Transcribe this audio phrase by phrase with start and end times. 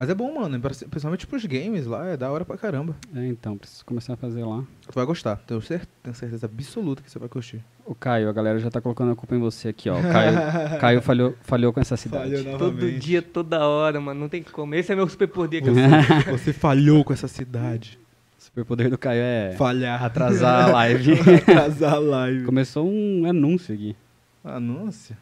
[0.00, 0.58] Mas é bom, mano.
[0.58, 2.96] Principalmente pros games lá, é da hora pra caramba.
[3.14, 4.64] É, então, preciso começar a fazer lá.
[4.86, 7.62] Tu vai gostar, tenho, cer tenho certeza absoluta que você vai curtir.
[7.84, 9.98] O Caio, a galera já tá colocando a culpa em você aqui, ó.
[9.98, 12.34] O Caio, Caio falhou, falhou com essa cidade.
[12.34, 14.18] Falhou Todo dia, toda hora, mano.
[14.20, 14.74] Não tem como.
[14.74, 15.74] Esse é meu superpoder que eu
[16.24, 16.38] sou.
[16.38, 17.98] Você falhou com essa cidade.
[18.38, 20.02] O superpoder do Caio é Falhar.
[20.02, 21.12] atrasar a live.
[21.46, 22.44] Atrasar a live.
[22.46, 23.94] Começou um anúncio aqui.
[24.42, 25.14] Anúncio?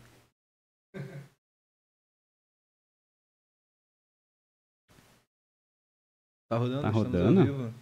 [6.49, 6.81] Tá rodando?
[6.81, 7.45] Tá Estamos ao rodando?
[7.45, 7.75] vivo.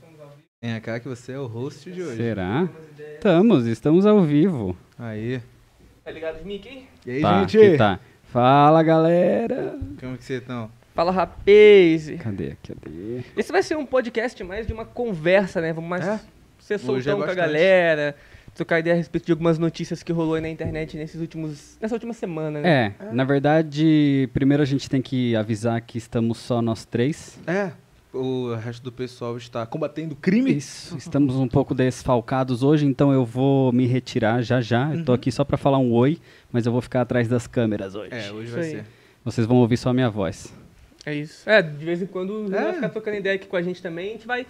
[0.61, 2.17] Vem cá que você é o host de hoje.
[2.17, 2.69] Será?
[3.15, 4.77] Estamos, estamos ao vivo.
[4.99, 5.41] Aí.
[6.03, 6.89] Tá ligado, Mickey?
[7.07, 7.79] E aí, tá, gente?
[7.79, 8.01] tá.
[8.25, 9.79] Fala, galera.
[10.01, 10.69] Como que você tá?
[10.97, 12.11] Fala, rapaz.
[12.21, 12.57] Cadê?
[12.67, 13.23] Cadê?
[13.37, 15.73] Esse vai ser um podcast mais de uma conversa, né?
[15.73, 16.21] Vamos mais É?
[16.59, 18.17] ser é soltão com a galera,
[18.53, 21.95] trocar ideia a respeito de algumas notícias que rolou aí na internet nesses últimos, nessa
[21.95, 22.95] última semana, né?
[22.99, 27.39] É, na verdade, primeiro a gente tem que avisar que estamos só nós três.
[27.47, 27.71] É.
[28.17, 30.57] O resto do pessoal está combatendo crime.
[30.57, 34.95] Isso, estamos um pouco desfalcados hoje, então eu vou me retirar já já.
[34.95, 35.17] Eu tô Uhum.
[35.17, 36.19] aqui só pra falar um oi,
[36.51, 38.11] mas eu vou ficar atrás das câmeras hoje.
[38.13, 38.71] É, hoje Isso vai aí.
[38.71, 38.85] ser.
[39.25, 40.53] Vocês vão ouvir só a minha voz.
[41.05, 41.49] É isso.
[41.49, 42.63] É, de vez em quando É.
[42.65, 44.09] vai ficar trocando ideia aqui com a gente também.
[44.09, 44.45] A gente vai,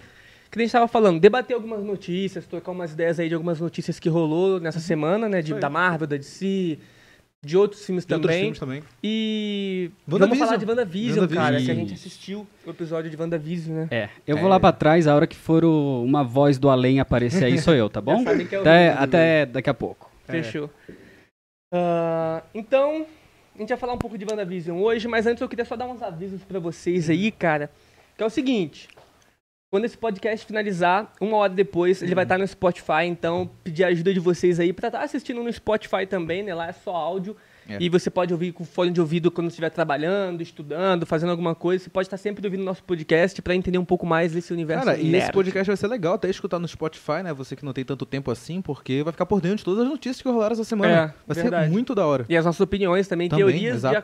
[0.49, 3.99] que a gente tava falando, debater algumas notícias, trocar umas ideias aí de algumas notícias
[3.99, 5.41] que rolou nessa semana, né?
[5.41, 5.59] De, Uhum.
[5.59, 6.79] Da Marvel, da DC,
[7.45, 8.41] de outros filmes De outros também.
[8.43, 8.83] filmes também.
[9.03, 10.47] E vamos WandaVision.
[10.47, 11.43] falar de WandaVision, WandaVision.
[11.45, 13.87] cara, que a gente assistiu o episódio de WandaVision, né?
[13.91, 14.49] É, eu vou É.
[14.49, 17.73] lá pra trás, a hora que for o- uma voz do além aparecer aí sou
[17.73, 18.17] eu, tá bom?
[18.23, 20.11] Já sabem que é o Até, até daqui a pouco.
[20.27, 20.31] É.
[20.31, 20.69] Fechou.
[21.73, 23.05] Ah, então,
[23.55, 25.87] a gente vai falar um pouco de WandaVision hoje, mas antes eu queria só dar
[25.87, 27.69] uns avisos pra vocês aí, cara.
[28.17, 28.87] Que é o seguinte.
[29.69, 33.87] Quando esse podcast finalizar, uma hora depois, ele vai estar no Spotify, então pedir a
[33.87, 36.55] ajuda de vocês aí pra estar assistindo no Spotify também, né?
[36.55, 37.35] Lá é só áudio.
[37.67, 37.75] É.
[37.81, 41.83] E você pode ouvir com fone de ouvido quando estiver trabalhando, estudando, fazendo alguma coisa.
[41.83, 44.97] Você pode estar sempre ouvindo nosso podcast pra entender um pouco mais desse universo Cara,
[44.97, 45.33] e esse nerd.
[45.33, 47.33] podcast vai ser legal até escutar no Spotify, né?
[47.33, 49.89] Você que não tem tanto tempo assim, porque vai ficar por dentro de todas as
[49.89, 50.93] notícias que rolaram essa semana.
[50.93, 51.65] É, vai verdade.
[51.65, 52.25] ser muito da hora.
[52.29, 54.03] E as nossas opiniões também, Também, teorias a, a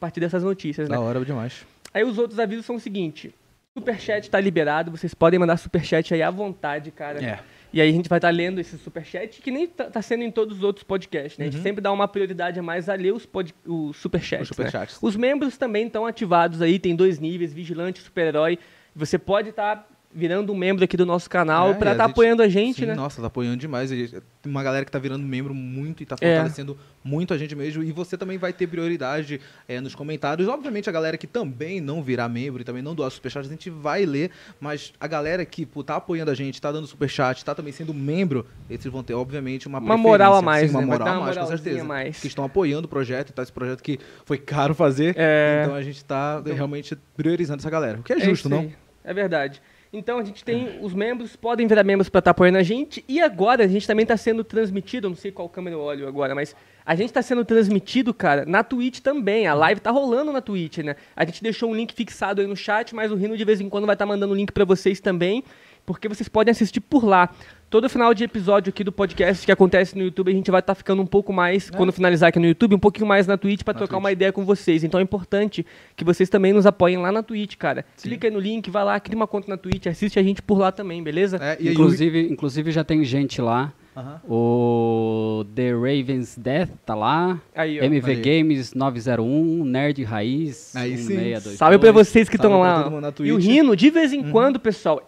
[0.00, 0.96] partir dessas notícias, né?
[0.96, 1.66] Da hora demais.
[1.92, 3.34] Aí os outros avisos são o seguinte:
[3.76, 7.22] Superchat tá liberado, vocês podem mandar superchat aí à vontade, cara.
[7.22, 7.40] É.
[7.72, 10.30] E aí a gente vai estar lendo esse superchat, que nem tá, tá sendo em
[10.30, 11.44] todos os outros podcasts, né?
[11.44, 11.62] A gente Uhum.
[11.62, 14.50] sempre dá uma prioridade a mais a ler os, pod, os superchats.
[14.50, 14.64] Os né?
[14.64, 14.98] superchats.
[15.02, 18.58] Os membros também estão ativados aí, tem dois níveis, vigilante super-herói.
[18.94, 19.86] Você pode estar
[20.16, 22.80] virando um membro aqui do nosso canal É, pra e estar gente- apoiando a gente,
[22.80, 22.94] Sim, né?
[22.94, 23.90] Nossa, tá apoiando demais.
[23.90, 24.10] Tem
[24.46, 26.30] uma galera que tá virando membro muito e tá É.
[26.36, 27.82] fortalecendo muito a gente mesmo.
[27.82, 29.38] E você também vai ter prioridade
[29.68, 30.48] é, nos comentários.
[30.48, 33.68] Obviamente, a galera que também não virar membro e também não doar superchat, a gente
[33.68, 34.30] vai ler.
[34.58, 37.92] Mas a galera que pô, tá apoiando a gente, tá dando superchat, tá também sendo
[37.92, 40.86] membro, esses vão ter, obviamente, uma Uma moral a mais, Sim, uma né?
[40.86, 41.84] Moral dar a uma mais, com certeza.
[41.84, 42.18] mais.
[42.20, 45.14] Que estão apoiando o projeto tá esse projeto que foi caro fazer.
[45.18, 45.60] É.
[45.64, 47.98] Então a gente tá realmente priorizando essa galera.
[47.98, 48.72] O que é É justo, não?
[49.04, 49.60] É verdade.
[49.92, 53.04] Então a gente tem os membros, podem virar membros pra estar apoiando a gente.
[53.08, 56.34] E agora a gente também tá sendo transmitido, não sei qual câmera eu olho agora,
[56.34, 56.54] mas
[56.84, 59.46] a gente tá sendo transmitido, cara, na Twitch também.
[59.46, 60.96] A live tá rolando na Twitch, né?
[61.14, 63.68] A gente deixou um link fixado aí no chat, mas o Rino de vez em
[63.68, 65.42] quando vai estar mandando o link pra vocês também,
[65.84, 67.30] porque vocês podem assistir por lá.
[67.68, 70.74] Todo final de episódio aqui do podcast que acontece no YouTube, a gente vai estar
[70.76, 73.74] ficando um pouco mais, quando finalizar aqui no YouTube, um pouquinho mais na Twitch pra
[73.74, 74.04] Na trocar Twitch.
[74.04, 74.84] uma ideia com vocês.
[74.84, 75.66] Então é importante
[75.96, 77.84] que vocês também nos apoiem lá na Twitch, cara.
[78.00, 80.58] Clica aí no link, vai lá, cria uma conta na Twitch, assiste a gente por
[80.58, 81.38] lá também, beleza?
[81.42, 83.72] É, e Inclusive, inclusive já tem gente lá.
[83.96, 84.20] Aham.
[84.28, 87.40] O The Raven's Death tá lá.
[87.54, 87.84] Aí, ó.
[87.84, 88.20] MV aí.
[88.20, 91.16] Games 901, Nerd Raiz Aí sim.
[91.16, 91.58] 1622.
[91.58, 92.88] Salve pra vocês que estão lá.
[93.20, 93.34] E o.
[93.34, 93.40] Uhum.
[93.40, 95.02] Rino, de vez em quando, pessoal,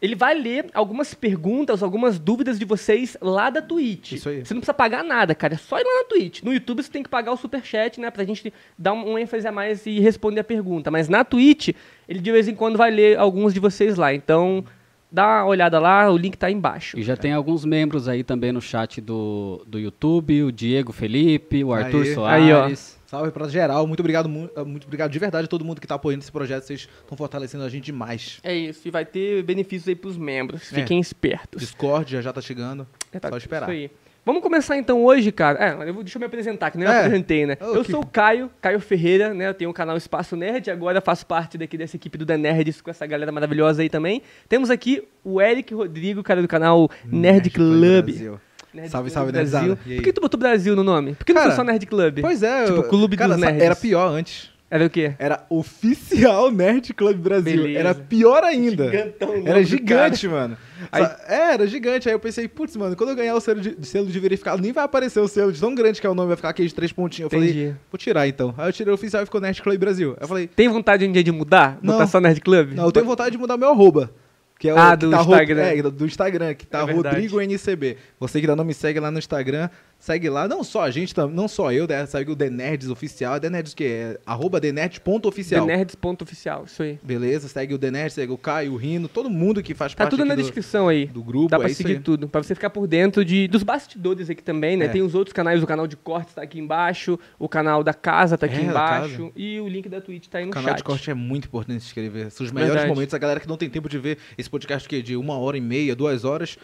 [0.00, 4.12] ele vai ler algumas perguntas, algumas dúvidas de vocês lá da Twitch.
[4.12, 4.44] Isso aí.
[4.44, 5.54] Você não precisa pagar nada, cara.
[5.54, 6.42] É só ir lá na Twitch.
[6.42, 8.10] No YouTube você tem que pagar o superchat, né?
[8.10, 10.90] Pra gente dar um, um ênfase a mais e responder a pergunta.
[10.90, 11.70] Mas na Twitch,
[12.08, 14.14] ele de vez em quando vai ler alguns de vocês lá.
[14.14, 14.64] Então,
[15.10, 16.98] dá uma olhada lá, o link tá aí embaixo.
[16.98, 21.64] E já tem alguns membros aí também no chat do, do YouTube, o Diego Felipe,
[21.64, 22.14] o Arthur Aí.
[22.14, 22.44] Soares.
[22.44, 22.97] Aí, ó.
[23.10, 25.94] Salve pra geral, muito obrigado, eh, muito obrigado de verdade a todo mundo que tá
[25.94, 28.38] apoiando esse projeto, vocês estão fortalecendo a gente demais.
[28.42, 30.70] É isso, e vai ter benefícios aí pros membros.
[30.70, 30.74] É.
[30.76, 31.58] Fiquem espertos.
[31.62, 33.62] Discord já já tá chegando, É, tá, só esperar.
[33.62, 33.90] Isso aí.
[34.26, 35.58] Vamos começar então hoje, cara.
[35.58, 36.98] É, eu vou- deixa eu me apresentar, que nem eu É.
[37.06, 37.56] apresentei, né?
[37.62, 39.48] Oh, eu que- sou o Caio, Caio Ferreira, né?
[39.48, 42.82] Eu tenho o canal Espaço Nerd, agora faço parte daqui dessa equipe do The Nerds
[42.82, 44.20] com essa galera maravilhosa aí também.
[44.46, 48.38] Temos aqui o Eric Rodrigo, cara do canal Nerd, Club.
[48.74, 49.76] Nerd Salve, Club salve, Brasil.
[49.76, 51.14] Por que tu botou Brasil no nome?
[51.14, 52.18] Por que não Cara, foi só Nerd Club?
[52.20, 53.62] Pois é, Tipo, eu- Clube cara, dos Nerds.
[53.62, 54.50] era pior antes.
[54.70, 55.14] Era o quê?
[55.18, 57.62] Era oficial Nerd Club Brasil.
[57.62, 57.78] Beleza.
[57.78, 58.84] Era pior ainda.
[58.90, 60.58] Gigantão Era gigante, mano.
[60.92, 62.06] Aí- É, era gigante.
[62.06, 64.70] Aí eu pensei, putz, mano, quando eu ganhar o selo de, selo de verificado, nem
[64.70, 66.74] vai aparecer o selo de tão grande que é o nome, vai ficar aquele de
[66.74, 67.32] três pontinhos.
[67.32, 67.76] Eu falei, Entendi.
[67.90, 68.54] vou tirar então.
[68.58, 70.10] Aí eu tirei o oficial e ficou Nerd Club Brasil.
[70.10, 71.78] Aí eu falei, Tem vontade um dia de mudar?
[71.80, 71.94] Não.
[71.94, 72.74] Botar só Nerd Club?
[72.74, 74.10] não, eu tenho vontade de mudar meu arroba.
[74.58, 75.62] Que é o Ah, que do tá Instagram.
[75.62, 76.92] É, do Instagram, que tá É.
[76.92, 77.96] Rodrigo NCB.
[78.18, 80.46] Você que ainda não me segue lá no Instagram, segue lá.
[80.48, 83.34] Não só a gente, não só eu, né, segue o The Nerds oficial.
[83.36, 83.84] É The Nerds o quê?
[83.84, 85.66] É arroba TheNerds.oficial.
[85.66, 86.98] TheNerds.oficial, isso aí.
[87.02, 90.04] Beleza, segue o The Nerds, segue o Caio, o Rino, todo mundo que faz Tá
[90.04, 91.06] parte tudo aqui na do, descrição aí.
[91.06, 91.48] do grupo.
[91.48, 94.76] Dá pra é seguir tudo, pra você ficar por dentro de, dos bastidores aqui também,
[94.76, 94.86] né?
[94.86, 94.88] É.
[94.88, 98.36] Tem os outros canais, o canal de cortes tá aqui embaixo, o canal da casa
[98.38, 100.76] tá aqui É, embaixo e o link da Twitch tá aí no O canal chat.
[100.78, 102.30] de corte é muito importante se inscrever.
[102.30, 102.94] São os melhores Verdade.
[102.94, 103.14] momentos.
[103.14, 105.60] A galera que não tem tempo de ver esse podcast que de uma hora e
[105.60, 106.56] meia, duas horas.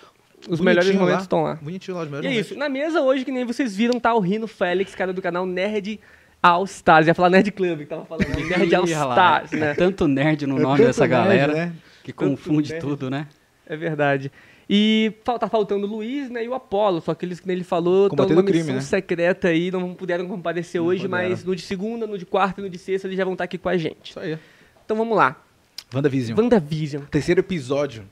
[0.49, 1.01] Os bonitinho melhores lá.
[1.01, 1.55] momentos estão lá.
[1.57, 2.51] Bonitinho lá, os E melhores é momentos.
[2.51, 2.59] isso.
[2.59, 5.99] Na mesa hoje, que nem vocês viram, tá o Rino Félix, cara do canal Nerd
[6.43, 7.07] All Stars.
[7.07, 8.29] Ia falar Nerd Club, que tava falando.
[8.29, 9.75] Nerd All Stars, é né?
[9.75, 11.73] Tanto nerd no É nome tanto dessa nerd, galera né?
[12.03, 12.81] que Tanto confunde nerd.
[12.81, 13.27] tudo, né?
[13.67, 14.31] É verdade.
[14.69, 18.07] E tá faltando o Luiz, né, e o Apolo, só que eles que ele falou,
[18.07, 18.81] estão numa crime, missão né?
[18.81, 21.29] secreta aí, não puderam comparecer Não hoje, puderam.
[21.31, 23.45] mas no de segunda, no de quarta e no de sexta eles já vão estar
[23.45, 24.11] aqui com a gente.
[24.11, 24.39] Isso aí.
[24.83, 25.37] Então vamos lá.
[25.95, 26.39] WandaVision.
[26.39, 27.03] WandaVision.
[27.11, 28.05] Terceiro episódio.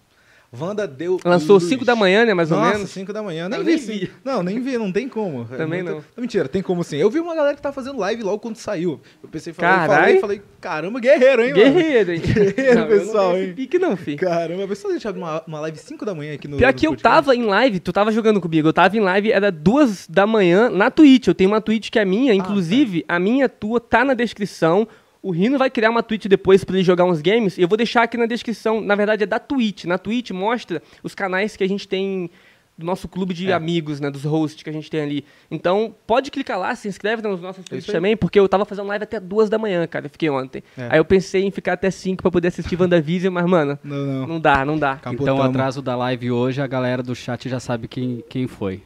[0.55, 1.19] Wanda deu.
[1.25, 1.65] Lançou luz.
[1.69, 2.91] 5 da manhã, né, mais ou Nossa, menos?
[2.91, 3.49] 5 da manhã.
[3.49, 3.93] Nem Eu vi, nem sim.
[4.01, 4.11] vi.
[4.23, 5.49] Não, nem vi, não tem como.
[5.51, 6.23] É Também muito- não.
[6.23, 6.97] Mentira, tem como sim.
[6.99, 9.01] Eu vi uma galera que tá fazendo live logo quando saiu.
[9.23, 11.65] Eu pensei, falei, falei, falei, caramba, guerreiro, hein, mano?
[11.75, 12.21] Guerreiro, hein?
[12.25, 13.53] Guerreiro, Não, pessoal, não hein?
[13.55, 14.17] pique não, fi.
[14.17, 16.59] Caramba, a pessoa deixava uma, uma live 5 da manhã aqui no.
[16.59, 19.33] Pior no que eu tava em live, tu tava jogando comigo, eu tava em live,
[19.33, 21.29] era duas da manhã na Twitch.
[21.29, 24.87] Eu tenho uma Twitch que é minha, inclusive, a minha tua tá na descrição.
[25.23, 27.57] O Rino vai criar uma Twitch depois pra ele jogar uns games.
[27.57, 28.81] E eu vou deixar aqui na descrição.
[28.81, 29.85] Na verdade, é da Twitch.
[29.85, 32.29] Na Twitch mostra os canais que a gente tem
[32.77, 33.53] do nosso clube de É.
[33.53, 34.11] amigos, né?
[34.11, 35.25] Dos hosts que a gente tem ali.
[35.51, 37.95] Então, pode clicar lá, se inscreve nos nossos Twitch isso aí.
[37.97, 40.07] também, porque eu tava fazendo live até duas da manhã, cara.
[40.07, 40.65] Eu fiquei ontem.
[40.77, 40.89] É.
[40.91, 44.27] Aí eu pensei em ficar até cinco pra poder assistir WandaVision, mas, mano, Não, não.
[44.27, 44.99] não dá, não dá.
[45.13, 48.83] Então, o atraso da live hoje, a galera do chat já sabe quem, quem foi.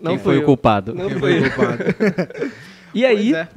[0.00, 0.42] Não quem foi eu.
[0.42, 0.94] o culpado.
[0.94, 1.84] Não Quem foi o culpado?
[2.94, 3.48] E aí, Pois é.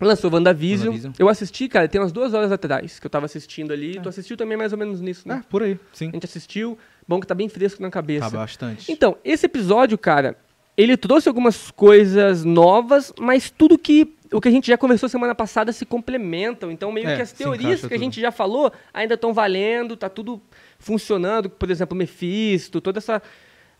[0.00, 0.88] Lançou WandaVision.
[0.88, 1.12] WandaVision.
[1.18, 4.00] Eu assisti, cara, tem umas duas horas atrás que eu tava assistindo ali.
[4.00, 5.42] Tu assistiu também mais ou menos nisso, né?
[5.44, 6.08] É, por aí, sim.
[6.08, 6.78] A gente assistiu.
[7.06, 8.30] Bom que tá bem fresco na cabeça.
[8.30, 8.90] Tá bastante.
[8.90, 10.36] Então, esse episódio, cara,
[10.76, 15.34] ele trouxe algumas coisas novas, mas tudo que o que a gente já conversou semana
[15.34, 16.70] passada se complementam.
[16.70, 20.08] Então, meio É, que as teorias que a gente já falou ainda estão valendo, tá
[20.08, 20.42] tudo
[20.78, 21.48] funcionando.
[21.48, 23.22] Por exemplo, Mephisto, toda essa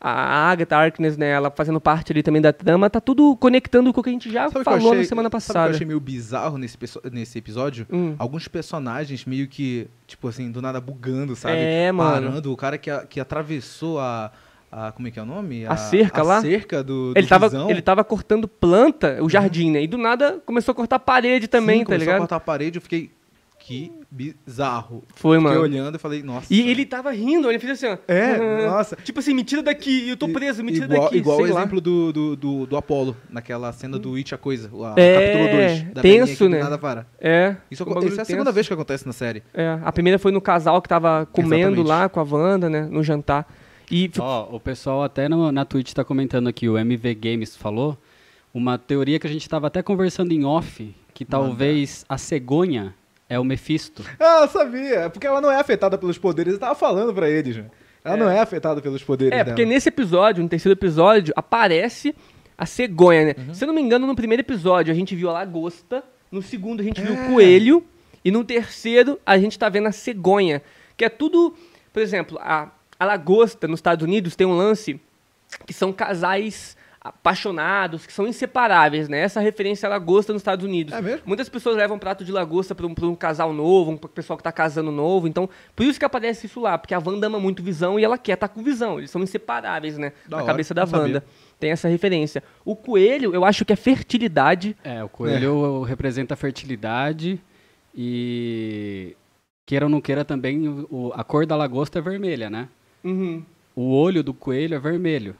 [0.06, 4.00] a Agatha Harkness, né, ela fazendo parte ali também da trama, tá tudo conectando com
[4.00, 5.70] o que a gente já Sabe falou achei- na semana Sabe o que passada.
[5.70, 6.76] eu achei meio bizarro nesse,
[7.10, 7.86] nesse episódio?
[7.90, 8.14] Hum.
[8.18, 11.56] Alguns personagens meio que, tipo assim, do nada bugando, sabe?
[11.56, 12.26] É, mano.
[12.28, 12.52] Parando.
[12.52, 14.30] O cara que, a- que atravessou a,
[14.70, 14.92] a.
[14.92, 15.64] Como é que é o nome?
[15.64, 16.36] A cerca lá?
[16.38, 17.70] A cerca do, do Ele tava, Visão.
[17.70, 19.82] ele tava cortando planta, o jardim, né?
[19.82, 22.16] E do nada começou a cortar parede também, Sim, tá começou ligado?
[22.16, 23.10] a cortar a parede, eu fiquei.
[23.66, 25.02] Que bizarro.
[25.14, 25.62] Foi, Fiquei mano.
[25.62, 26.52] olhando e falei, nossa.
[26.52, 27.96] E ele tava rindo, ele fez assim, ó.
[28.06, 28.94] É, nossa.
[28.96, 31.16] Tipo assim, me tira daqui, eu tô preso, me tira igual, daqui.
[31.16, 31.48] Igual o lá.
[31.48, 35.14] exemplo do, do, do, do Apollo, naquela cena do It a Coisa, o a- É,
[35.14, 35.94] capítulo 2.
[35.94, 36.58] Da tenso, né?
[36.62, 37.06] Nada para.
[37.18, 37.56] É.
[37.70, 39.42] Isso, um isso é a segunda vez que acontece na série.
[39.54, 41.88] É, a primeira foi no casal que tava comendo Exatamente.
[41.88, 42.82] lá com a Wanda, né?
[42.90, 43.50] No jantar.
[43.90, 47.96] E Ó, o pessoal até no- na Twitch tá comentando aqui, o MV Games falou,
[48.52, 52.94] uma teoria que a gente tava até conversando em off, que talvez a cegonha
[53.28, 54.04] é o Mephisto.
[54.20, 55.10] Ah, eu sabia.
[55.10, 56.54] Porque ela não é afetada pelos poderes.
[56.54, 57.66] Eu tava falando pra eles, né?
[58.04, 59.46] Ela não é afetada pelos poderes É, dela.
[59.56, 62.14] porque nesse episódio, no terceiro episódio, aparece
[62.56, 63.34] a cegonha, né?
[63.48, 63.54] Uhum.
[63.54, 66.80] Se eu não me engano, no primeiro episódio a gente viu a lagosta, no segundo
[66.80, 67.26] a gente viu É.
[67.26, 67.84] o coelho,
[68.24, 70.60] e no terceiro a gente tá vendo a cegonha.
[70.96, 71.54] Que é tudo.
[71.92, 72.68] Por exemplo, a,
[73.00, 75.00] a lagosta nos Estados Unidos tem um lance
[75.66, 79.18] que são casais apaixonados, que são inseparáveis, né?
[79.20, 80.94] Essa referência à lagosta nos Estados Unidos.
[80.94, 81.20] É mesmo?
[81.26, 84.42] Muitas pessoas levam prato de lagosta para um, pra um casal novo, um pessoal que
[84.42, 85.28] tá casando novo.
[85.28, 88.16] Então, por isso que aparece isso lá, porque a Wanda ama muito Visão e ela
[88.16, 88.98] quer estar com Visão.
[88.98, 90.12] Eles são inseparáveis, né?
[90.26, 91.06] Da na hora, cabeça da não sabia.
[91.06, 91.24] Wanda.
[91.60, 92.42] Tem essa referência.
[92.64, 94.74] O coelho, eu acho que é fertilidade.
[94.82, 97.38] É, o coelho representa a fertilidade
[97.94, 99.16] e
[99.66, 102.68] queira ou não queira também, o- a cor da lagosta é vermelha, né?
[103.02, 103.42] Uhum.
[103.76, 105.36] O olho do coelho é vermelho.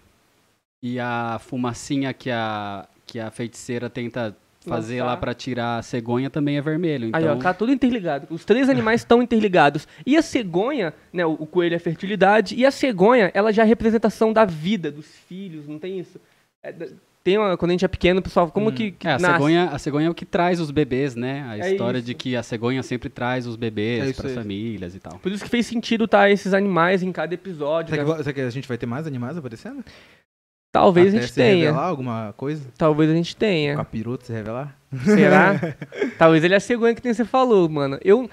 [0.86, 4.36] E a fumacinha que a, que a feiticeira tenta
[4.66, 5.06] fazer Lançar.
[5.12, 7.08] lá pra tirar a cegonha também é vermelho.
[7.08, 8.26] Então, Aí, ó, tá tudo interligado.
[8.30, 9.88] Os três animais estão interligados.
[10.06, 11.24] E a cegonha, né?
[11.24, 12.54] O, o coelho é fertilidade.
[12.54, 16.20] E a cegonha, ela já é a representação da vida, dos filhos, não tem isso?
[16.62, 16.72] É,
[17.22, 19.32] tem uma, quando a gente é pequeno, pessoal, como que, que é, a, nasce?
[19.34, 21.42] cegonha, a cegonha é o que traz os bebês, né?
[21.48, 22.06] A É história isso.
[22.06, 24.34] de que a cegonha sempre traz os É bebês isso para aí.
[24.34, 25.18] famílias e tal.
[25.18, 27.94] Por isso que fez sentido tá esses animais em cada episódio.
[27.94, 28.14] Será né?
[28.16, 29.82] que, será que a gente vai ter mais animais aparecendo?
[30.74, 31.66] Talvez Até a gente se tenha.
[31.66, 32.64] revelar alguma coisa?
[32.76, 33.76] Talvez a gente tenha.
[33.76, 34.76] Capiroto se revelar?
[35.04, 35.54] Será?
[36.18, 37.96] Talvez ele é a cegonha que você falou, mano.
[38.04, 38.28] Eu.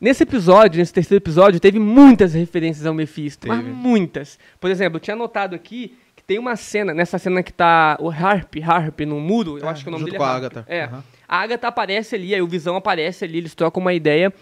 [0.00, 3.48] Nesse episódio, nesse terceiro episódio, teve muitas referências ao Mephisto.
[3.48, 3.70] Mas Teve.
[3.72, 4.38] muitas.
[4.60, 8.08] Por exemplo, eu tinha notado aqui que tem uma cena, nessa cena que tá o
[8.08, 10.36] Harp, Harp no muro, eu É, acho que o nome junto dele com é a.
[10.36, 10.64] Agatha.
[10.68, 10.84] É.
[10.84, 11.04] Aham.
[11.28, 14.32] A Agatha aparece ali, aí o Visão aparece ali, eles trocam uma ideia.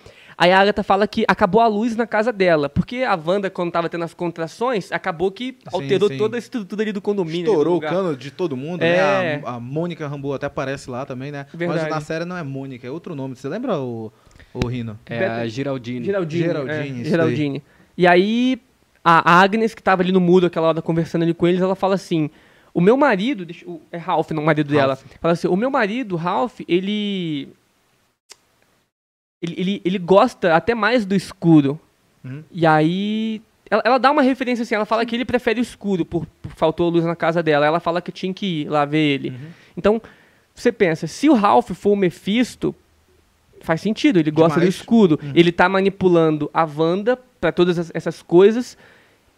[0.40, 2.68] Aí a Agatha fala que acabou a luz na casa dela.
[2.68, 6.16] Porque a Wanda, quando tava tendo as contrações, acabou que alterou sim.
[6.16, 7.40] toda a estrutura ali do condomínio.
[7.40, 9.38] ali do Estourou o cano de todo mundo, É.
[9.38, 9.42] né?
[9.45, 11.45] A, a Mônica Rambo até aparece lá também, né?
[11.52, 11.80] Verdade.
[11.83, 13.35] Mas na série não é Mônica, é outro nome.
[13.35, 14.12] Você lembra o,
[14.54, 14.97] o Rino?
[15.07, 16.07] É a Giraldine.
[16.07, 16.45] Geraldine.
[16.45, 17.62] Geraldine, é, isso Geraldine.
[17.97, 18.61] E aí,
[19.02, 21.97] a Agnes, que tava ali no muro aquela hora conversando ali com eles, ela fala
[21.97, 22.30] assim:
[22.73, 24.95] O meu marido, deixa, o- é Ralph, não o marido dela.
[24.95, 25.02] Ralph.
[25.21, 27.49] Fala assim: O meu marido, Ralph, ele.
[29.40, 31.78] Ele, ele, ele gosta até mais do escuro.
[32.25, 32.42] Uhum.
[32.50, 33.40] E aí.
[33.71, 36.50] Ela, ela dá uma referência assim, ela fala que ele prefere o escuro, por, por
[36.52, 37.66] faltou luz na casa dela.
[37.66, 39.28] Ela fala que tinha que ir lá ver ele.
[39.30, 39.37] Uhum.
[39.76, 40.02] Então,
[40.54, 42.75] você pensa, se o Ralph for o Mephisto,
[43.61, 44.75] faz sentido, ele gosta do Demais.
[44.75, 45.18] escuro.
[45.23, 45.33] Uhum.
[45.35, 48.76] Ele tá manipulando a Wanda pra todas as- essas coisas.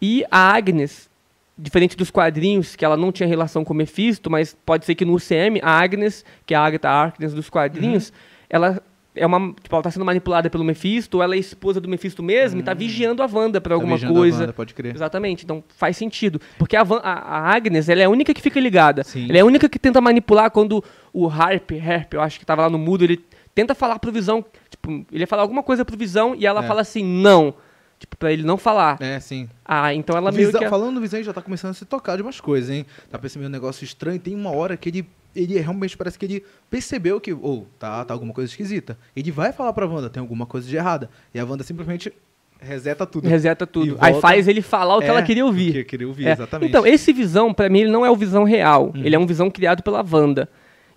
[0.01, 1.09] E a Agnes,
[1.57, 5.03] diferente dos quadrinhos, que ela não tinha relação com o Mephisto, mas pode ser que
[5.03, 8.15] no UCM, a Agnes, que é a Agatha Harkness dos quadrinhos, Uhum.
[8.49, 8.83] ela
[9.15, 12.23] é uma, tipo, ela tá sendo manipulada pelo Mephisto, ou ela é esposa do Mephisto
[12.23, 13.91] mesmo e tá vigiando a Wanda pra alguma.
[13.91, 14.39] Tá vigiando a coisa.
[14.41, 14.95] Wanda, pode crer.
[14.95, 16.39] Exatamente, então faz sentido.
[16.57, 19.03] Porque a, Van- a, a Agnes, ela é a única que fica ligada.
[19.03, 19.27] Sim.
[19.29, 22.61] Ela é a única que tenta manipular quando o Harp, Harp, eu acho que tava
[22.63, 25.97] lá no mudo, ele tenta falar pro Visão, tipo, ele ia falar alguma coisa pro
[25.97, 26.67] Visão e ela É.
[26.67, 27.53] fala assim, não.
[27.99, 28.97] Tipo, pra ele não falar.
[28.99, 29.47] É, sim.
[29.63, 30.67] Ah, então ela meio Visão- que...
[30.69, 32.83] Falando no Visão, ele já tá começando a se tocar de umas coisas, hein?
[33.11, 34.19] Tá percebendo um negócio estranho.
[34.19, 38.13] Tem uma hora que ele, ele realmente parece que ele percebeu que, ou tá, tá
[38.13, 38.97] alguma coisa esquisita.
[39.15, 41.09] Ele vai falar pra Wanda, tem alguma coisa de errada.
[41.33, 42.11] E a Wanda simplesmente
[42.59, 43.27] reseta tudo.
[43.27, 43.97] Reseta tudo.
[43.99, 45.73] Aí faz ele falar o que É, ela queria o ouvir.
[45.73, 46.31] que queria ouvir, É.
[46.33, 46.69] exatamente.
[46.69, 48.91] Então, esse Visão, pra mim, ele não é o Visão real.
[48.95, 49.01] Uhum.
[49.03, 50.47] Ele é um Visão criado pela Wanda.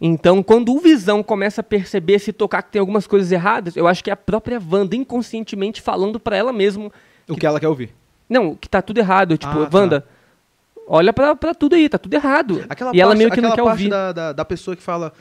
[0.00, 3.86] Então, quando o Visão começa a perceber, se tocar que tem algumas coisas erradas, eu
[3.86, 6.92] acho que é a própria Wanda inconscientemente falando pra ela mesmo
[7.28, 7.94] O que ela quer ouvir.
[8.28, 9.38] Não, que tá tudo errado.
[9.38, 10.02] Tipo, Ah, tá.
[10.86, 12.64] Olha pra, pra tudo aí, tá tudo errado.
[12.68, 13.88] Aquela e ela parte, meio que não aquela quer ouvir.
[13.88, 15.12] Da, da, da pessoa que fala,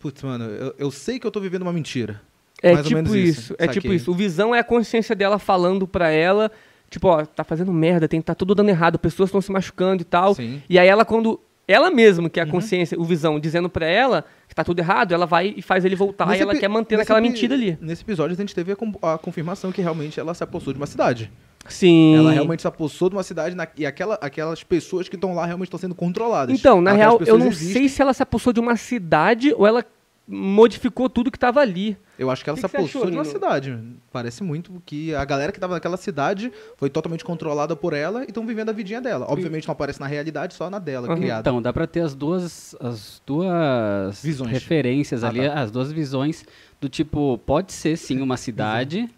[0.00, 2.20] putz, mano, eu, eu sei que eu tô vivendo uma mentira.
[2.62, 3.40] É mais ou tipo menos isso.
[3.40, 3.82] isso, É saquei.
[3.82, 4.10] tipo isso.
[4.10, 6.50] O Visão é a consciência dela falando pra ela,
[6.88, 10.04] tipo, ó, tá fazendo merda, tem, tá tudo dando errado, pessoas estão se machucando e
[10.04, 10.34] tal.
[10.34, 10.62] Sim.
[10.68, 11.38] E aí ela, quando.
[11.66, 12.52] Ela mesma, que é a Uhum.
[12.52, 15.96] consciência, o Visão, dizendo pra ela que tá tudo errado, ela vai e faz ele
[15.96, 17.78] voltar Nesse e ela quer manter epi- mentira ali.
[17.80, 20.86] Nesse episódio a gente teve a, a confirmação que realmente ela se apossou de uma
[20.86, 21.32] cidade.
[21.68, 22.16] Sim.
[22.16, 25.44] Ela realmente se apossou de uma cidade na- e aquela, aquelas pessoas que estão lá
[25.46, 26.58] realmente estão sendo controladas.
[26.58, 27.72] Então, na Aquelas real, eu não existem.
[27.72, 29.84] sei se ela se apossou de uma cidade ou ela
[30.26, 31.96] modificou tudo que tava ali.
[32.18, 33.78] Eu acho que ela Que se que apossou achou, de uma cidade.
[34.10, 38.28] Parece muito que a galera que tava naquela cidade foi totalmente controlada por ela e
[38.28, 39.26] estão vivendo a vidinha dela.
[39.28, 41.16] Obviamente não aparece na realidade, só na dela, Uhum.
[41.16, 41.40] criada.
[41.40, 44.50] Então, dá pra ter as duas, as duas Visões.
[44.50, 45.60] referências Ah, ali, tá.
[45.60, 46.44] as duas visões
[46.80, 49.10] do tipo, pode ser sim uma cidade,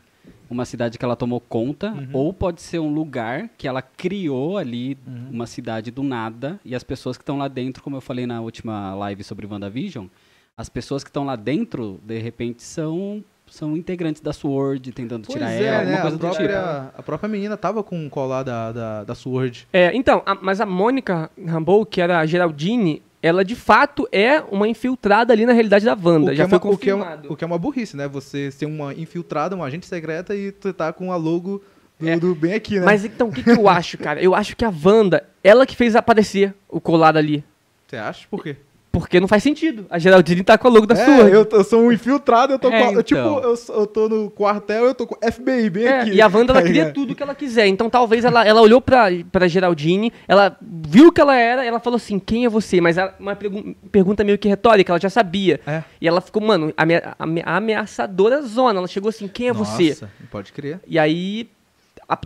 [0.48, 2.08] uma cidade que ela tomou conta, Uhum.
[2.12, 5.28] ou pode ser um lugar que ela criou ali, Uhum.
[5.32, 8.40] uma cidade do nada, e as pessoas que estão lá dentro, como eu falei na
[8.40, 10.06] última live sobre WandaVision,
[10.56, 15.38] as pessoas que estão lá dentro, de repente, são são integrantes da SWORD, tentando Pois
[15.38, 16.02] tirar é, ela, alguma né?
[16.02, 16.36] coisa a, do tipo.
[16.48, 19.68] própria, a própria menina tava com um colar da, da, da Sword.
[19.72, 24.40] É, então, a- mas a Mônica Rambeau, que era a Geraldine, ela de fato é
[24.50, 26.34] uma infiltrada ali na realidade da Wanda.
[26.34, 27.32] Já é foi uma, o, que é uma, confirmado.
[27.32, 28.06] o que é uma burrice, né?
[28.08, 31.62] Você ser uma infiltrada, uma agente secreta e tu tá com a logo
[31.98, 32.16] do, É.
[32.16, 32.84] do bem aqui, né?
[32.84, 34.22] Mas então, o que, que eu acho, cara?
[34.22, 37.42] Eu acho que a Wanda, ela que fez aparecer o colar ali.
[37.88, 38.26] Você acha?
[38.30, 38.56] Por quê?
[38.98, 39.84] Porque não faz sentido.
[39.90, 41.28] A Geraldine tá com a logo da é, sua.
[41.28, 42.88] eu, tô- eu sou um infiltrado, eu tô É, com.
[42.88, 43.40] a- eu, Tipo, então.
[43.42, 46.10] eu, eu tô no quartel, eu tô com FBI bem É, aqui.
[46.12, 46.94] e a Wanda, ela queria ligado?
[46.94, 47.66] tudo que ela quiser.
[47.66, 51.96] Então, talvez ela, ela olhou pra, pra Geraldine, ela viu que ela era, ela falou
[51.98, 52.80] assim, quem é você?
[52.80, 55.60] Mas ela- uma pergu- pergunta meio que retórica, ela já sabia.
[55.66, 55.82] É.
[56.00, 58.78] E ela ficou, mano, ame- ame- ameaçadora zona.
[58.78, 59.90] Ela chegou assim, quem é você?
[59.90, 60.80] Nossa, pode crer.
[60.86, 61.48] E aí,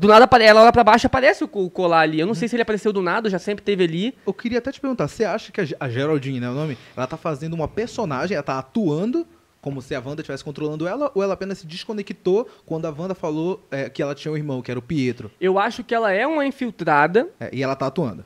[0.00, 2.20] do nada, ela olha pra baixo aparece o co- o colar ali.
[2.20, 4.14] Eu não sei se ele apareceu do nada, já sempre teve ali.
[4.26, 6.76] Eu queria até te perguntar, você acha que a Ge- a Geraldine, né, o nome,
[6.96, 9.26] ela tá fazendo uma personagem, ela tá atuando
[9.62, 13.14] como se a Wanda estivesse controlando ela, ou ela apenas se desconectou quando a Wanda
[13.14, 16.10] falou é, que ela tinha um irmão, que era o Pietro, Eu acho que ela
[16.12, 18.25] é uma infiltrada, É, e ela tá atuando?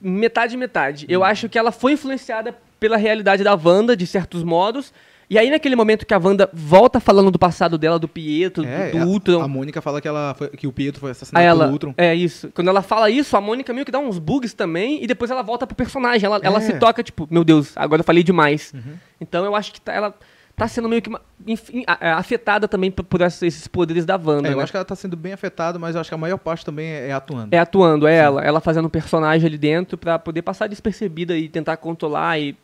[0.00, 1.06] metade metade.
[1.08, 4.92] Eu acho que ela foi influenciada pela realidade da Wanda, de certos modos.
[5.32, 8.90] E aí, naquele momento que a Wanda volta falando do passado dela, do Pietro, É,
[8.90, 9.40] do, do a- Ultron.
[9.40, 11.94] A Mônica fala que, ela foi- que o Pietro foi assassinado ela, pelo Ultron.
[11.96, 12.50] é isso.
[12.54, 15.42] Quando ela fala isso, a Mônica meio que dá uns bugs também, e depois ela
[15.42, 16.26] volta pro personagem.
[16.26, 16.60] Ela, ela É.
[16.60, 18.74] se toca, tipo, meu Deus, agora eu falei demais.
[18.74, 18.92] Uhum.
[19.18, 20.14] Então eu acho que tá- ela
[20.54, 21.10] tá sendo meio que
[21.46, 24.48] enfim, a- afetada também por, esses poderes da Wanda.
[24.48, 24.62] É, eu né?
[24.64, 26.88] acho que ela tá sendo bem afetada, mas eu acho que a maior parte também
[26.88, 27.48] é, é atuando.
[27.54, 28.44] É atuando, é ela.
[28.44, 32.54] Ela fazendo um personagem ali dentro pra poder passar despercebida e tentar controlar e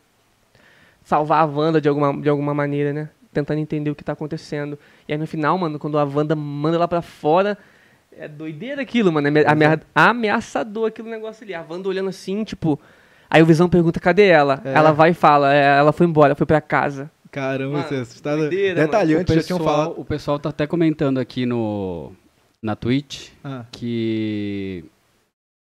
[1.03, 3.09] salvar a Wanda de alguma, de alguma maneira, né?
[3.33, 4.77] Tentando entender o que tá acontecendo.
[5.07, 7.57] E aí no final, mano, quando a Wanda manda ela pra fora,
[8.17, 9.27] é doideira aquilo, mano.
[9.27, 11.53] É ame- amea- ameaçador aquele negócio ali.
[11.53, 12.79] A Wanda olhando assim, tipo.
[13.29, 14.59] Aí o Visão pergunta, cadê ela?
[14.65, 14.73] É.
[14.73, 17.11] Ela vai e fala, "É, ela foi embora, foi pra casa.
[17.31, 18.37] Caramba, Mano, você é assustado.
[18.39, 19.99] doideira, Detalhante, o, já tinham pessoal, falado.
[20.01, 22.11] o pessoal tá até comentando aqui no
[22.61, 24.83] na Twitch Ah, que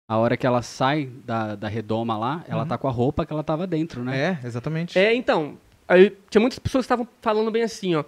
[0.08, 2.68] a hora que ela sai da, da redoma lá, ela Uhum.
[2.68, 4.40] tá com a roupa que ela tava dentro, né?
[4.42, 4.98] É, exatamente.
[4.98, 8.04] É, então, aí tinha muitas pessoas que estavam falando bem assim, ó.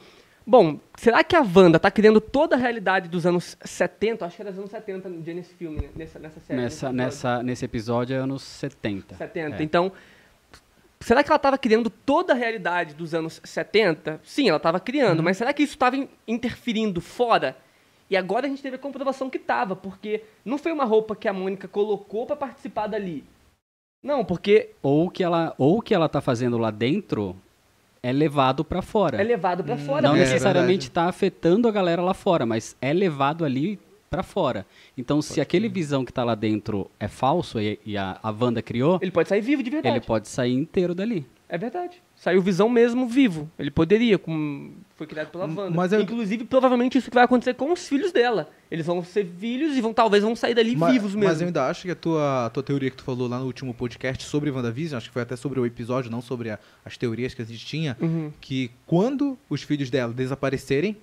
[0.47, 4.25] Bom, será que a Wanda tá criando toda a realidade dos anos 70?
[4.25, 5.89] Acho que era dos anos 70 no dia nesse filme, né?
[5.95, 6.59] nessa, nessa série.
[6.59, 6.97] nesse Nessa, episódio.
[7.05, 9.15] nessa, nesse episódio é anos 70.
[9.15, 9.57] 70.
[9.57, 9.63] É.
[9.63, 9.91] Então,
[10.99, 14.21] será que ela estava criando toda a realidade dos anos 70?
[14.23, 15.95] Sim, ela estava criando, mas será que isso estava
[16.27, 17.55] interferindo fora?
[18.09, 21.27] E agora a gente teve a comprovação que estava, porque não foi uma roupa que
[21.27, 23.23] a Mônica colocou para participar dali.
[24.03, 27.35] Não, porque Ou o que ela, ou que ela tá fazendo lá dentro
[28.01, 29.21] é levado pra fora.
[29.21, 30.07] é levado para fora.
[30.07, 30.91] Não é necessariamente verdade.
[30.91, 33.77] tá afetando a galera lá fora, mas é levado ali
[34.09, 34.65] pra fora.
[34.97, 38.61] Então, se aquele visão que tá lá dentro é falso e, e a, a Wanda
[38.61, 39.97] criou, Ele pode sair vivo de verdade.
[39.97, 41.27] ele pode sair inteiro dali.
[41.47, 42.01] É verdade.
[42.15, 43.49] Saiu Visão mesmo vivo.
[43.57, 44.71] Ele poderia, com...
[44.99, 45.71] foi criado pela Wanda.
[45.71, 48.49] mas eu- Inclusive, provavelmente isso que vai acontecer com os filhos dela.
[48.69, 51.27] Eles vão ser filhos e vão talvez vão sair dali Ma- vivos mesmo.
[51.29, 53.45] Mas eu ainda acho que a tua, a tua teoria que tu falou lá no
[53.45, 56.97] último podcast sobre WandaVision, acho que foi até sobre o episódio, não sobre a- as
[56.97, 58.31] teorias que a gente tinha, Uhum.
[58.39, 60.95] que quando os filhos dela desaparecerem,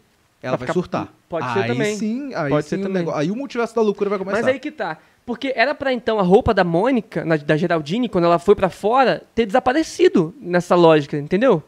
[0.42, 1.12] ela Vai vai ficar- surtar.
[1.28, 1.96] pode ser aí também.
[1.96, 2.92] Sim, aí Pode sim ser também.
[2.98, 4.36] negócio- aí o multiverso da loucura vai começar.
[4.38, 4.98] Mas aí que tá.
[5.24, 8.68] Porque era pra então a roupa da Mônica, na- da Geraldine, quando ela foi pra
[8.68, 11.62] fora, ter desaparecido nessa lógica, entendeu?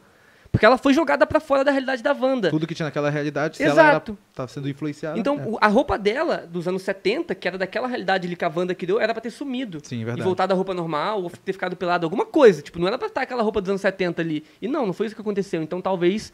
[0.50, 2.50] Porque ela foi jogada pra fora da realidade da Wanda.
[2.50, 4.18] Tudo que tinha naquela realidade, se ela era, Exato.
[4.34, 5.18] tá sendo influenciada.
[5.18, 5.56] Então, é.
[5.60, 8.98] a roupa dela, dos anos 70, que era daquela realidade ali que a Wanda criou,
[9.00, 9.78] era pra ter sumido.
[9.82, 10.24] Sim, E verdade.
[10.24, 12.62] voltado à roupa normal, ou ter ficado pelado, alguma coisa.
[12.62, 14.42] Tipo, não era pra estar aquela roupa dos anos 70 ali.
[14.60, 15.62] E não, não foi isso que aconteceu.
[15.62, 16.32] Então, talvez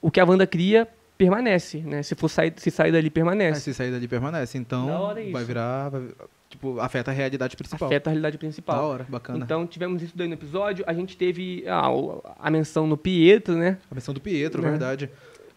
[0.00, 0.86] o que a Wanda cria
[1.18, 2.02] permanece, né?
[2.04, 3.60] Se for sair, se sair dali, permanece.
[3.60, 4.86] se sair dali permanece, então
[5.32, 6.02] vai virar, vai-
[6.48, 7.88] tipo, afeta a realidade principal.
[7.88, 8.76] Afeta a realidade principal.
[8.76, 9.44] Da hora, bacana.
[9.44, 10.84] Então tivemos isso daí no episódio.
[10.86, 13.78] A gente teve ah, o- a menção no Pietro, né?
[13.90, 14.70] A menção do Pietro, É.
[14.70, 15.10] verdade.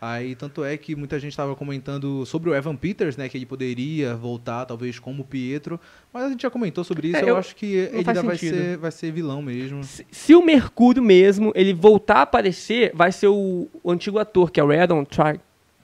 [0.04, 3.30] Aí, tanto é que muita gente estava comentando sobre o Evan Peters, né?
[3.30, 5.80] Que ele poderia voltar, talvez, como Pietro.
[6.12, 7.18] Mas a gente já comentou sobre isso.
[7.18, 9.84] É, eu, eu- acho que ele ainda vai ser, vai ser vilão mesmo.
[9.84, 14.50] Se, se o Mercúrio mesmo, ele voltar a aparecer, vai ser o, o antigo ator,
[14.50, 15.40] que é o Aaron Tri...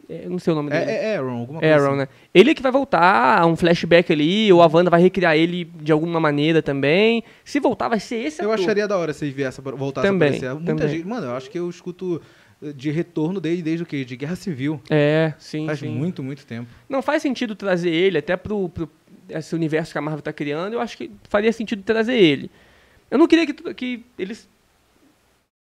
[0.10, 0.92] é, Eu não sei o nome É, dele.
[0.92, 1.98] é Aaron, alguma coisa Aaron, assim.
[2.00, 2.08] né?
[2.34, 6.20] Ele que vai voltar, um flashback ali, ou a Wanda vai recriar ele de alguma
[6.20, 7.24] maneira também.
[7.44, 8.64] Se voltar, vai ser esse Eu ator.
[8.64, 10.54] acharia da hora se ele viesse, voltasse Também, a aparecer.
[10.56, 10.88] Muita também.
[10.98, 11.08] gente...
[11.08, 12.22] Mano, eu acho que eu escuto
[12.64, 14.06] eh, de retorno dele desde o quê?
[14.06, 14.82] De Guerra Civil.
[14.90, 15.90] É, sim, Faz sim.
[15.90, 16.70] muito, muito tempo.
[16.88, 18.90] Não faz sentido trazer ele, até pro, pro
[19.30, 22.50] esse universo que a Marvel tá criando, eu acho que faria sentido trazer ele.
[23.12, 24.48] Eu não queria que, que eles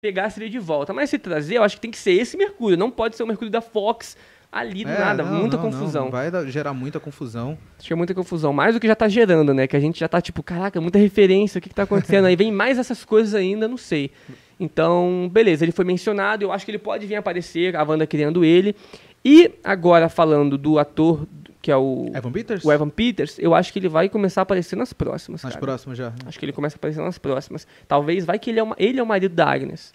[0.01, 2.77] pegassem ele de volta, mas se trazer, eu acho que tem que ser esse Mercúrio,
[2.77, 4.15] não pode ser o Mercúrio da Fox
[4.51, 6.05] ali do É, nada, não, muita não, confusão.
[6.05, 6.11] não.
[6.11, 7.57] Vai gerar muita confusão.
[7.77, 9.67] Acho que é muita confusão, mais do que já tá gerando, né?
[9.67, 12.25] Que a gente já tá tipo, caraca, muita referência, o que que tá acontecendo?
[12.25, 14.11] Aí vem mais essas coisas ainda, não sei.
[14.59, 18.43] Então, beleza, ele foi mencionado, eu acho que ele pode vir aparecer, a Wanda criando
[18.43, 18.75] ele.
[19.23, 21.27] E agora falando do ator,
[21.61, 22.63] que é o, Evan Peters?
[22.63, 25.65] o Evan Peters, eu acho que ele vai começar a aparecer nas próximas, Mais cara.
[25.65, 26.13] próximo já.
[26.25, 27.67] Acho que ele começa a aparecer nas próximas.
[27.87, 29.93] Talvez vai que ele é, uma, ele é o marido da Agnes.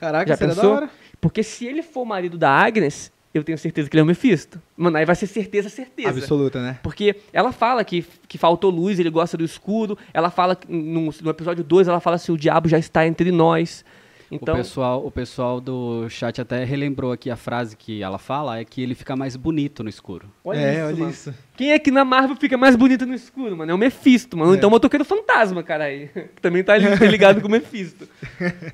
[0.00, 0.88] Caraca, Já pensou?
[1.20, 4.06] Porque se ele for o marido da Agnes, eu tenho certeza que ele é o
[4.06, 4.60] Mephisto.
[4.76, 6.10] Mano, aí vai ser certeza, certeza.
[6.10, 6.78] Absoluta, né?
[6.82, 9.98] Porque ela fala que, que faltou luz, ele gosta do escuro.
[10.12, 13.84] Ela fala, no, no episódio 2, ela fala assim, o diabo já está entre nós.
[14.30, 18.58] Então, o, pessoal, o pessoal do chat até relembrou aqui a frase que ela fala,
[18.58, 20.28] é que ele fica mais bonito no escuro.
[20.44, 21.10] olha é, isso, olha mano.
[21.10, 21.34] isso.
[21.56, 23.70] Quem é que na Marvel fica mais bonito no escuro, mano?
[23.70, 24.52] É o Mephisto, mano.
[24.52, 24.56] É.
[24.56, 26.08] Então o motoqueiro fantasma, cara aí.
[26.34, 28.08] Que também tá ali ligado com o Mephisto.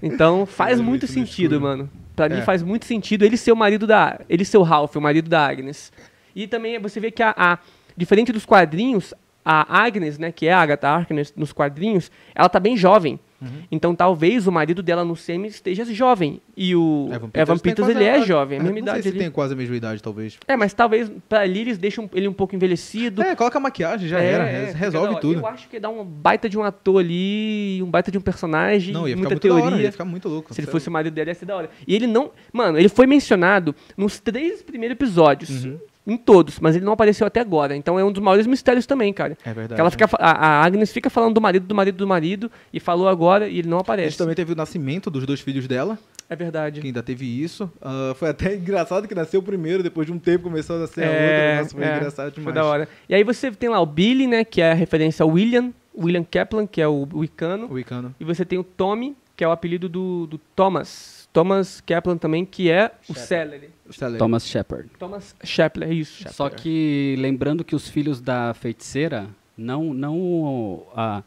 [0.03, 1.91] Então faz é muito sentido, mano.
[2.17, 2.43] Pra mim É.
[2.43, 4.21] faz muito sentido ele ser o marido da.
[4.29, 5.93] Ele ser o Ralph, o marido da Agnes.
[6.35, 7.35] E também você vê que a.
[7.37, 7.59] a-
[7.97, 9.13] diferente dos quadrinhos,
[9.45, 13.19] a Agnes, né, que é a Agatha Harkness nos quadrinhos, ela tá bem jovem.
[13.41, 13.49] Uhum.
[13.71, 16.41] Então talvez o marido dela no semi esteja jovem.
[16.57, 19.03] E o Evan Peters, tem quase ele é a- jovem, a é, mesma não idade
[19.03, 19.19] sei se ali.
[19.19, 20.39] tem quase a mesma idade, talvez.
[20.47, 23.23] É, mas talvez pra ali eles deixam ele um pouco envelhecido.
[23.23, 24.49] É, coloca a maquiagem, já É, era.
[24.49, 25.21] é, resolve hora.
[25.21, 25.41] tudo.
[25.41, 28.93] Eu acho que dá um baita de um ator ali, um baita de um personagem,
[28.93, 29.65] Não, ia ficar muita muito da teoria.
[29.75, 30.53] hora, ia ficar muito louco.
[30.53, 31.71] Se ele fosse o marido dele, ia ser da hora.
[31.87, 32.31] E ele não.
[32.53, 35.65] Mano, ele foi mencionado nos três primeiros episódios.
[35.65, 35.79] Uhum.
[36.07, 37.77] Em todos, mas ele não apareceu até agora.
[37.77, 39.37] Então é um dos maiores mistérios também, cara.
[39.45, 39.75] É verdade.
[39.75, 39.91] Que ela né?
[39.91, 43.07] fica, fa- a, a Agnes fica falando do marido, do marido, do marido, e falou
[43.09, 44.11] agora e ele não A aparece.
[44.11, 45.99] gente também teve o nascimento dos dois filhos dela.
[46.29, 46.81] É verdade.
[46.81, 47.71] que ainda teve isso.
[47.83, 51.05] Ah, foi até engraçado que nasceu o primeiro, depois de um tempo começou a nascer
[51.05, 51.21] a outra.
[51.23, 52.45] É, Nossa, foi é, engraçado demais.
[52.45, 52.89] Foi da hora.
[53.09, 54.43] E aí você tem lá o Billy, né?
[54.45, 57.67] Que é a referência ao William, William Kaplan, que é o Wicano.
[57.71, 58.15] O Icano.
[58.19, 61.29] E você tem o Tommy, que é o apelido do, do Thomas.
[61.33, 63.71] Thomas Kaplan também, que é o Celery.
[64.19, 64.89] Thomas Shepard.
[64.99, 66.25] Thomas Shepler, isso.
[66.33, 71.23] Só que lembrando que os filhos da feiticeira, não, não a,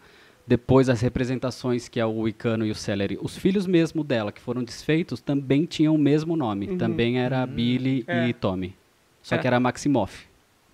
[0.45, 4.41] depois as representações que é o Wicano e o Celery, os filhos mesmo dela, que
[4.41, 6.69] foram desfeitos, também tinham o mesmo nome.
[6.69, 6.77] Uhum.
[6.77, 8.27] Também era Billy É.
[8.27, 8.75] e Tommy.
[9.21, 9.37] Só É.
[9.37, 10.25] que era Maximoff.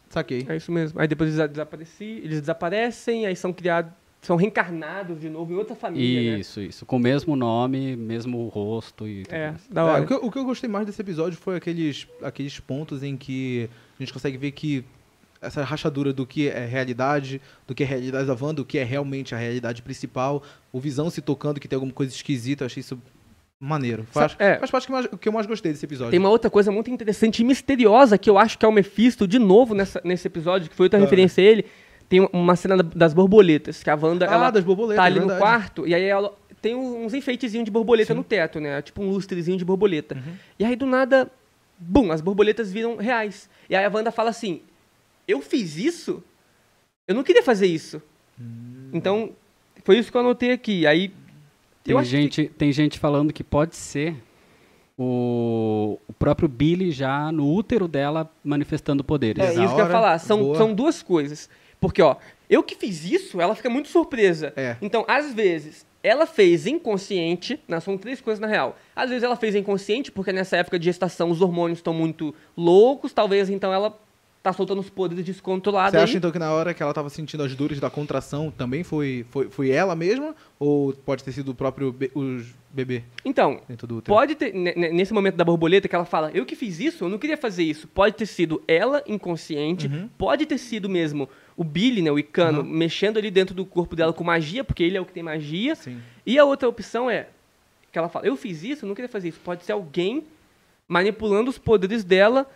[0.10, 0.46] Saquei.
[0.50, 1.00] É isso mesmo.
[1.00, 5.76] Aí depois eles, desapareci, eles desaparecem, aí são criados, são reencarnados de novo em outra
[5.76, 6.40] família, né?
[6.40, 6.86] Isso, isso.
[6.86, 9.68] Com o mesmo nome, mesmo rosto e tudo É, mais.
[9.70, 10.04] da É, hora.
[10.04, 13.16] o, que, eu- o que eu gostei mais desse episódio foi aqueles, aqueles pontos em
[13.16, 14.84] que a gente consegue ver que
[15.42, 18.84] essa rachadura do que é realidade, do que é realidade da Wanda, do que é
[18.84, 22.82] realmente a realidade principal, o Visão se tocando que tem alguma coisa esquisita, eu achei
[22.82, 23.02] isso
[23.58, 24.06] maneiro.
[24.12, 24.58] Faz, é.
[24.58, 26.12] faz parte que mais- que eu mais gostei desse episódio.
[26.12, 29.26] Tem uma outra coisa muito interessante e misteriosa que eu acho que é o Mephisto,
[29.28, 31.02] de novo, nessa, nesse episódio, que foi outra Ah.
[31.04, 31.66] referência a ele.
[32.10, 35.20] Tem uma cena da- das borboletas, que a Wanda ah, ela das borboletas, tá ali
[35.20, 35.40] no verdade.
[35.42, 38.82] quarto, e aí ela tem uns enfeitezinhos de borboleta no teto, né?
[38.82, 40.16] Tipo um lustrezinho de borboleta.
[40.16, 40.34] Uhum.
[40.58, 41.30] E aí, do nada,
[41.78, 43.48] bum, as borboletas viram reais.
[43.70, 44.62] E aí a Wanda fala assim,
[45.28, 46.24] eu fiz isso?
[47.08, 48.02] Eu não queria fazer isso.
[48.42, 48.90] Hum.
[48.92, 49.32] Então,
[49.86, 50.86] foi isso que eu anotei aqui.
[50.88, 51.10] Aí,
[51.84, 54.16] Tem eu acho que- gente, tem gente falando que pode ser
[54.98, 59.44] o, o próprio Billy já no útero dela manifestando poderes.
[59.44, 60.18] É isso que eu ia falar.
[60.20, 60.58] São, boa.
[60.58, 61.50] são duas coisas.
[61.80, 62.16] Porque, ó,
[62.50, 64.54] eu que fiz isso, ela fica muito surpresa.
[64.56, 64.76] É.
[64.82, 68.78] Então, às vezes, ela fez inconsciente, né, são três coisas na real.
[68.96, 73.14] Às vezes ela fez inconsciente, porque nessa época de gestação os hormônios estão muito loucos,
[73.14, 73.98] talvez então ela
[74.42, 76.04] tá soltando os poderes descontrolados Você aí.
[76.04, 79.26] acha então que na hora que ela tava sentindo as dores da contração também foi,
[79.30, 80.34] foi, foi ela mesma?
[80.58, 84.16] Ou pode ter sido o próprio be- os bebê Então, dentro do útero?
[84.16, 87.04] pode ter, ne- ne- nesse momento da borboleta que ela fala, eu que fiz isso,
[87.04, 87.88] eu não queria fazer isso.
[87.88, 90.08] Pode ter sido ela inconsciente, Uhum.
[90.18, 92.66] pode ter sido mesmo o Billy, né, o Icano, Uhum.
[92.70, 95.76] mexendo ali dentro do corpo dela com magia, porque ele é o que tem magia.
[95.76, 96.00] Sim.
[96.26, 97.28] E a outra opção é
[97.92, 99.40] que ela fala, eu fiz isso, eu não queria fazer isso.
[99.44, 100.24] Pode ser alguém
[100.88, 102.50] manipulando os poderes dela,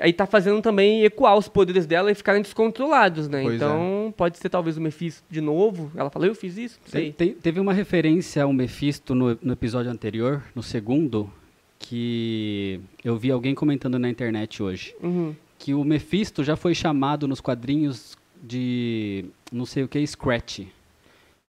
[0.00, 3.42] aí tá fazendo também ecoar os poderes dela e ficarem descontrolados, né?
[3.42, 3.56] Pois é.
[3.56, 5.90] então, pode ser talvez o Mephisto de novo.
[5.94, 7.12] Ela fala, eu fiz isso, não sei.
[7.12, 11.30] Te- teve uma referência ao Mephisto no, no episódio anterior, no segundo,
[11.78, 14.94] que eu vi alguém comentando na internet hoje.
[15.02, 15.34] Uhum.
[15.58, 20.60] Que o Mephisto já foi chamado nos quadrinhos de não sei o que, Scratch.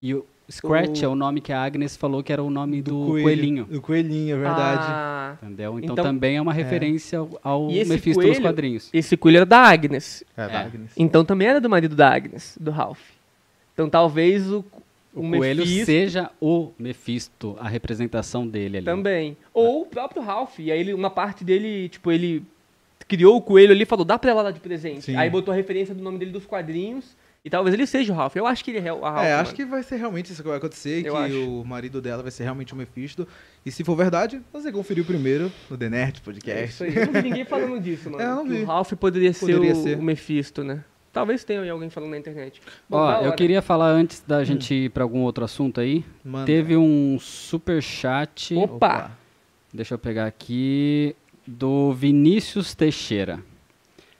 [0.03, 2.81] E o Scratch O- é o nome que a Agnes falou que era o nome
[2.81, 3.65] do, coelhinho.
[3.65, 4.87] Do coelhinho, é verdade.
[4.89, 5.79] Ah, Entendeu?
[5.79, 8.89] Então, Então- também é uma referência ao- ao Mephisto nos coelho- quadrinhos.
[8.93, 10.23] esse coelho era da Agnes.
[10.37, 10.57] É, da É.
[10.65, 10.91] Agnes.
[10.97, 13.01] Então também era do marido da Agnes, do Ralph.
[13.75, 14.65] Então talvez o,
[15.15, 18.85] O, o coelho Mephisto seja o Mephisto, a representação dele ali.
[18.87, 19.37] também.
[19.53, 20.59] Ou o próprio Ralph.
[20.61, 22.45] E aí ele, uma parte dele, tipo, ele
[23.09, 25.03] criou o coelho ali e falou, dá pra ela dar de presente.
[25.03, 25.17] Sim.
[25.17, 27.17] Aí botou a referência do nome dele dos quadrinhos.
[27.47, 28.35] E talvez ele seja o Ralph.
[28.35, 29.25] Eu acho que ele é o Ralph.
[29.25, 29.57] É, acho mano.
[29.57, 31.49] que vai ser realmente isso que vai acontecer, Eu que acho.
[31.61, 33.25] o marido dela vai ser realmente o Mephisto.
[33.65, 36.65] E se for verdade, você conferiu primeiro no The Nerd É Podcast.
[36.75, 36.97] isso aí.
[36.97, 38.21] Eu não vi ninguém falando disso, mano.
[38.21, 38.63] É, eu não vi.
[38.63, 39.97] O Ralph poderia, Poderia ser, o, ser.
[39.99, 40.83] o Mephisto, né?
[41.13, 42.61] Talvez tenha alguém falando na internet.
[42.91, 46.05] Bom, Ó, eu queria falar antes da gente ir pra algum outro assunto aí.
[46.25, 46.47] Manda.
[46.47, 48.57] Teve um super chat.
[48.57, 49.13] Opa!
[49.73, 51.15] Deixa eu pegar aqui
[51.47, 53.39] do Vinícius Teixeira.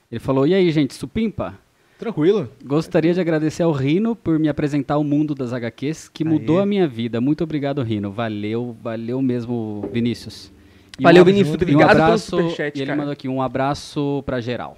[0.09, 1.59] Ele falou: "E aí, gente, supimpa?
[1.97, 2.47] Tranquilo?
[2.63, 6.29] Gostaria de agradecer ao Rino por me apresentar ao mundo das HQs, que Aê.
[6.29, 7.19] mudou a minha vida.
[7.19, 8.11] Muito obrigado, Rino.
[8.11, 10.51] Valeu, valeu mesmo, Vinícius.
[10.99, 11.47] E Valeu, um- Vinícius.
[11.49, 12.97] e um Obrigado pelo abraço, superchat, e ele cara.
[12.97, 14.77] mandou aqui um abraço pra geral.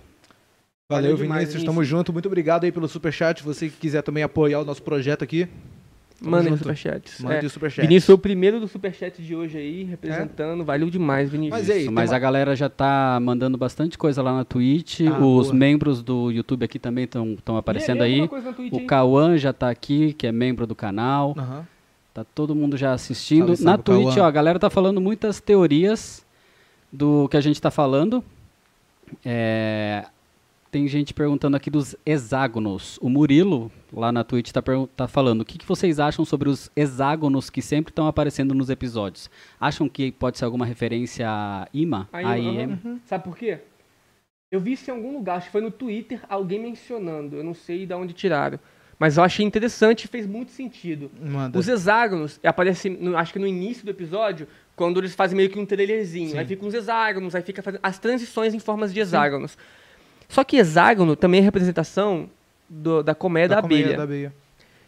[0.90, 1.64] Valeu, Valeu demais, Vinícius.
[1.64, 2.12] Tamo junto.
[2.14, 3.44] Muito obrigado aí pelo superchat.
[3.44, 5.48] Você que quiser também apoiar o nosso projeto aqui,
[6.22, 7.22] Mandem superchats.
[7.22, 7.48] mande É.
[7.48, 7.82] o superchat.
[7.88, 10.64] Vinícius foi o primeiro do superchat de hoje aí, representando.
[10.66, 11.60] Valeu demais, Vinícius.
[11.60, 15.02] Mas aí, mas uma- a galera já tá mandando bastante coisa lá na Twitch.
[15.02, 15.54] Ah, Os boa.
[15.54, 18.28] membros do YouTube aqui também estão aparecendo Lê- lê aí.
[18.28, 18.86] Twitch O.
[18.86, 21.34] Cauã já tá aqui, que é membro do canal.
[21.38, 21.68] Aham.
[22.14, 23.48] Tá todo mundo já assistindo.
[23.56, 24.26] Salve, Na salve, Twitch, Cauã.
[24.26, 26.26] ó, a galera tá falando muitas teorias
[26.92, 28.24] do que a gente tá falando.
[29.24, 30.06] É,
[30.72, 33.00] Tem gente perguntando aqui dos hexágonos.
[33.02, 36.48] O Murilo, lá na Twitch, tá, pergun- tá falando o que, que vocês acham sobre
[36.48, 39.32] os hexágonos que sempre estão aparecendo nos episódios?
[39.60, 42.08] Acham que pode ser alguma referência a Ima?
[42.14, 42.80] Aí, A aham.
[42.86, 43.02] IM?
[43.06, 43.60] Sabe por quê?
[44.52, 47.36] Eu vi isso em algum lugar, acho que foi no Twitter, alguém mencionando.
[47.38, 48.60] Eu não sei de onde tiraram.
[49.00, 51.10] Mas eu achei interessante e fez muito sentido.
[51.20, 51.58] Manda.
[51.58, 55.58] Os hexágonos aparecem, no- acho que no início do episódio, quando eles fazem meio que
[55.58, 56.30] um trailerzinho.
[56.32, 56.38] Sim.
[56.38, 59.58] Aí ficam os hexágonos, aí fica fazendo as transições em formas de hexágonos.
[60.30, 62.30] Só que hexágono também é representação
[62.70, 63.98] do- da colmeia da, colmeia abelha.
[63.98, 64.34] da abelha.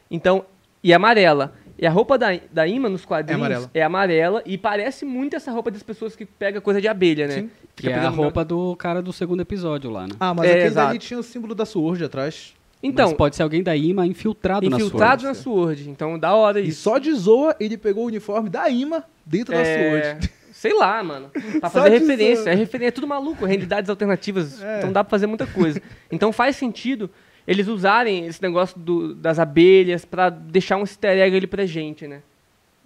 [0.09, 0.45] Então,
[0.83, 1.53] e amarela.
[1.77, 3.71] E a roupa da, da Ima nos quadrinhos É amarela.
[3.73, 7.33] é amarela e parece muito essa roupa das pessoas que pegam coisa de abelha, né?
[7.33, 7.49] Sim.
[7.75, 10.13] Que é a roupa do cara do segundo episódio lá, né?
[10.19, 12.53] Ah, mas É, aquele dali tinha o símbolo da Sword atrás.
[12.83, 15.79] Então, Mas pode ser alguém da IMA infiltrado, infiltrado na na Sword.
[15.79, 15.89] Sword.
[15.89, 16.81] Então, da hora E isso.
[16.81, 20.31] só de zoa, ele pegou o uniforme da Ima dentro da É, Sword.
[20.61, 21.31] Sei lá, mano.
[21.59, 22.51] Pra fazer referência.
[22.51, 24.61] É, refer- é tudo maluco, realidades alternativas.
[24.61, 24.77] É.
[24.77, 25.81] Então dá pra fazer muita coisa.
[26.11, 27.09] Então faz sentido
[27.47, 32.07] eles usarem esse negócio do- das abelhas pra deixar um easter egg ali pra gente,
[32.07, 32.21] né?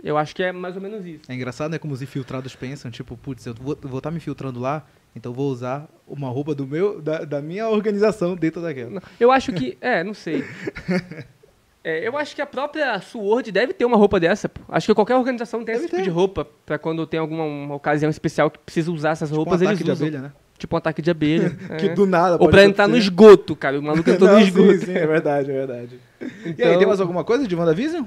[0.02, 1.24] Eu acho que é mais ou menos isso.
[1.28, 1.78] É engraçado, né?
[1.78, 5.86] Como os infiltrados pensam, tipo, putz, eu vou estar me infiltrando lá, então vou usar
[6.08, 9.02] uma roupa do meu, da, da minha organização dentro daquela.
[9.20, 9.78] Eu acho que.
[9.82, 10.46] É, não sei.
[11.88, 14.50] É, eu acho que a própria Sword deve ter uma roupa dessa.
[14.50, 14.60] pô.
[14.70, 16.04] Acho que qualquer organização tem Deve esse tipo ter.
[16.04, 19.62] de roupa pra quando tem alguma uma ocasião especial que precisa usar essas Tipo roupas,
[19.62, 20.08] um eles ataque de usam.
[20.08, 20.32] abelha, né?
[20.58, 21.50] Tipo um ataque de abelha.
[21.78, 21.94] Que é.
[21.94, 23.12] do nada Ou pra entrar no acontecer.
[23.12, 23.78] esgoto, cara.
[23.80, 24.72] O maluco entrou no Não, esgoto.
[24.80, 26.00] Sim, sim, é verdade, é verdade.
[26.22, 28.06] E aí, Então- tem mais alguma coisa de WandaVision?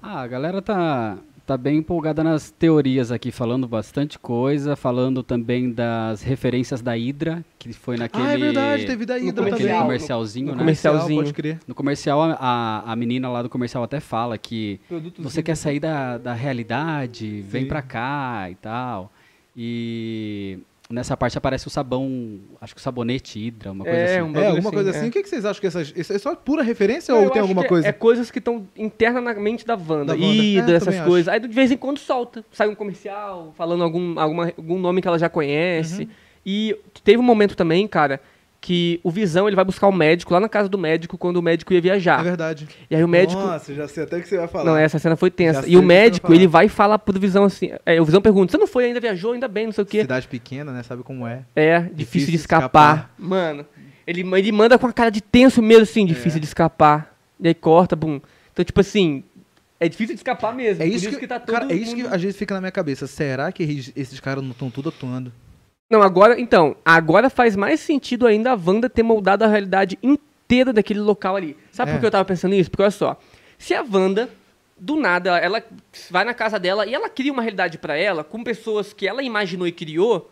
[0.00, 5.70] Ah, a galera tá, tá bem empolgada nas teorias aqui, falando bastante coisa, falando também
[5.70, 9.50] das referências da Hydra, que foi naquele, Ah, é verdade, teve da no Hydra naquele
[9.56, 9.68] comercial.
[9.68, 9.82] também.
[9.86, 10.58] comercialzinho, No né?
[10.58, 11.20] comercialzinho.
[11.22, 11.60] Pode crer.
[11.68, 15.78] No comercial, a, a menina lá do comercial até fala que Produtos você quer sair
[15.78, 17.68] da, da realidade, vem Sim.
[17.68, 19.12] pra cá e tal.
[19.56, 20.58] E
[20.90, 24.30] nessa parte aparece o sabão, acho que o sabonete Hydra, uma coisa É, assim.
[24.30, 25.06] um É, alguma coisa assim, assim.
[25.06, 25.08] é.
[25.08, 25.92] O que, vocês acham que essas.
[25.96, 27.88] Isso é só pura referência Eu ou acho tem alguma é- coisa?
[27.88, 30.06] É coisas que estão internas na mente da Wanda.
[30.06, 30.24] Da Wanda.
[30.42, 31.28] Hydra, É, essas coisas.
[31.28, 32.44] Aí de vez em quando solta.
[32.52, 36.02] Sai um comercial falando algum, alguma, algum nome que ela já conhece.
[36.02, 36.08] Uhum.
[36.44, 38.20] E teve um momento também, cara,
[38.66, 41.42] que o Visão ele vai buscar o médico lá na casa do médico quando o
[41.42, 42.20] médico ia É viajar.
[42.24, 42.66] verdade.
[42.90, 43.40] E aí o médico.
[43.40, 44.64] Nossa, já sei até o que você vai falar.
[44.64, 45.60] Não, essa cena foi tensa.
[45.68, 47.70] E o que médico, ele vai falar pro Visão assim.
[47.86, 50.00] É, o Visão pergunta: Você não foi ainda, viajou, ainda bem, não sei o quê.
[50.00, 50.82] Cidade pequena, né?
[50.82, 51.44] Sabe como é.
[51.54, 52.68] É, difícil, Difícil de escapar.
[52.96, 53.14] escapar.
[53.16, 53.64] Mano,
[54.04, 56.06] ele, ele manda com a cara de tenso mesmo, assim, É.
[56.08, 57.14] difícil de escapar.
[57.38, 58.20] E aí corta, bum.
[58.52, 59.22] Então, tipo assim,
[59.78, 60.82] é difícil de escapar mesmo.
[60.82, 62.72] É por isso, que, tá todo cara, é isso que às vezes fica na minha
[62.72, 63.06] cabeça.
[63.06, 63.62] Será que
[63.94, 65.32] esses caras não estão tudo atuando?
[65.88, 70.72] Não, agora, então, agora faz mais sentido ainda a Wanda ter moldado a realidade inteira
[70.72, 71.56] daquele local ali.
[71.70, 71.94] Sabe É.
[71.94, 72.70] por que eu tava pensando nisso?
[72.70, 73.16] Porque olha só,
[73.56, 74.28] se a Wanda,
[74.76, 75.62] do nada, ela
[76.10, 79.22] vai na casa dela e ela cria uma realidade pra ela com pessoas que ela
[79.22, 80.28] imaginou e criou,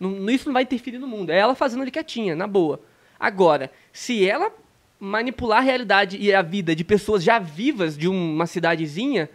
[0.00, 1.28] não- isso não vai interferir no mundo.
[1.30, 2.80] É ela fazendo ali quietinha, na boa.
[3.20, 4.50] Agora, se ela
[4.98, 9.28] manipular a realidade e a vida de pessoas já vivas de uma cidadezinha,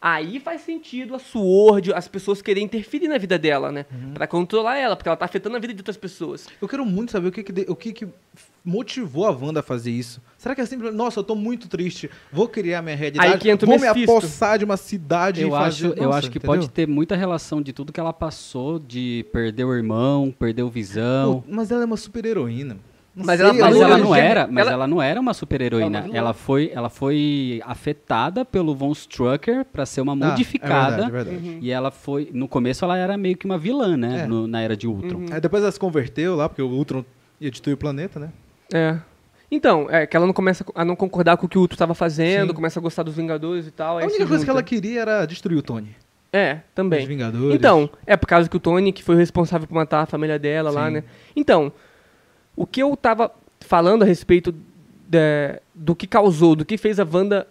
[0.00, 3.84] aí faz sentido a Sword, as pessoas querem interferir na vida dela, né?
[4.14, 6.46] Pra controlar ela, porque ela tá afetando a vida de outras pessoas.
[6.60, 8.08] Eu quero muito saber o que, que, de- o que, que
[8.64, 10.20] motivou a Wanda a fazer isso.
[10.36, 13.48] Será que é simplesmente, nossa, eu tô muito triste, vou criar minha realidade, Aí que
[13.50, 14.10] entra o vou me Mephisto.
[14.10, 15.98] apossar de uma cidade Eu e acho, fazer...
[15.98, 16.56] eu Nossa, acho que entendeu?
[16.56, 20.68] pode ter muita relação de tudo que ela passou, de perder o irmão, perder o
[20.70, 21.40] visão.
[21.40, 22.76] Pô, mas ela é uma super heroína.
[23.24, 25.98] Mas ela Mas ela não ela- era, mas ela- ela não era uma super-heroína.
[25.98, 26.34] Ela não Ela era.
[26.34, 31.04] foi, ela foi afetada pelo Von Strucker pra ser uma Ah, modificada.
[31.06, 31.58] É verdade, é verdade.
[31.60, 34.26] E ela foi, no começo ela era meio que uma vilã, né, É.
[34.26, 35.26] no- na era de Ultron.
[35.32, 37.04] Aí depois ela se converteu lá, porque o Ultron
[37.40, 38.30] ia destruir o planeta, né?
[38.72, 38.96] É.
[39.50, 41.94] Então, é que ela não começa a não concordar com o que o Ultron tava
[41.94, 42.60] fazendo, Sim.
[42.60, 43.98] coisa a gostar dos Vingadores e tal.
[43.98, 45.96] A única coisa que ela queria era destruir o Tony.
[46.30, 47.06] É, Os também.
[47.06, 47.54] Vingadores.
[47.54, 50.38] Então, é por causa que o Tony, que foi o responsável por matar a família
[50.38, 50.92] dela lá, Sim.
[50.92, 51.04] né?
[51.34, 51.72] Então,
[52.62, 54.52] o que eu tava falando a respeito
[55.06, 57.46] de- do que causou, do que fez a Wanda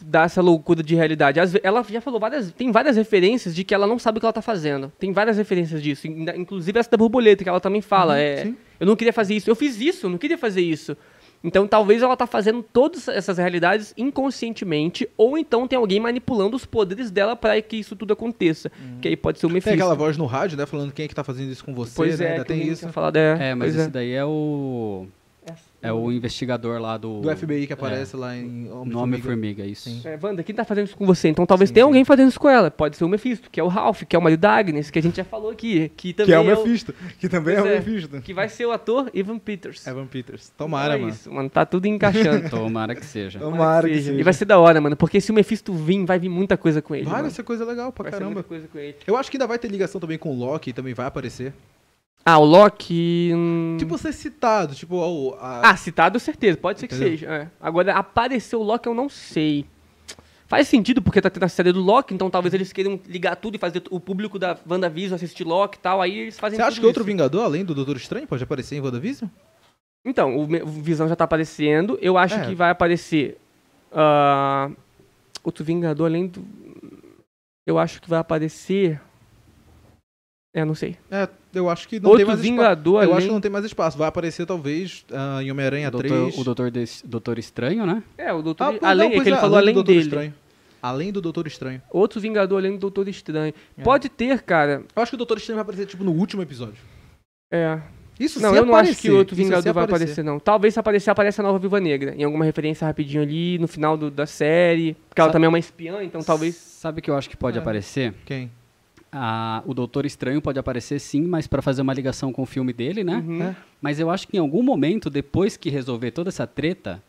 [0.00, 1.40] dar essa loucura de realidade.
[1.62, 2.52] Ela já falou várias.
[2.52, 4.92] Tem várias referências de que ela não sabe o que ela tá fazendo.
[4.98, 6.06] Tem várias referências disso.
[6.06, 8.12] in- Inclusive essa da borboleta, que ela também fala.
[8.14, 9.50] Uhum, é, eu não queria fazer isso.
[9.50, 10.96] Eu fiz isso, eu não queria fazer isso.
[11.44, 16.64] Então talvez ela tá fazendo todas essas realidades inconscientemente, ou então tem alguém manipulando os
[16.64, 18.70] poderes dela para que isso tudo aconteça.
[19.00, 19.70] Que aí pode ser o Mephisto.
[19.70, 20.66] Tem aquela voz no rádio, né?
[20.66, 22.26] Falando quem é que tá fazendo isso com você, Pois né?
[22.26, 22.88] é, Ainda tem isso.
[22.90, 25.06] falado, é, É, mas pois esse daí é o
[25.82, 28.98] é o investigador lá do Do FBI que aparece lá em no Homem-Formiga.
[29.00, 29.88] Homem-Formiga, isso.
[29.90, 30.00] Sim.
[30.04, 31.28] É, Wanda, quem tá fazendo isso com você?
[31.28, 31.88] Então talvez Sim, tenha sim.
[31.88, 32.70] alguém fazendo isso com ela.
[32.70, 34.98] Pode ser o Mephisto, que é o Ralph, que é o marido da Agnes, que
[34.98, 35.90] a gente já falou aqui.
[35.96, 36.94] Que também Que é o o- Mephisto.
[37.20, 37.74] Que também é o é.
[37.76, 38.20] Mephisto.
[38.20, 39.86] que vai ser o ator Evan Peters.
[39.86, 40.50] Evan Peters.
[40.56, 41.12] Tomara, Então é mano.
[41.14, 41.50] Isso, mano.
[41.50, 42.48] Tá tudo encaixando.
[42.50, 43.38] Tomara que seja.
[43.38, 44.06] Tomara que seja.
[44.10, 44.20] seja.
[44.20, 46.80] E vai ser da hora, mano, porque se o Mephisto vir, vai vir muita coisa
[46.82, 47.04] com ele.
[47.04, 47.24] Vai, mano.
[47.24, 48.34] vai ser coisa legal pra Vai ser caramba.
[48.34, 48.96] muita coisa com ele.
[49.06, 51.52] Eu acho que ainda vai ter ligação também com o Loki, também vai aparecer.
[52.28, 53.30] Ah, o Loki.
[53.32, 55.70] hum, Tipo, ser citado, tipo, o- a...
[55.70, 57.12] Ah, citado certeza, pode ser que Entendeu?
[57.18, 57.26] seja.
[57.32, 57.48] é.
[57.60, 59.64] Agora, apareceu o Loki, eu não sei.
[60.48, 63.54] Faz sentido, porque tá tendo a série do Loki, então talvez eles queiram ligar tudo
[63.54, 66.80] e fazer o público da WandaVision assistir Loki e tal, aí eles fazem Você acha
[66.80, 67.06] que outro isso.
[67.06, 69.28] Vingador, além do Doutor Estranho, pode aparecer em WandaVision?
[70.04, 72.46] Então, o, o Visão já tá aparecendo, eu acho É.
[72.46, 73.38] que vai aparecer
[73.92, 74.68] ah,
[75.44, 76.44] outro Vingador além do...
[77.66, 79.00] Eu acho que vai aparecer...
[80.58, 80.96] É, não sei.
[81.10, 82.50] É, eu acho que não tem outro mais espaço.
[82.50, 83.16] Vingador Eu além...
[83.18, 83.98] acho que não tem mais espaço.
[83.98, 86.38] Vai aparecer, talvez, ah, em Homem-Aranha O doutor, 3.
[86.38, 88.02] o doutor, Des- doutor Estranho, né?
[88.16, 88.64] É, o Doutor...
[88.64, 90.00] Ah, pois além, não, é que ele é, falou do além Doutor dele.
[90.04, 90.34] Estranho.
[90.82, 91.82] além do Doutor Estranho.
[91.90, 93.52] Outro Vingador além do Doutor Estranho.
[93.76, 93.82] É.
[93.82, 94.82] Pode ter, cara.
[94.96, 96.78] Eu acho que o Doutor Estranho vai aparecer, tipo, no último episódio.
[97.52, 97.78] É.
[98.18, 99.00] Isso Não, se eu não acho aparecer.
[99.02, 100.40] que outro Vingador vai aparecer, não.
[100.40, 102.14] Talvez se aparecer, apareça a nova Viva Negra.
[102.16, 104.94] Em alguma referência rapidinho ali, no final do- da série.
[105.06, 106.54] Porque ela Sabe- também é uma espiã, então talvez.
[106.54, 107.60] Sabe o que eu acho que pode É.
[107.60, 108.14] aparecer?
[108.24, 108.50] Quem?
[109.12, 112.72] Ah, o Doutor Estranho pode aparecer sim, mas para fazer uma ligação com o filme
[112.72, 113.16] dele, né?
[113.26, 113.42] Uhum.
[113.42, 113.56] É.
[113.80, 117.02] Mas eu acho que em algum momento, depois que resolver toda essa treta,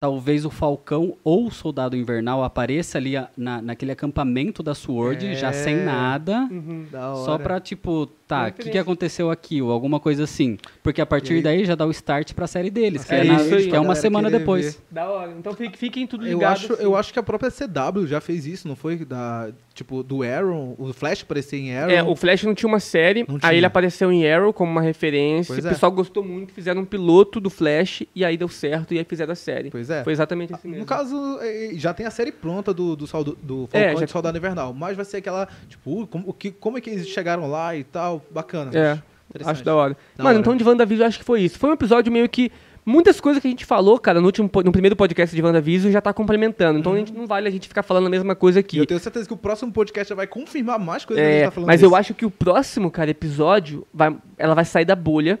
[0.00, 5.26] talvez o Falcão ou o Soldado Invernal apareça ali a- na, naquele acampamento da SWORD,
[5.28, 5.34] É.
[5.36, 6.86] já sem nada, Uhum.
[6.90, 9.60] Da só pra, tipo, tá, o que, que aconteceu aqui?
[9.62, 10.56] Ou alguma coisa assim.
[10.82, 13.20] Porque a partir E aí- daí já dá o start pra série deles, que É
[13.20, 13.68] é, na- isso aí.
[13.68, 14.74] que é uma semana depois.
[14.74, 14.80] ver.
[14.90, 15.32] Da hora.
[15.38, 16.64] Então fique- fiquem tudo Eu ligados.
[16.64, 18.96] acho, eu acho que a própria CW já fez isso, não foi?
[19.04, 21.90] Da, tipo, do Arrow, o Flash aparecer em Arrow.
[21.90, 23.54] É, o Flash não tinha uma série, Não aí tinha.
[23.54, 25.70] ele apareceu em Arrow como uma referência, Pois o é.
[25.72, 29.32] pessoal gostou muito, fizeram um piloto do Flash, e aí deu certo, e aí fizeram
[29.32, 29.70] a série.
[29.70, 30.02] Pois é.
[30.04, 30.80] Foi exatamente assim mesmo.
[30.82, 33.96] No caso, é, já tem a série pronta do, do, Saldo- do Falcão É, e
[33.98, 36.90] já- do Soldado Invernal, mas vai ser aquela, tipo, uh, como, que, como é que
[36.90, 38.70] eles chegaram lá e tal, bacana.
[38.74, 38.98] É,
[39.30, 39.54] Interessante.
[39.56, 39.96] Acho da hora.
[40.16, 40.40] Da Mano, hora.
[40.40, 41.58] então de WandaVision eu acho que foi isso.
[41.58, 42.50] Foi um episódio meio que.
[42.84, 46.00] Muitas coisas que a gente falou, cara, no, último, no primeiro podcast de WandaVision já
[46.00, 46.80] tá complementando.
[46.80, 48.76] Então a gente não vale a gente ficar falando a mesma coisa aqui.
[48.76, 51.36] eu tenho certeza que o próximo podcast já vai confirmar mais coisas que a É,
[51.38, 51.92] gente tá falando mas disso.
[51.92, 55.38] eu acho que o próximo, cara, episódio, vai, ela vai sair da bolha.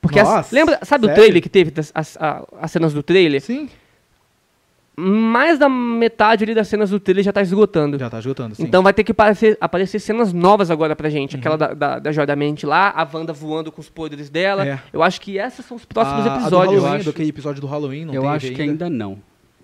[0.00, 1.22] Porque as- Nossa, lembra, sabe o sério?
[1.22, 3.40] trailer que teve, as, a- as cenas do trailer?
[3.40, 3.68] Sim,
[4.96, 7.98] Mais da metade ali das cenas do trailer já tá esgotando.
[7.98, 8.62] já tá esgotando, sim.
[8.62, 11.12] Então vai ter que aparecer, aparecer cenas novas agora pra Uhum.
[11.12, 11.36] gente.
[11.36, 14.64] Aquela da, da, da Joia da Mente lá, a Wanda voando com os poderes dela.
[14.66, 14.78] É.
[14.92, 16.74] Eu acho que esses são os próximos a, a do episódios.
[16.74, 17.04] Halloween, eu acho.
[17.06, 19.18] daquele episódio do Halloween, não eu acho que ainda não.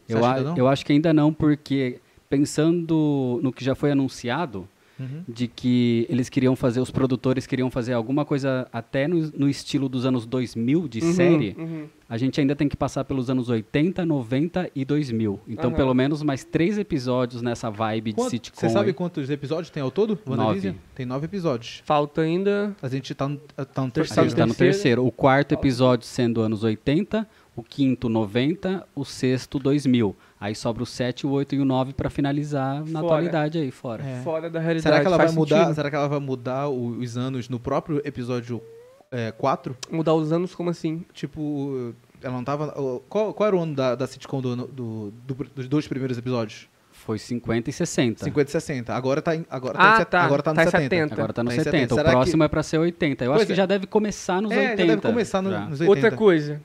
[0.06, 0.56] Você Eu, acha a- ainda não?
[0.56, 4.66] eu acho que ainda não, porque pensando no que já foi anunciado,
[5.00, 5.24] Uhum.
[5.26, 9.88] de que eles queriam fazer, os produtores queriam fazer alguma coisa até no, no estilo
[9.88, 11.86] dos anos 2000 de Uhum, série, uhum.
[12.06, 15.40] a gente ainda tem que passar pelos anos 80, 90 e 2000.
[15.48, 18.60] Então, pelo menos mais três episódios nessa vibe de Quanto- sitcom.
[18.60, 20.18] Você sabe quantos episódios tem ao todo?
[20.26, 20.74] Nove.
[20.94, 21.82] Tem nove episódios.
[21.86, 22.76] Falta ainda.
[22.82, 24.28] A gente tá no, tá no A terceiro.
[24.28, 24.72] gente tá no terceiro.
[24.74, 25.06] terceiro.
[25.06, 27.26] O quarto episódio sendo anos 80,
[27.60, 30.16] o quinto 90, o sexto 2000.
[30.40, 33.04] Aí sobra o 7, o 8 e o 9 pra finalizar na Fora.
[33.06, 34.02] atualidade aí, fora.
[34.02, 34.20] É.
[34.22, 34.82] Fora da realidade.
[34.82, 35.74] Será que ela vai mudar?
[35.74, 38.62] Será que ela vai mudar o- os anos no próprio episódio
[39.12, 39.76] é, 4?
[39.90, 41.04] Mudar os anos, como assim?
[41.12, 41.92] Tipo,
[42.22, 42.68] ela não tava.
[42.80, 46.16] o- Qual, qual era o ano da, da sitcom do, do- do- dos dois primeiros
[46.16, 46.68] episódios?
[46.92, 48.24] Foi 50 e 60.
[48.24, 48.94] 50 e 60.
[48.94, 50.22] Agora tá, em, agora Ah, tá, em set- tá.
[50.22, 50.82] Agora tá no Tá em 70.
[50.84, 51.14] 70.
[51.14, 51.76] Agora tá no Tá em 70.
[51.76, 51.94] 70.
[51.94, 53.24] O Será que- próximo é pra ser 80.
[53.24, 53.56] Eu Pois acho que é.
[53.56, 54.76] já deve começar nos É, 80.
[54.82, 55.88] já deve começar no- nos 80.
[55.88, 56.60] Outra coisa.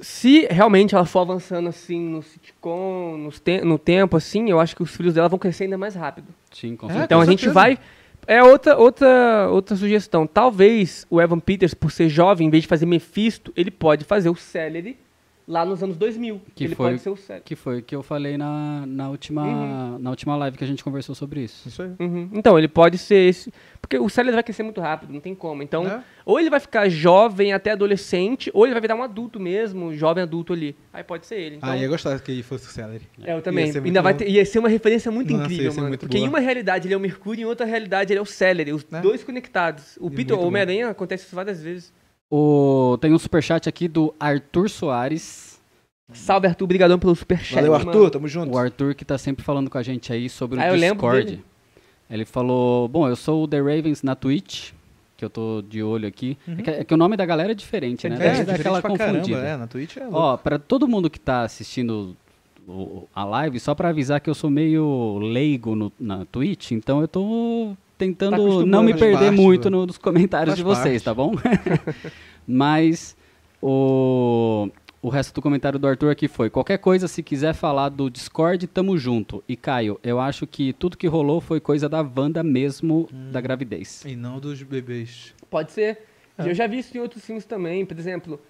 [0.00, 4.76] Se realmente ela for avançando assim no sitcom, nos te- no tempo, assim, eu acho
[4.76, 6.28] que os filhos dela vão crescer ainda mais rápido.
[6.52, 7.04] Sim, com É, certeza.
[7.06, 7.54] Então com a gente certeza.
[7.54, 7.78] vai.
[8.26, 10.26] É outra, outra, outra sugestão.
[10.26, 14.28] Talvez o Evan Peters, por ser jovem, em vez de fazer Mephisto, ele pode fazer
[14.28, 14.98] o Celery
[15.48, 16.40] lá nos anos 2000.
[16.54, 17.42] Que ele foi- pode ser o Celery.
[17.44, 19.98] Que foi o que eu falei na, na, última, Uhum.
[19.98, 21.66] na última live que a gente conversou sobre isso.
[21.66, 21.90] Isso aí.
[21.98, 22.28] Uhum.
[22.34, 23.52] Então, ele pode ser esse.
[23.80, 25.62] Porque o Celery vai crescer muito rápido, não tem como.
[25.62, 26.02] Então, É.
[26.26, 30.22] ou ele vai ficar jovem até adolescente, ou ele vai virar um adulto mesmo, jovem
[30.22, 30.76] adulto ali.
[30.92, 31.56] Aí pode ser ele.
[31.56, 33.08] Então, Ah, ia gostar que ele fosse o Celery.
[33.24, 33.70] É, eu também.
[33.72, 35.88] Ia Ainda vai ter, ia ser uma referência muito Nossa, incrível, mano.
[35.88, 36.26] muito Porque boa.
[36.26, 38.72] em uma realidade ele é o Mercúrio, em outra realidade ele é o Celery.
[38.72, 39.00] Os Né?
[39.00, 39.96] dois conectados.
[40.00, 40.42] O E Peter, o.
[40.44, 41.92] Homem-Aranha, acontece isso várias vezes.
[42.30, 45.58] O, tem um superchat aqui do Arthur Soares.
[46.12, 46.64] Salve, Arthur.
[46.64, 47.54] Obrigadão pelo superchat.
[47.54, 47.88] Valeu, mano.
[47.90, 48.10] Arthur.
[48.10, 48.54] Tamo junto.
[48.54, 50.94] O Arthur que tá sempre falando com a gente aí sobre o Ah, eu lembro
[51.06, 51.24] Discord.
[51.24, 51.44] dele.
[52.10, 54.72] Ele falou, bom, eu sou o The Ravens na Twitch,
[55.16, 56.38] que eu tô de olho aqui.
[56.48, 58.16] É, que, é que o nome da galera é diferente, né?
[58.16, 59.36] É, dá diferente aquela pra confundida.
[59.36, 60.16] Caramba, é, na Twitch é louco.
[60.16, 62.16] Ó, pra todo mundo que tá assistindo
[62.66, 67.02] o- a live, só pra avisar que eu sou meio leigo no- na Twitch, então
[67.02, 71.02] eu tô tentando acostumando, não me perder parte muito no- nos comentários faz de vocês,
[71.02, 71.04] parte.
[71.04, 71.32] tá bom?
[72.46, 73.16] Mas
[73.60, 74.68] o,
[75.02, 78.66] o resto do comentário do Arthur aqui foi: qualquer coisa, se quiser falar do Discord,
[78.68, 79.42] tamo junto.
[79.48, 83.30] E Caio, eu acho que tudo que rolou foi coisa da Wanda mesmo, Hum.
[83.32, 84.04] da gravidez.
[84.06, 85.34] E não dos bebês.
[85.50, 85.98] Pode ser.
[86.38, 86.48] É.
[86.48, 87.84] Eu já vi isso em outros filmes também.
[87.84, 88.40] Por exemplo,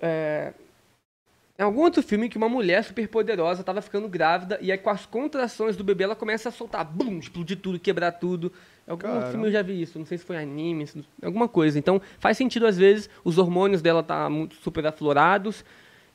[0.00, 0.52] é,
[1.56, 4.90] em algum outro filme que uma mulher super poderosa tava ficando grávida e aí com
[4.90, 8.52] as contrações do bebê ela começa a soltar, bum, explodir tudo, quebrar tudo.
[8.86, 9.30] Em algum Caramba.
[9.30, 9.98] filme eu já vi isso.
[9.98, 10.84] Não sei se foi anime,
[11.22, 11.78] alguma coisa.
[11.78, 15.64] Então faz sentido às vezes os hormônios dela tá muito super aflorados.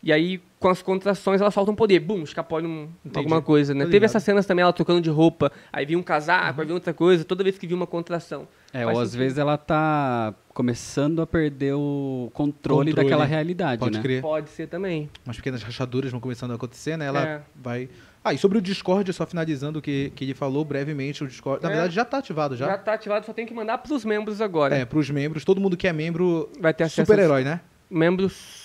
[0.01, 1.99] E aí, com as contrações, ela solta um poder.
[1.99, 3.17] Bum, escapole um, Entendi.
[3.17, 3.83] alguma coisa, né?
[3.83, 5.51] Tô Teve essas cenas também, ela trocando de roupa.
[5.73, 7.25] Aí vinha um casaco, aí vinha outra coisa.
[7.25, 8.47] Toda vez que vinha uma contração.
[8.73, 12.93] É, Faz ou às vezes ela tá começando a perder o controle, Controle.
[13.09, 14.01] daquela realidade, Pode né?
[14.03, 14.21] crer.
[14.21, 15.09] Pode ser também.
[15.25, 17.05] Umas pequenas rachaduras vão começando a acontecer, né?
[17.07, 17.41] Ela É.
[17.55, 17.89] vai.
[18.23, 21.61] Ah, e sobre o Discord, só finalizando o que, que ele falou brevemente, o Discord.
[21.63, 21.73] Na É.
[21.73, 22.67] verdade, já tá ativado já.
[22.67, 24.75] Já tá ativado, só tem que mandar pros membros agora.
[24.77, 27.61] É, pros membros, todo mundo que é membro Vai ter acesso super-herói, né?
[27.89, 28.58] membros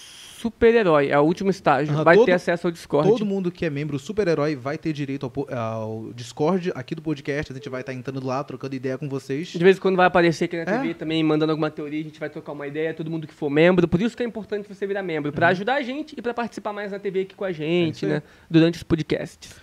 [0.45, 1.09] super-herói.
[1.09, 1.95] É o último estágio.
[1.95, 3.09] Aham, vai todo- ter acesso ao Discord.
[3.09, 7.51] Todo mundo que é membro super-herói vai ter direito ao, ao Discord aqui do podcast.
[7.53, 9.49] A gente vai estar entrando lá, trocando ideia com vocês.
[9.49, 10.79] De vez em quando vai aparecer aqui na É.
[10.79, 13.49] TV também, mandando alguma teoria, a gente vai trocar uma ideia, todo mundo que for
[13.49, 13.89] membro.
[13.89, 16.73] Por isso que é importante você virar membro, pra ajudar a gente e pra participar
[16.73, 17.53] mais na TV aqui com a Uhum.
[17.53, 18.13] É gente, aí.
[18.13, 18.23] né?
[18.51, 19.55] Durante os podcasts.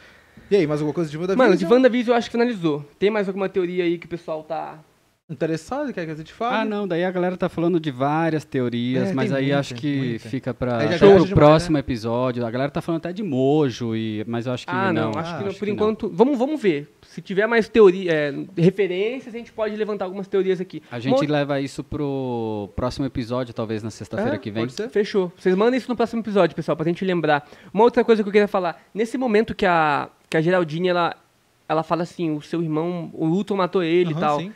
[0.49, 1.47] E aí, mais alguma coisa de WandaVision?
[1.47, 2.85] Mano, de WandaVision eu acho que finalizou.
[2.99, 4.79] Tem mais alguma teoria aí que o pessoal tá.
[5.31, 5.93] Interessado?
[5.93, 6.55] Quer que a gente fale?
[6.57, 9.75] Ah, não, daí a galera tá falando de várias teorias, É, mas aí muita, acho
[9.75, 10.29] que muita.
[10.29, 12.45] fica viaja demais, próximo episódio.
[12.45, 15.11] A galera tá falando até de Mojo, e, mas eu acho que ah, não.
[15.11, 15.49] não, acho Ah, que não.
[15.49, 15.75] acho Por que não.
[15.75, 16.09] enquanto.
[16.13, 16.93] Vamos, vamos ver.
[17.03, 20.83] Se tiver mais teoria, é, referências, a gente pode levantar algumas teorias aqui.
[20.91, 24.63] A gente Uma- leva isso pro próximo episódio, talvez na sexta-feira É, que vem.
[24.63, 24.89] pode ser.
[24.89, 25.31] Fechou.
[25.37, 27.47] Vocês mandem isso no próximo episódio, pessoal, pra gente lembrar.
[27.73, 28.81] Uma outra coisa que eu queria falar.
[28.93, 31.15] Nesse momento que a, que a Geraldine, ela,
[31.69, 34.39] ela fala assim, o seu irmão, o Ultron matou ele e Aham, tal.
[34.39, 34.51] sim.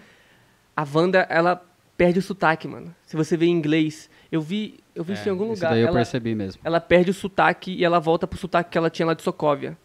[0.75, 1.61] A Wanda, ela
[1.97, 2.93] perde o sotaque, mano.
[3.05, 4.09] Se você vê em inglês.
[4.31, 5.69] Eu vi, eu vi isso em algum É, Isso lugar.
[5.71, 6.59] daí eu Ela, percebi mesmo.
[6.65, 9.77] ela perde o sotaque e ela volta pro sotaque que ela tinha lá de Sokovia.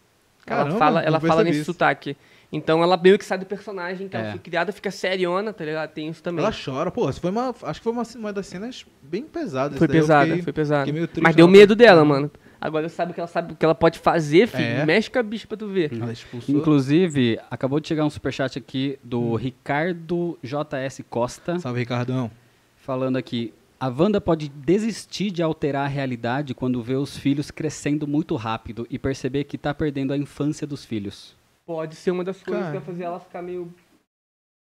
[0.45, 1.71] Ela Caramba, fala, ela fala nesse isso.
[1.71, 2.17] sotaque.
[2.51, 4.31] Então ela meio que sai do personagem que ela É.
[4.31, 5.91] foi criada, fica seriona, tá ligado?
[5.91, 6.43] Tem isso também.
[6.43, 6.91] Ela chora.
[6.91, 9.77] Pô, isso foi uma, acho que foi uma, uma das cenas bem pesadas.
[9.77, 10.91] Foi pesada, fiquei- foi pesada.
[11.21, 12.29] Mas deu medo dela, mano.
[12.61, 14.63] Agora sabe o que ela sabe o que ela pode fazer, filho.
[14.63, 14.85] É.
[14.85, 15.91] Mexe com a bicha pra tu ver.
[15.91, 16.55] Ela expulsou.
[16.55, 22.29] Inclusive, acabou de chegar um superchat aqui do Ricardo JS Costa, Salve, Ricardão.
[22.75, 23.51] falando aqui.
[23.79, 28.85] A Wanda pode desistir de alterar a realidade quando vê os filhos crescendo muito rápido
[28.91, 31.35] e perceber que tá perdendo a infância dos filhos.
[31.65, 32.73] Pode ser uma das coisas Cara.
[32.73, 33.73] que vai fazer ela ficar meio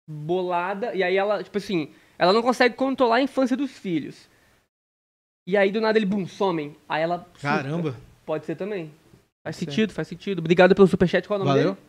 [0.09, 0.95] bolada.
[0.95, 4.30] E aí ela, tipo assim, ela não consegue controlar a infância dos filhos.
[5.51, 6.77] E aí do nada ele, bum, somem.
[6.89, 7.19] Aí ela.
[7.35, 7.41] surta.
[7.41, 7.97] Caramba.
[8.25, 8.89] Pode ser também.
[9.43, 9.65] Faz Sim.
[9.65, 10.39] sentido, faz sentido.
[10.39, 11.27] Obrigado pelo superchat.
[11.27, 11.75] Qual é o nome Valeu.
[11.75, 11.87] dele?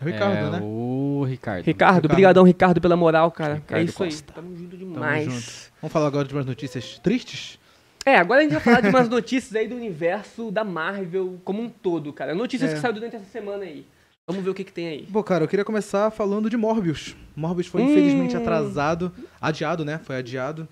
[0.00, 0.60] É o Ricardo, é né?
[0.62, 1.64] o Ricardo.
[1.64, 1.64] Ricardo.
[1.66, 2.04] Ricardo.
[2.04, 3.54] Obrigadão, Ricardo, pela moral, cara.
[3.54, 4.10] é Ricardo isso aí.
[4.10, 4.32] Costa.
[4.34, 5.24] Tamo junto Tamo demais.
[5.24, 5.72] junto.
[5.80, 7.58] Vamos falar agora de umas notícias tristes?
[8.04, 11.62] É, agora a gente vai falar de umas notícias aí do universo da Marvel como
[11.62, 12.34] um todo, cara.
[12.34, 12.74] Notícias É.
[12.74, 13.86] que saiu durante essa semana aí.
[14.26, 15.06] Vamos ver o que, que tem aí.
[15.08, 17.16] Bom, cara, eu queria começar falando de Morbius.
[17.34, 17.90] Morbius foi Hum.
[17.90, 19.98] infelizmente atrasado, adiado, né?
[20.04, 20.68] Foi adiado.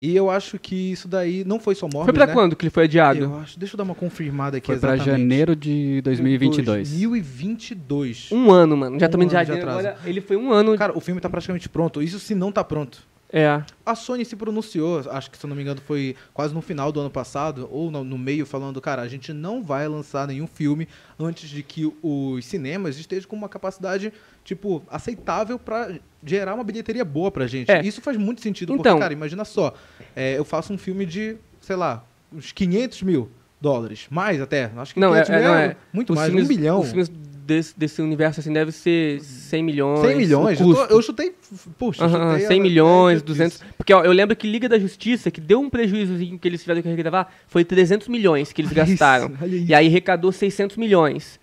[0.00, 2.32] E eu acho que isso daí não foi só Morbius, Foi pra né?
[2.34, 3.18] quando que ele foi adiado?
[3.20, 5.20] Eu acho, deixa eu dar uma confirmada aqui Foi pra exatamente.
[5.20, 6.90] janeiro de 2022.
[6.90, 8.28] 2022.
[8.30, 9.00] Um ano, mano.
[9.00, 9.96] Já Um ano de janeiro agora.
[10.04, 10.76] Ele foi um ano.
[10.76, 12.02] Cara, o filme tá praticamente pronto.
[12.02, 13.02] Isso se não tá pronto.
[13.32, 13.62] É.
[13.84, 16.92] A Sony se pronunciou, acho que se eu não me engano foi quase no final
[16.92, 20.46] do ano passado, ou no, no meio, falando, cara, a gente não vai lançar nenhum
[20.46, 20.86] filme
[21.18, 24.12] antes de que os cinemas estejam com uma capacidade,
[24.46, 25.90] tipo, aceitável pra
[26.24, 27.68] gerar uma bilheteria boa pra gente.
[27.70, 27.84] É.
[27.84, 29.74] Isso faz muito sentido, Então- porque, cara, imagina só,
[30.14, 33.28] é, eu faço um filme de, sei lá, uns 500 mil
[33.60, 35.76] dólares, mais até, acho que Não, é, 500 mil é, não, é é.
[35.92, 36.80] muito mais, filmes- um bilhão.
[36.80, 40.00] Os filmes desse, desse universo, assim, deve ser 100 milhões.
[40.00, 41.34] 100 milhões, eu, tô- eu chutei,
[41.76, 43.62] puxa, eu Aham, chutei 100 a- milhões, é, 200.
[43.76, 46.82] Porque ó, eu lembro que Liga da Justiça, que deu um prejuízo que eles tiveram
[46.82, 49.32] que regravar, foi 300 milhões que eles Olha gastaram.
[49.44, 49.66] isso.
[49.68, 51.40] E aí arrecadou 600 milhões.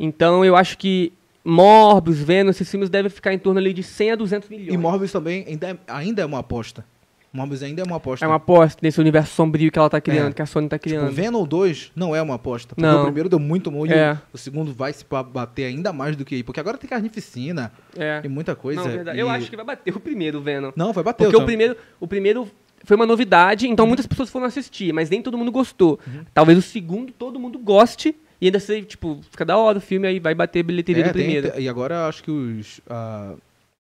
[0.00, 1.12] Então eu acho que
[1.44, 4.72] Morbius, Venom, esses filmes devem ficar em torno ali de 100 a 200 milhões.
[4.72, 6.84] E Morbius também ainda é, ainda é uma aposta.
[7.32, 8.24] Morbius ainda é uma aposta.
[8.24, 10.32] É uma aposta nesse universo sombrio que ela tá criando, É.
[10.32, 11.12] que a Sony tá Tipo, criando.
[11.12, 12.74] Venom 2 não é uma aposta.
[12.74, 13.00] Porque Não.
[13.00, 14.14] o primeiro deu muito e É.
[14.14, 16.42] o, o segundo vai se bater ainda mais do que aí.
[16.42, 18.22] Porque agora tem carnificina é.
[18.24, 18.80] e muita coisa.
[18.82, 19.18] Não, verdade.
[19.18, 20.72] e- Eu acho que vai bater o primeiro, Venom.
[20.74, 21.24] Não, vai bater.
[21.24, 21.46] Porque o também.
[21.56, 22.48] primeiro, o primeiro
[22.84, 26.00] foi uma novidade, então muitas pessoas foram assistir, mas nem todo mundo gostou.
[26.06, 26.24] Uhum.
[26.32, 30.06] Talvez o segundo todo mundo goste e ainda seja, tipo, fica da hora o filme,
[30.06, 31.60] aí vai bater a bilheteria É, do tem- primeiro.
[31.60, 33.34] e agora eu acho que os, ah,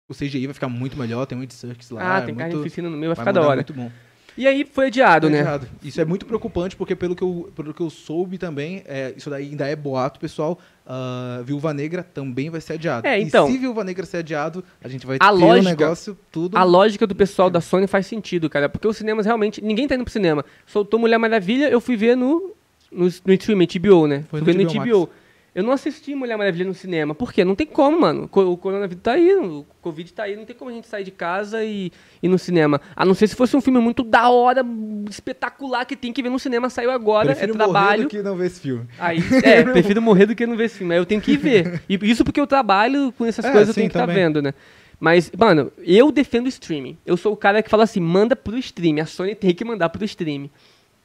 [0.07, 1.25] o CGI vai ficar muito melhor.
[1.25, 2.01] Tem um Serkis lá.
[2.15, 3.55] ah, é tem muito, no meio, vai vai ficar da hora.
[3.55, 3.91] muito bom.
[4.37, 5.39] E aí foi adiado, É né?
[5.39, 5.65] errado.
[5.81, 9.29] Isso é muito preocupante, porque pelo que eu, pelo que eu soube também, é, isso
[9.29, 10.59] daí ainda é boato, pessoal.
[10.85, 13.07] ah, Viúva Negra também vai ser adiado.
[13.07, 15.69] É, então- E se Viúva Negra ser adiado, a gente vai A ter um lógica-
[15.69, 16.57] negócio tudo.
[16.57, 19.63] A lógica do pessoal da Sony faz sentido, cara, porque os cinemas realmente.
[19.63, 20.43] Ninguém tá indo pro cinema.
[20.67, 22.53] Soltou Mulher Maravilha, eu fui ver no.
[22.95, 24.23] No, no streaming, HBO, né?
[24.29, 25.09] Foi no no HBO HBO.
[25.53, 27.15] Eu não assisti Mulher Maravilha no cinema.
[27.15, 27.45] Por quê?
[27.45, 28.29] Não tem como, mano.
[28.29, 31.11] O coronavírus tá aí, o Covid tá aí, não tem como a gente sair de
[31.11, 32.81] casa e ir no cinema.
[32.93, 34.65] A não ser se fosse um filme muito da hora,
[35.09, 38.03] espetacular, que tem que ver no cinema, saiu agora, Prefiro é morrer trabalho.
[38.03, 38.85] do que não ver esse filme.
[38.99, 40.93] Aí, é, prefiro morrer do que não ver esse filme.
[40.93, 41.81] Aí eu tenho que ir ver.
[41.87, 44.23] E isso porque eu trabalho com essas É, coisas, eu sim, tenho que estar também.
[44.23, 44.53] vendo, né?
[44.99, 46.97] Mas, mano, eu defendo o streaming.
[47.05, 49.01] Eu sou o cara que fala assim, manda pro streaming.
[49.01, 50.49] A Sony tem que mandar pro streaming.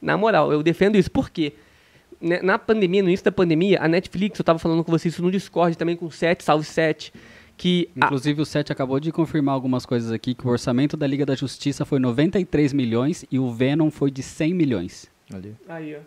[0.01, 1.09] Na moral, eu defendo isso.
[1.09, 1.53] Por quê?
[1.53, 1.59] Né,
[2.21, 5.31] Na pandemia, no início da pandemia, a Netflix, eu tava falando com vocês isso no
[5.31, 7.11] Discord também com o 7, salve 7,
[7.57, 7.89] que...
[7.99, 11.25] a- Inclusive, o Sete acabou de confirmar algumas coisas aqui, que o orçamento da Liga
[11.25, 15.09] da Justiça foi 93 milhões e o Venom foi de 100 milhões.
[15.33, 15.55] Ali.
[15.67, 15.99] Aí, ó.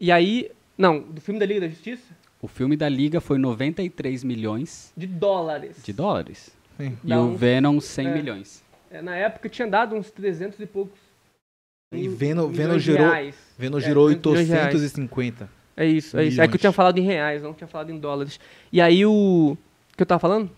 [0.00, 0.50] E aí...
[0.76, 2.04] Não, do filme da Liga da Justiça?
[2.40, 5.82] O filme da Liga foi 93 milhões De dólares.
[5.82, 6.50] de dólares.
[6.76, 6.96] Sim.
[7.02, 8.14] E Dá o uns- Venom 100 é.
[8.14, 8.62] milhões.
[8.90, 10.98] É, na época tinha dado uns 300 e poucos.
[11.92, 13.34] E milhões Venom de gerou, reais.
[13.58, 14.74] Venom É, gerou milhões de reais.
[14.74, 15.50] 850.
[15.76, 16.40] É isso, é isso.
[16.40, 16.60] É que eu Milhões.
[16.60, 18.38] tinha falado em reais, não tinha falado em dólares.
[18.72, 19.56] E aí o.
[19.92, 20.50] O que eu tava falando?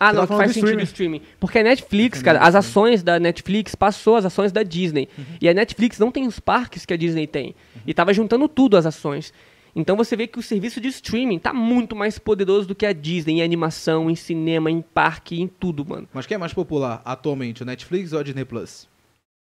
[0.00, 1.22] Ah, Você não, que faz do sentido o streaming.
[1.38, 5.08] Porque a Netflix, cara, as ações da Netflix passou as ações da Disney.
[5.16, 5.24] Uhum.
[5.40, 7.54] E a Netflix não tem os parques que a Disney tem.
[7.86, 9.32] E tava juntando tudo as ações.
[9.76, 12.92] Então você vê que o serviço de streaming tá muito mais poderoso do que a
[12.92, 16.08] Disney em animação, em cinema, em parque, em tudo, mano.
[16.12, 18.88] Mas quem é mais popular atualmente, o Netflix ou a Disney Plus?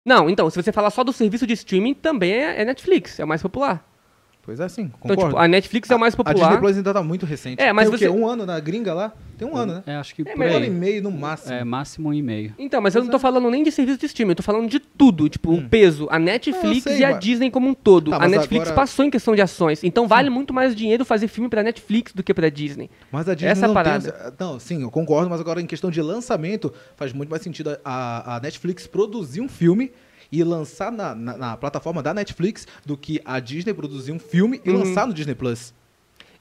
[0.07, 3.25] Não, então, se você falar só do serviço de streaming, também é, é Netflix, é
[3.25, 3.85] o mais popular.
[4.47, 5.25] Pois é, sim, Então, concordo.
[5.31, 6.59] tipo, a Netflix é o mais A Disney popular.
[6.61, 7.61] Plus ainda tá muito recente.
[7.61, 8.11] É, mas Tem o você- quê?
[8.11, 9.11] Um ano na gringa lá?
[9.37, 9.83] Tem um ano, né?
[9.85, 11.53] É, acho que É, Um ano e meio no máximo.
[11.53, 12.53] É, máximo um e meio.
[12.57, 13.29] Então, mas eu não Pois tô é.
[13.29, 16.17] falando nem de serviço de streaming, eu tô falando de tudo, tipo, o peso, a
[16.17, 18.11] Netflix sei, e a mas- Disney como um todo.
[18.11, 21.27] Tá, a Netflix agora- passou em questão de ações, então vale muito mais dinheiro fazer
[21.27, 22.89] filme pra Netflix do que pra Disney.
[23.11, 24.11] Mas a Disney Essa é não parada.
[24.13, 24.31] tem...
[24.39, 28.37] Não, sim, eu concordo, mas agora em questão de lançamento, faz muito mais sentido a,
[28.37, 29.91] a Netflix produzir um filme
[30.31, 34.61] e lançar na, na, na plataforma da Netflix do que a Disney produzir um filme
[34.65, 34.79] e Uhum.
[34.79, 35.73] lançar no Disney Plus.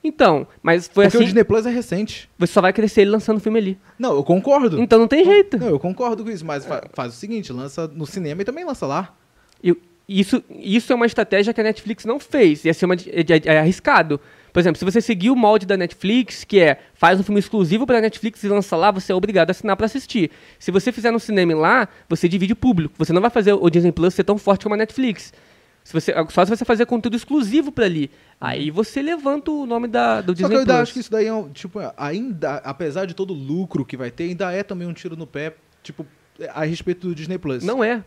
[0.04, 2.30] Então, mas foi Porque o assim, Disney Plus é recente.
[2.38, 3.78] você só vai crescer ele lançando filme ali.
[3.98, 4.80] Não, eu concordo.
[4.80, 5.58] Então não tem jeito.
[5.58, 8.64] Não, eu concordo com isso, mas fa- faz o seguinte, lança no cinema e também
[8.64, 9.14] lança lá.
[9.62, 9.76] E
[10.08, 12.64] isso, isso é uma estratégia que a Netflix não fez.
[12.64, 14.20] Ia ser uma, é, é- é arriscado.
[14.52, 17.86] Por exemplo, se você seguir o molde da Netflix, que é faz um filme exclusivo
[17.86, 20.30] para Netflix e lança lá, você é obrigado a assinar para assistir.
[20.58, 22.94] Se você fizer no cinema lá, você divide o público.
[22.96, 25.32] Você não vai fazer o Disney Plus ser tão forte como a Netflix.
[25.84, 28.10] Se você, só se você fazer conteúdo exclusivo para ali.
[28.40, 30.82] Aí você levanta o nome da, do Só Disney que eu ainda Plus.
[30.82, 34.10] acho que isso daí é um, tipo, ainda, apesar de todo o lucro que vai
[34.10, 36.04] ter, ainda é também um tiro no pé, tipo,
[36.54, 37.62] a respeito do Disney Plus.
[37.62, 38.02] Não é.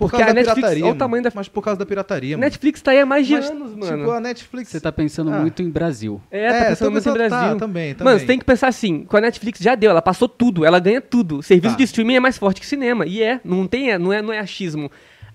[0.00, 0.84] Por porque causa a da Netflix- pirataria.
[0.86, 2.44] olha o tamanho da- Mas por causa da pirataria, A mano.
[2.46, 3.98] Netflix tá aí há mais de Mas, anos, mano.
[3.98, 4.68] Tipo, a Netflix.
[4.70, 5.38] Você tá pensando Ah.
[5.40, 6.20] muito em Brasil.
[6.30, 7.56] É, tá É, pensando tô muito em tá, Brasil.
[7.58, 8.04] também, também.
[8.04, 10.78] Mano, você tem que pensar assim, com a Netflix já deu, ela passou tudo, ela
[10.80, 11.42] ganha tudo.
[11.42, 11.78] Serviço Tá.
[11.78, 13.06] de streaming é mais forte que cinema.
[13.06, 14.90] E é, não tem, não é, não é achismo.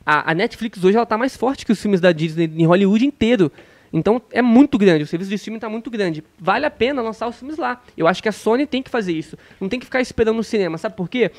[0.05, 3.05] A, a Netflix hoje ela tá mais forte que os filmes da Disney em Hollywood
[3.05, 3.51] inteiro.
[3.93, 6.21] Então é muito grande, o serviço de streaming tá muito grande.
[6.37, 7.81] Vale a pena lançar os filmes lá.
[7.95, 9.37] Eu acho que a Sony tem que fazer isso.
[9.61, 10.77] Não tem que ficar esperando no cinema.
[10.77, 11.31] Sabe por quê?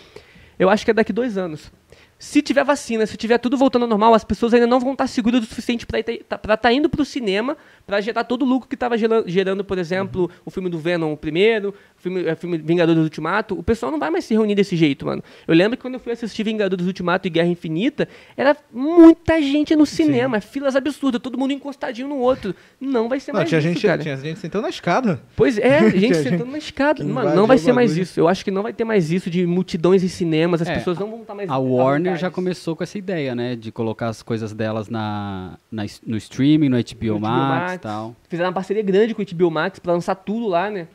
[0.58, 1.70] Eu acho que é daqui dois anos.
[2.18, 5.06] Se tiver vacina, se tiver tudo voltando ao normal, as pessoas ainda não vão estar
[5.06, 7.56] seguras o suficiente para estar tá indo para o cinema
[7.86, 8.96] para gerar todo o lucro que estava
[9.26, 13.56] gerando, por exemplo, o filme do Venom o primeiro, o filme, o filme Vingadores Ultimato.
[13.58, 15.22] O pessoal não vai mais se reunir desse jeito, mano.
[15.46, 19.76] Eu lembro que quando eu fui assistir Vingadores Ultimato e Guerra Infinita, era muita gente
[19.76, 22.54] no cinema, filas absurdas, todo mundo encostadinho no outro.
[22.80, 24.02] Não vai ser Não, mais tinha isso, gente, cara.
[24.02, 25.20] tinha gente sentando na escada.
[25.36, 27.04] Pois é, gente sentando gente na escada.
[27.04, 28.18] Mano, não vai o ser mais isso.
[28.18, 30.98] Eu acho que não vai ter mais isso de multidões em cinemas, as É, pessoas
[30.98, 32.34] não vão estar mais A Warner já vontades.
[32.34, 33.56] começou com essa ideia, né?
[33.56, 38.16] De colocar as coisas delas na, na no streaming, no HBO, HBO Max e tal.
[38.28, 40.86] Fizeram uma parceria grande com o HBO Max pra lançar tudo lá, né?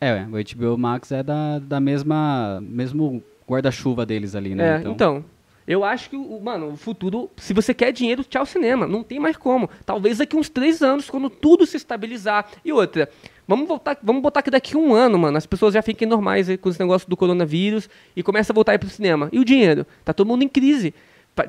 [0.00, 4.82] É, o HBO Max é da, da mesma mesmo guarda-chuva deles ali, né?
[4.82, 5.24] É, então.
[5.66, 8.86] Eu acho que, mano, o futuro, se você quer dinheiro, tchau cinema.
[8.86, 9.68] Não tem mais como.
[9.86, 12.46] Talvez daqui uns três anos, quando tudo se estabilizar.
[12.64, 13.08] E outra,
[13.48, 16.68] vamos voltar, vamos botar que daqui um ano, mano, as pessoas já fiquem normais com
[16.68, 19.28] esse negócio do coronavírus e começa a voltar aí pro cinema.
[19.32, 19.86] E o dinheiro?
[20.04, 20.92] Tá todo mundo em crise.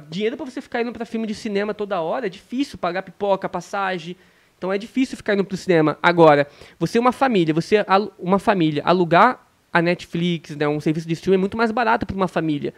[0.10, 2.78] Dinheiro pra você ficar indo pra filme de cinema toda hora é difícil.
[2.78, 4.16] Pagar pipoca, passagem.
[4.58, 5.98] Então é difícil ficar indo pro cinema.
[6.02, 6.48] Agora,
[6.80, 7.86] você é uma família, você
[8.18, 12.16] uma família, alugar a Netflix, né, um serviço de streaming é muito mais barato para
[12.16, 12.74] uma família.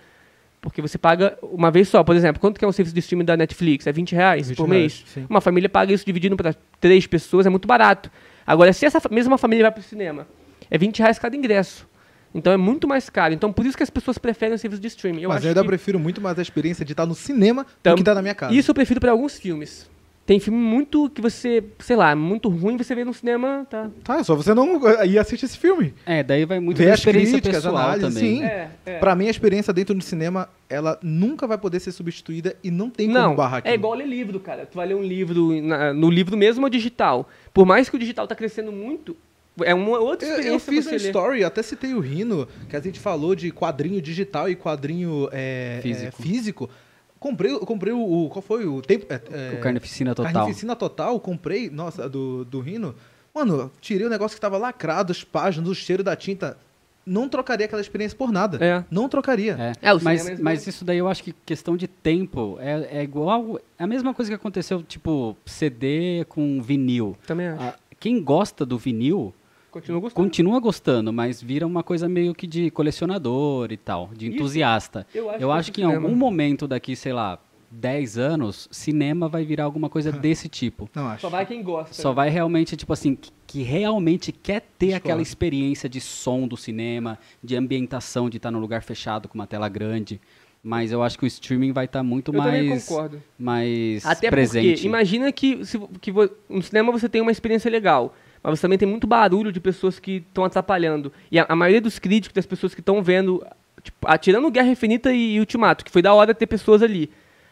[0.62, 3.26] Porque você paga uma vez só, por exemplo, quanto que é um serviço de streaming
[3.26, 3.86] da Netflix?
[3.88, 5.04] É 20 reais 20 por reais, mês?
[5.14, 5.26] sim.
[5.30, 8.12] Uma família paga isso dividindo para três pessoas, é muito barato.
[8.46, 10.28] Agora, se essa mesma família vai para o cinema,
[10.70, 11.88] é 20 reais cada ingresso.
[12.34, 13.34] Então é muito mais caro.
[13.34, 15.22] Então por isso que as pessoas preferem o serviço de streaming.
[15.22, 17.92] Eu mas eu ainda que prefiro muito mais a experiência de estar no cinema Tam-
[17.92, 18.54] do que estar na minha casa.
[18.54, 19.90] Isso eu prefiro para alguns filmes.
[20.28, 23.90] Tem filme muito que você, sei lá, muito ruim, você vê no cinema, tá?
[24.04, 25.94] Tá, só você não ir assistir esse filme.
[26.06, 28.38] É, daí vai muito Ver da as experiência críticas, pessoal análises, também.
[28.40, 28.44] sim.
[28.44, 28.98] É, é.
[29.00, 32.90] Pra mim, a experiência dentro do cinema, ela nunca vai poder ser substituída e não
[32.90, 33.72] tem Não, como barrar aquilo.
[33.72, 34.66] é igual ler livro, cara.
[34.66, 37.30] Tu vai ler um livro na- no livro mesmo ou digital.
[37.54, 39.16] Por mais que o digital tá crescendo muito,
[39.64, 41.08] é uma outra Eu, eu experiência fiz você um ler.
[41.08, 45.80] story, até citei o Rino, que a gente falou de quadrinho digital e quadrinho é,
[45.82, 46.08] Físico.
[46.20, 46.70] é, físico.
[47.20, 49.06] Comprei, comprei o, o- Qual foi o tempo?
[49.10, 50.32] É, é, O Carnificina Total.
[50.34, 52.94] Carnificina Total, comprei, nossa, do, do Rino.
[53.34, 56.58] Mano, tirei o negócio que tava lacrado, as páginas, o cheiro da tinta.
[57.06, 58.58] Não trocaria aquela experiência por nada.
[58.64, 58.84] É.
[58.92, 59.56] Não trocaria.
[59.82, 63.00] É, É, o mas, é mas isso daí eu acho que questão de tempo é,
[63.00, 63.60] é igual.
[63.80, 67.16] É a mesma coisa que aconteceu, tipo, CD com vinil.
[67.26, 67.78] Também acho.
[68.00, 69.34] Quem gosta do vinil
[69.80, 70.24] Continua gostando.
[70.26, 74.36] continua gostando, mas vira uma coisa meio que de colecionador e tal, de Isso.
[74.36, 75.06] entusiasta.
[75.14, 78.68] Eu acho Eu que acho é que em algum momento daqui, sei lá, 10 anos,
[78.72, 80.90] cinema vai virar alguma coisa desse tipo.
[80.96, 81.22] Não acho.
[81.22, 81.94] Só vai quem gosta.
[81.94, 82.16] Só né?
[82.16, 87.18] vai realmente, tipo assim, que, que realmente quer ter aquela experiência de som do cinema,
[87.44, 90.20] de ambientação, de estar num lugar fechado com uma tela grande.
[90.64, 93.22] mas eu acho que o streaming vai estar muito Eu mais, concordo.
[93.38, 94.72] mais Até presente.
[94.74, 98.14] porque, imagina que, se, que vo- no cinema você tem uma experiência legal,
[98.44, 101.12] mas você também tem muito barulho de pessoas que estão atrapalhando.
[101.32, 103.46] E a, a maioria dos críticos, das pessoas que estão vendo,
[103.84, 107.10] tipo, ah, tirando Guerra Infinita e Ultimato, que foi da hora ter pessoas ali.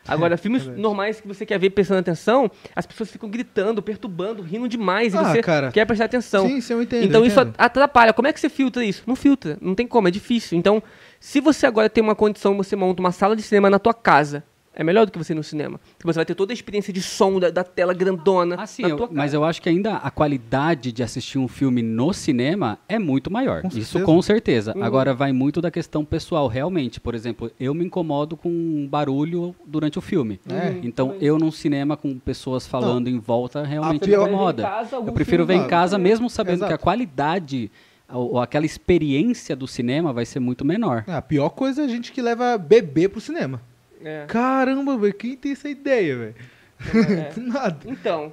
[0.08, 0.82] Agora, filmes verdade.
[0.82, 5.18] normais que você quer ver prestando atenção, as pessoas ficam gritando, perturbando, rindo demais, e
[5.18, 5.72] Ah, você cara.
[5.72, 6.48] quer prestar atenção.
[6.48, 7.06] Sim, sim, eu entendo.
[7.06, 7.56] Então eu isso entendo.
[7.58, 8.14] atrapalha.
[8.14, 9.02] Como é que você filtra isso?
[9.08, 9.58] Não filtra.
[9.60, 10.58] Não tem como, é difícil.
[10.58, 10.82] Então,
[11.20, 14.44] se você agora tem uma condição, você monta uma sala de cinema na tua casa,
[14.76, 15.80] é melhor do que você ir no cinema.
[15.98, 18.90] Porque você vai ter toda a experiência de som da, da tela grandona Assim, na
[18.90, 23.00] eu- mas eu acho que ainda a qualidade de assistir um filme no cinema é
[23.00, 23.62] muito maior.
[23.62, 24.06] Com Isso certeza.
[24.06, 24.74] com certeza.
[24.76, 24.84] Uhum.
[24.84, 27.00] Agora vai muito da questão pessoal, realmente.
[27.00, 30.40] Por exemplo, eu me incomodo com barulho durante o filme.
[30.50, 30.76] É.
[30.84, 34.64] Então, eu num cinema com pessoas falando em volta realmente A pior- incomoda.
[34.64, 36.84] casa Eu prefiro ver em casa, É, mesmo sabendo que a exato.
[36.84, 37.72] qualidade
[38.12, 41.04] ou, aquela experiência do cinema vai ser muito menor.
[41.08, 43.60] Ah, a pior coisa é a gente que leva bebê pro cinema.
[44.06, 44.26] É.
[44.28, 46.36] Caramba, velho, quem tem essa ideia, velho?
[47.18, 47.32] É.
[47.42, 47.78] Nada.
[47.86, 48.32] Então,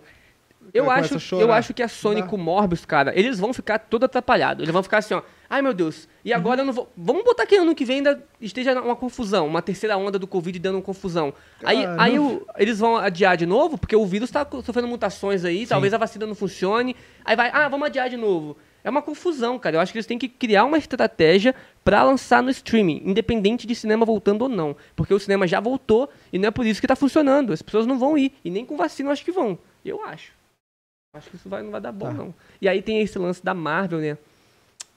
[0.73, 4.63] eu acho, eu acho que a Sony com Morbius, cara, eles vão ficar todo atrapalhados.
[4.63, 5.23] Eles vão ficar assim, ó.
[5.51, 6.09] Ai, meu Deus.
[6.25, 6.91] E agora eu não vou.
[6.97, 10.59] Vamos botar que ano que vem ainda esteja uma confusão, uma terceira onda do Covid
[10.59, 11.35] dando uma confusão.
[11.63, 15.67] Aí, aí o- eles vão adiar de novo, porque o vírus tá sofrendo mutações aí,
[15.67, 16.97] talvez a vacina não funcione.
[17.25, 18.57] Aí vai, ah, vamos adiar de novo.
[18.85, 19.77] É uma confusão, cara.
[19.77, 21.55] Eu acho que eles têm que criar uma estratégia
[21.85, 24.77] pra lançar no streaming, independente de cinema voltando ou não.
[24.97, 27.53] Porque o cinema já voltou e não é por isso que tá funcionando.
[27.53, 28.33] As pessoas não vão ir.
[28.45, 29.59] E nem com vacina eu acho que vão.
[29.85, 30.33] Eu acho.
[31.15, 32.13] Acho que isso vai, não vai dar bom, Tá.
[32.13, 32.35] não.
[32.61, 34.17] E aí tem esse lance da Marvel, né?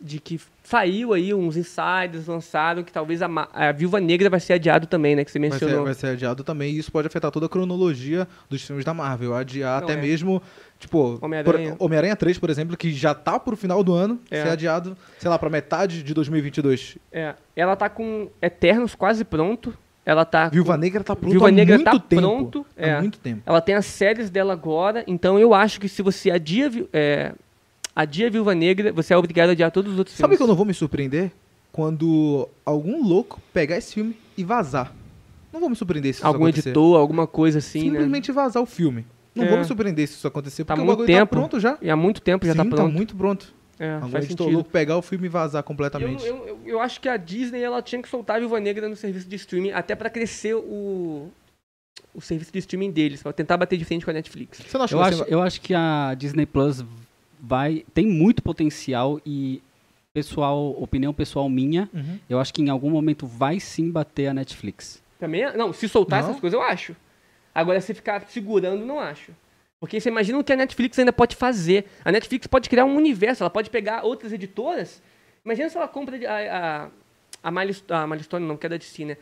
[0.06, 4.54] De que saiu aí uns insiders, lançaram que talvez a, a Viúva Negra vai ser
[4.54, 5.26] adiado também, né?
[5.26, 5.86] Que você Vai ser, mencionou.
[5.86, 9.34] vai ser adiado também e isso pode afetar toda a cronologia dos filmes da Marvel.
[9.34, 10.02] Adiar Não, até é.
[10.02, 10.40] mesmo,
[10.80, 11.76] tipo, Homem-Aranha.
[11.80, 14.44] Homem-Aranha 3, por exemplo, que já tá pro final do ano, É.
[14.44, 16.98] ser adiado, sei lá, pra metade de 2022.
[17.12, 19.74] É, ela tá com Eternos quase pronto.
[20.06, 20.50] Ela tá.
[20.50, 22.22] Viúva com- Negra tá pronto Viúva há Negra muito tá tempo.
[22.22, 23.02] pronto, Há é.
[23.02, 23.42] muito tempo.
[23.44, 25.04] Ela tem as séries dela agora.
[25.08, 27.32] Então eu acho que se você adia, é,
[27.96, 30.38] adia Viúva Negra, você é obrigado a adiar todos os outros Sabe filmes.
[30.38, 31.32] que eu não vou me surpreender?
[31.72, 34.94] Quando algum louco pegar esse filme e vazar.
[35.52, 36.70] Não vou me surpreender se isso Algum acontecer.
[36.70, 37.92] editor, alguma coisa assim, né?
[37.92, 39.06] Simplesmente vazar o filme.
[39.34, 39.50] Não É.
[39.50, 41.30] vou me surpreender se isso acontecer, Tá porque o muito bagulho tempo.
[41.36, 41.78] tá pronto já.
[41.82, 42.92] E há muito tempo já Sim, tá pronto.
[42.94, 43.54] muito pronto.
[43.78, 44.56] É, Algum faz editor sentido.
[44.56, 46.26] louco pegar o filme e vazar Eu, completamente.
[46.26, 48.96] eu, eu, eu acho que a Disney ela tinha que soltar a Viúva Negra no
[48.96, 51.28] serviço de streaming, até pra crescer o,
[52.14, 54.60] o serviço de streaming deles, pra tentar bater de frente com a Netflix.
[54.66, 56.86] Você não acha Eu que acho, você eu acho que a Disney Plus
[57.48, 59.62] vai tem muito potencial e
[60.14, 62.18] pessoal, opinião pessoal minha, Uhum.
[62.30, 65.04] eu acho que em algum momento vai sim bater a Netflix.
[65.20, 66.30] Também, é- não, se soltar Não?
[66.30, 66.96] essas coisas eu acho.
[67.54, 69.32] Agora, se ficar segurando, não acho.
[69.80, 71.86] Porque você imagina o que a Netflix ainda pode fazer.
[72.04, 75.02] A Netflix pode criar um universo, ela pode pegar outras editoras.
[75.44, 76.90] Imagina se ela compra a, a,
[77.44, 79.18] a, Milest- a Milestone, não, que é da DC, né?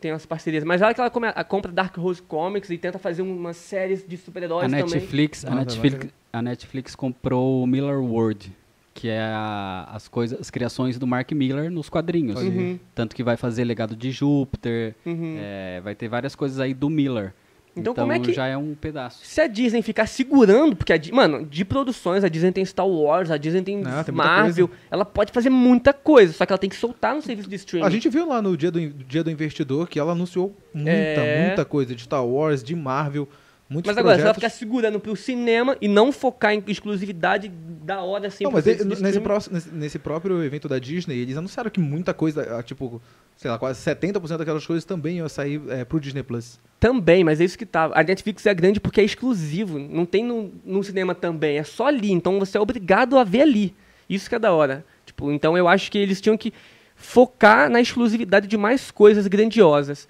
[0.00, 0.64] Tem umas parcerias.
[0.64, 4.16] Mas ela que ela come- compra Dark Rose Comics e tenta fazer umas séries de
[4.16, 4.84] super-heróis também.
[4.84, 8.52] Netflix, a Netflix, a Netflix comprou o Miller World,
[8.94, 12.40] que é a- as coisas, as criações do Mark Miller nos quadrinhos.
[12.40, 12.48] Aí.
[12.48, 15.36] Uhum, Tanto que vai fazer Legado de Júpiter, uhum.
[15.38, 17.32] é, vai ter várias coisas aí do Miller.
[17.74, 19.24] Então, como é que- já é um pedaço.
[19.24, 22.86] Se a Disney ficar segurando, porque, a, Di- mano, de produções, a Disney tem Star
[22.86, 26.58] Wars, a Disney tem, Ah, tem Marvel, ela pode fazer muita coisa, só que ela
[26.58, 27.86] tem que soltar no serviço de streaming.
[27.86, 31.46] A gente viu lá no dia do, dia do investidor que ela anunciou muita, É.
[31.46, 33.26] muita coisa de Star Wars, de Marvel,
[33.72, 34.54] muitos Mas agora, se ela projetos.
[34.56, 38.84] ficar segurando pro cinema e não focar em exclusividade da hora, assim, Não, mas ele-
[38.84, 43.00] nesse, próximo- nesse, nesse próprio evento da Disney, eles anunciaram que muita coisa, ah, tipo,
[43.36, 46.60] sei lá, quase 70% daquelas coisas também iam sair é, pro Disney Plus.
[46.78, 47.90] Também, mas é isso que tá.
[47.94, 49.78] A Netflix é grande porque é exclusivo.
[49.78, 51.56] Não tem no, no cinema também.
[51.58, 52.10] É só ali.
[52.12, 53.74] Então você é obrigado a ver ali.
[54.10, 54.84] Isso que é da hora.
[55.06, 56.52] Tipo, então eu acho que eles tinham que
[56.96, 60.08] focar na exclusividade de mais coisas grandiosas.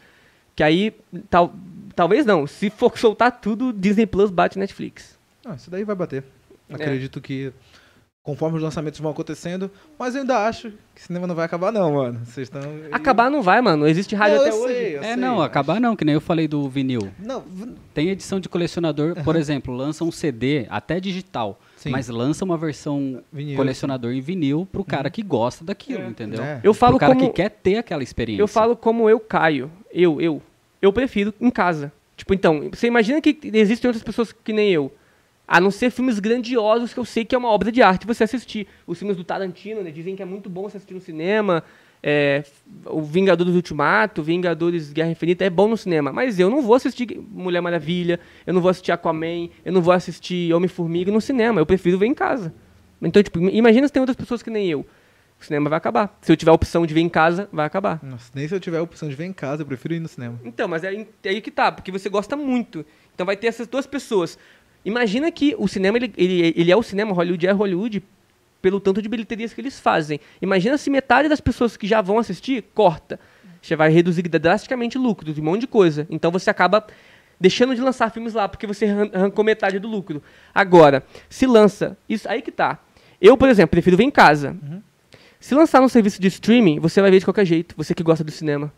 [0.54, 0.94] Que aí,
[1.30, 1.54] tal,
[1.95, 2.47] talvez não.
[2.47, 5.18] Se for soltar tudo, Disney Plus bate Netflix.
[5.45, 6.24] Ah, isso daí vai bater.
[6.68, 6.74] É.
[6.74, 7.53] Acredito que
[8.24, 9.68] conforme os lançamentos vão acontecendo,
[9.99, 12.20] mas eu ainda acho que cinema não vai acabar não, mano.
[12.24, 12.62] Vocês estão
[12.93, 13.84] Acabar não vai, mano.
[13.88, 14.74] Existe rádio Não, até hoje.
[14.74, 17.11] sei, É, sei, não, mas- acabar não, que nem eu falei do vinil.
[17.18, 21.90] Não, v- Tem edição de colecionador, por exemplo, lança um CD, até digital, Sim.
[21.90, 26.07] mas lança uma versão vinil, colecionador em vinil pro cara que gosta daquilo, É.
[26.07, 26.45] entendeu?
[26.45, 26.61] É.
[26.62, 28.40] Eu falo pro cara como que quer ter aquela experiência.
[28.40, 29.68] Eu falo como eu caio.
[29.93, 30.40] Eu, eu.
[30.83, 31.93] Eu prefiro em casa.
[32.16, 34.93] Tipo, então, você imagina que existem outras pessoas que nem eu.
[35.47, 38.24] A não ser filmes grandiosos que eu sei que é uma obra de arte você
[38.24, 38.66] assistir.
[38.87, 39.91] Os filmes do Tarantino, né?
[39.91, 41.62] Dizem que é muito bom você assistir no cinema.
[42.03, 42.43] É,
[42.87, 46.12] o Vingadores Ultimato, Vingadores Guerra Infinita é bom no cinema.
[46.12, 49.93] Mas eu não vou assistir Mulher Maravilha, eu não vou assistir Aquaman, eu não vou
[49.93, 51.61] assistir Homem-Formiga no cinema.
[51.61, 52.53] Eu prefiro ver em casa.
[53.01, 54.85] Então, tipo, imagina se tem outras pessoas que nem eu.
[55.43, 56.16] O cinema vai acabar.
[56.20, 57.99] Se eu tiver a opção de ver em casa, vai acabar.
[58.03, 60.09] Nossa, nem se eu tiver a opção de ver em casa, eu prefiro ir no
[60.09, 60.38] cinema.
[60.45, 62.84] Então, mas é, é aí que tá, porque você gosta muito.
[63.14, 64.38] Então vai ter essas duas pessoas.
[64.84, 68.03] Imagina que o cinema, ele, ele, ele é o cinema, Hollywood é Hollywood,
[68.61, 70.20] pelo tanto de bilheterias que eles fazem.
[70.40, 73.18] Imagina se metade das pessoas que já vão assistir, corta.
[73.61, 76.07] Você vai reduzir drasticamente lucro de um monte de coisa.
[76.11, 76.84] Então você acaba
[77.40, 80.22] deixando de lançar filmes lá, porque você arran- arrancou metade do lucro.
[80.55, 82.78] Agora, se lança, isso aí que tá.
[83.20, 84.57] Eu, por exemplo, prefiro ver em casa.
[85.43, 88.22] Se lançar no serviço de streaming, você vai ver de qualquer jeito, você que gosta
[88.22, 88.72] do cinema.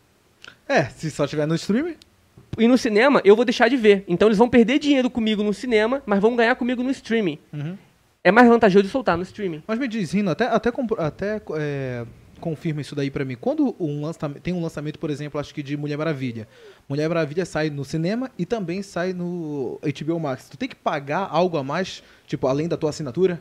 [0.67, 1.95] É, se só tiver no streaming.
[2.59, 4.03] E no cinema, eu vou deixar de ver.
[4.09, 7.39] Então eles vão perder dinheiro comigo no cinema, mas vão ganhar comigo no streaming.
[8.25, 9.63] É mais vantajoso soltar no streaming.
[9.67, 12.07] Mas me diz, Rino, até, até, até é,
[12.41, 13.37] confirma isso daí pra mim.
[13.39, 16.49] Quando um lançamento, tem um lançamento, por exemplo, acho que de Mulher Maravilha.
[16.89, 20.49] Mulher Maravilha sai no cinema e também sai no HBO Max.
[20.49, 23.39] Tu tem que pagar algo a mais, tipo, além da tua assinatura?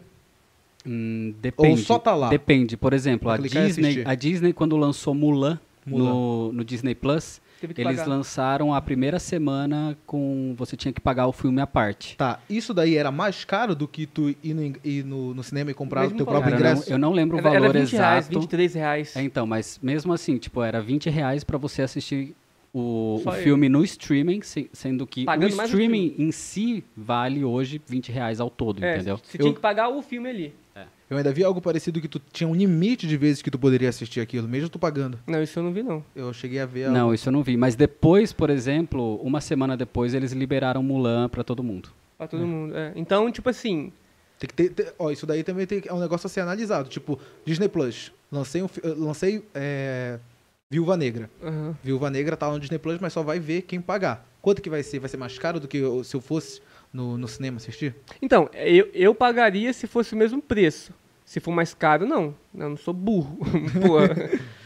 [0.86, 1.82] Hum, depende.
[1.82, 2.30] só tá lá?
[2.30, 2.76] Depende.
[2.78, 6.10] Por exemplo, a Disney, a Disney, quando lançou Mulan, Mulan.
[6.12, 8.08] No, no Disney Plus, eles pagar.
[8.08, 10.54] lançaram a primeira semana com.
[10.58, 12.18] Você tinha que pagar o filme à parte.
[12.18, 15.72] Tá, isso daí era mais caro do que tu ir no, ir no, no cinema
[15.72, 16.42] e comprar o teu valor.
[16.42, 16.94] próprio Cara, eu, não, ingresso?
[16.94, 18.02] eu não lembro o Era, valor era 20 exato.
[18.10, 19.16] reais, 23 reais.
[19.16, 22.36] É, então, mas mesmo assim, tipo, era 20 reais pra você assistir
[22.74, 27.46] o, o filme no streaming, se- sendo que Pagando o o streaming em si vale
[27.46, 29.18] hoje 20 reais ao todo, É, entendeu?
[29.24, 30.54] Você Eu- tinha que pagar o filme ali.
[31.14, 33.88] Eu ainda vi algo parecido que tu tinha um limite de vezes que tu poderia
[33.90, 35.20] assistir aquilo, mesmo tu pagando.
[35.28, 36.04] Não, isso eu não vi, não.
[36.16, 36.98] Eu cheguei a ver algo.
[36.98, 37.56] Não, isso eu não vi.
[37.56, 41.90] Mas depois, por exemplo, uma semana depois, eles liberaram Mulan pra todo mundo.
[42.18, 42.76] Pra todo mundo.
[42.76, 42.92] é.
[42.96, 43.92] Então, tipo assim,
[44.40, 46.90] Tem que ter, ter- ó, isso daí também tem, é um negócio a ser analisado.
[46.90, 48.12] Tipo, Disney Plus.
[48.32, 50.20] Lancei, um, eh, lancei é,
[50.70, 51.30] Viúva Negra.
[51.42, 51.76] aham.
[51.84, 54.28] Viúva Negra tá lá no Disney Plus, mas só vai ver quem pagar.
[54.42, 55.00] Quanto que vai ser?
[55.00, 56.60] Vai ser mais caro do que eu- se eu fosse
[56.92, 57.96] no, no cinema assistir?
[58.22, 60.92] Então, eu, eu pagaria se fosse o mesmo preço.
[61.34, 62.36] Se for mais caro, não.
[62.56, 63.40] Eu não sou burro.
[63.82, 63.98] Pô,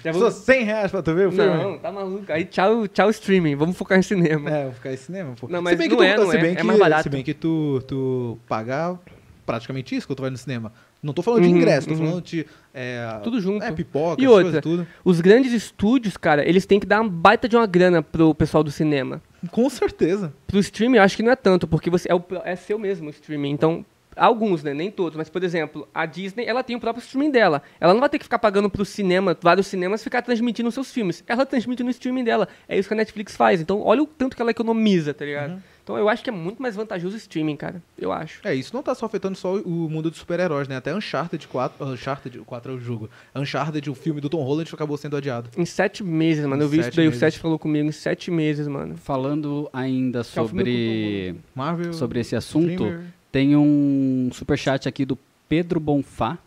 [0.03, 0.29] já vou...
[0.29, 1.63] Só 100 reais pra tu ver o filme?
[1.63, 2.25] Não, tá maluco.
[2.27, 3.55] Aí tchau, tchau streaming.
[3.55, 4.49] Vamos focar em cinema.
[4.49, 5.47] É, vou ficar em cinema, pô.
[5.47, 6.41] Não, mas se bem não que tu, é, não se é.
[6.41, 7.03] bem É que, mais barato.
[7.03, 8.99] Se bem que tu, tu pagar
[9.45, 10.73] praticamente isso quando tu vai no cinema.
[11.01, 11.99] Não tô falando de Uhum, ingresso, tô uhum.
[11.99, 12.45] falando de...
[12.73, 13.63] É, Tudo junto.
[13.63, 14.87] É, pipoca, E outra, coisas, tudo.
[15.05, 18.61] Os grandes estúdios, cara, eles têm que dar uma baita de uma grana pro pessoal
[18.61, 19.21] do cinema.
[19.51, 20.33] Com certeza.
[20.45, 23.07] Pro streaming, eu acho que não é tanto, porque você é, o, é seu mesmo
[23.07, 23.51] o streaming.
[23.51, 23.85] Então,
[24.17, 24.73] alguns, né?
[24.73, 25.17] Nem todos.
[25.17, 27.61] Mas, por exemplo, a Disney, ela tem o próprio streaming dela.
[27.79, 30.91] Ela não vai ter que ficar pagando pro cinema, vários cinemas, ficar transmitindo os seus
[30.91, 31.23] filmes.
[31.27, 32.47] Ela transmite no streaming dela.
[32.67, 33.61] É isso que a Netflix faz.
[33.61, 35.51] Então, olha o tanto que ela economiza, tá ligado?
[35.51, 35.61] Uhum.
[35.87, 37.81] Então, eu acho que é muito mais vantajoso o streaming, cara.
[37.97, 38.45] Eu acho.
[38.45, 40.75] É, isso não tá só afetando só o mundo dos super-heróis, né?
[40.75, 43.09] Até Uncharted 4, Uncharted 4 é o jogo.
[43.33, 45.49] Uncharted, o filme do Tom Holland, acabou sendo adiado.
[45.57, 46.61] Em sete meses, mano.
[46.61, 47.07] Em Eu vi isso daí.
[47.07, 47.13] O.
[47.13, 47.87] Sete falou comigo.
[47.87, 48.97] Em sete meses, mano.
[48.97, 51.93] Falando ainda é sobre, Marvel.
[51.93, 53.05] sobre esse assunto, Dreamer.
[53.31, 55.17] Tem um superchat aqui do
[55.49, 56.37] Pedro Bonfá.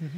[0.00, 0.08] Uhum.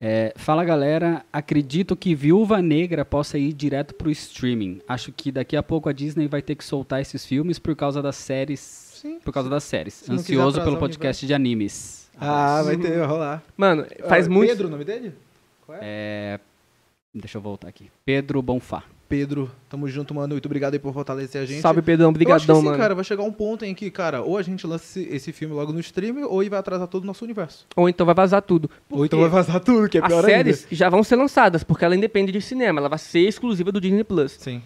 [0.00, 4.80] É, fala galera, acredito que Viúva Negra possa ir direto pro streaming.
[4.86, 8.00] Acho que daqui a pouco a Disney vai ter que soltar esses filmes por causa
[8.00, 8.60] das séries.
[8.60, 9.18] Sim.
[9.20, 9.94] Por causa das séries.
[9.94, 12.08] se Ansioso pelo podcast de animes.
[12.20, 13.42] Ah, vai ter, vai rolar.
[13.56, 14.48] Mano, faz Ah, muito.
[14.50, 15.12] Pedro, o nome dele?
[15.66, 15.80] Qual é?
[15.82, 16.40] É,
[17.14, 17.90] deixa eu voltar aqui.
[18.04, 18.82] Pedro Bonfá.
[19.08, 20.34] Pedro, tamo junto, mano.
[20.34, 21.60] Muito obrigado aí por fortalecer a gente.
[21.62, 22.08] Salve, Pedrão.
[22.08, 22.76] Eu acho que Obrigadão, sim, mano.
[22.76, 25.54] cara, vai chegar um ponto em que, cara, ou a gente lança esse, esse filme
[25.54, 27.66] logo no stream, ou vai atrasar todo o nosso universo.
[27.74, 28.70] Ou então vai vazar tudo.
[28.90, 31.84] Ou então vai vazar tudo, que é As pior séries já vão ser lançadas, porque
[31.84, 32.80] ela independe de cinema.
[32.80, 34.32] Ela vai ser exclusiva do Disney Plus.
[34.32, 34.44] ainda.
[34.44, 34.62] Sim.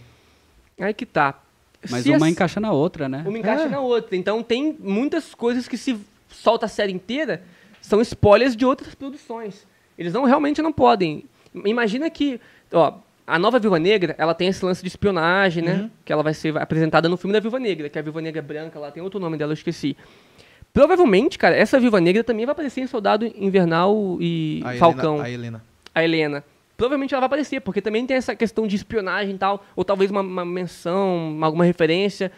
[0.81, 1.41] Aí que tá.
[1.89, 3.25] Mas Se uma as- encaixa na outra, né?
[3.27, 3.69] Uma encaixa É.
[3.69, 4.17] na outra.
[4.17, 5.97] Então tem muitas coisas que se
[6.29, 7.43] solta a série inteira
[7.81, 9.67] são spoilers de outras produções.
[9.99, 11.25] Eles não realmente não podem.
[11.65, 12.41] Imagina que,
[12.73, 12.95] ó,
[13.27, 15.75] a nova Viúva Negra, ela tem esse lance de espionagem, né?
[15.75, 15.91] Uhum.
[16.05, 18.43] Que ela vai ser apresentada no filme da Viúva Negra, que é a Viúva Negra
[18.43, 19.97] branca, lá tem outro nome dela, eu esqueci.
[20.73, 25.25] Provavelmente, cara, essa Viúva Negra também vai aparecer em Soldado Invernal e A Falcão Helena,
[25.25, 25.65] a Helena.
[25.95, 26.45] a Helena.
[26.77, 30.11] Provavelmente ela vai aparecer, porque também tem essa questão de espionagem e tal, ou talvez
[30.11, 32.33] uma, uma menção, uma- alguma referência.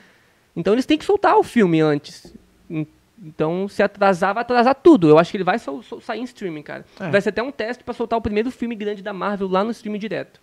[0.57, 2.35] Então eles têm que soltar o filme antes.
[2.69, 2.87] En-
[3.27, 5.09] Então, se atrasar, vai atrasar tudo.
[5.09, 6.85] Eu acho que ele vai sair em streaming, cara.
[7.01, 7.09] É.
[7.11, 9.71] Vai ser até um teste pra soltar o primeiro filme grande da Marvel lá no
[9.71, 10.41] streaming direto.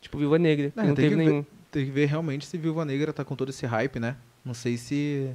[0.00, 1.40] Tipo, Viúva Negra, É, não tem, teve que nenhum.
[1.42, 4.16] ver, tem que ver realmente se Viúva Negra tá com todo esse hype, né?
[4.44, 5.30] Não sei se.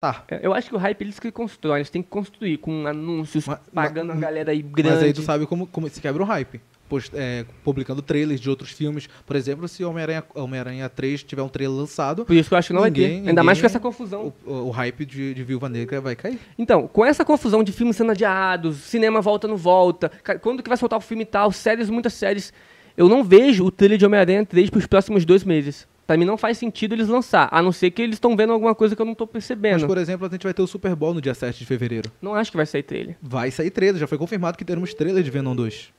[0.00, 0.22] Tá.
[0.28, 3.46] É, Eu acho que o hype eles que constroem, eles têm que construir com anúncios,
[3.46, 4.94] Ma- pagando ma- a galera aí grande.
[4.94, 6.60] Mas aí tu sabe como, como se quebra o hype.
[6.86, 9.08] Post- é, publicando trailers de outros filmes.
[9.24, 10.60] Por exemplo, se Homem-Aranha Homem
[10.94, 13.28] 3 tiver um trailer lançado, Por isso que eu acho que não vai Ninguém- ter.
[13.30, 14.32] Ainda mais ninguém- com essa confusão.
[14.44, 16.38] o, o hype de, de Viúva Negra vai cair.
[16.58, 20.12] Então, com essa confusão de filmes sendo adiados, cinema volta não volta,
[20.42, 22.52] quando que vai soltar o filme e tal, séries, muitas séries,
[22.96, 25.86] eu não vejo o trailer de Homem-Aranha 3 pros próximos dois meses.
[26.06, 28.74] Pra mim não faz sentido eles lançar, a não ser que eles estão vendo alguma
[28.74, 29.86] coisa que eu não tô Mas, percebendo.
[29.86, 32.10] por exemplo, a gente vai ter o Super Bowl no dia 7 de fevereiro.
[32.20, 33.16] Não acho que vai sair trailer.
[33.22, 35.92] Vai sair trailer, já foi confirmado que teremos trailer de Venom 2.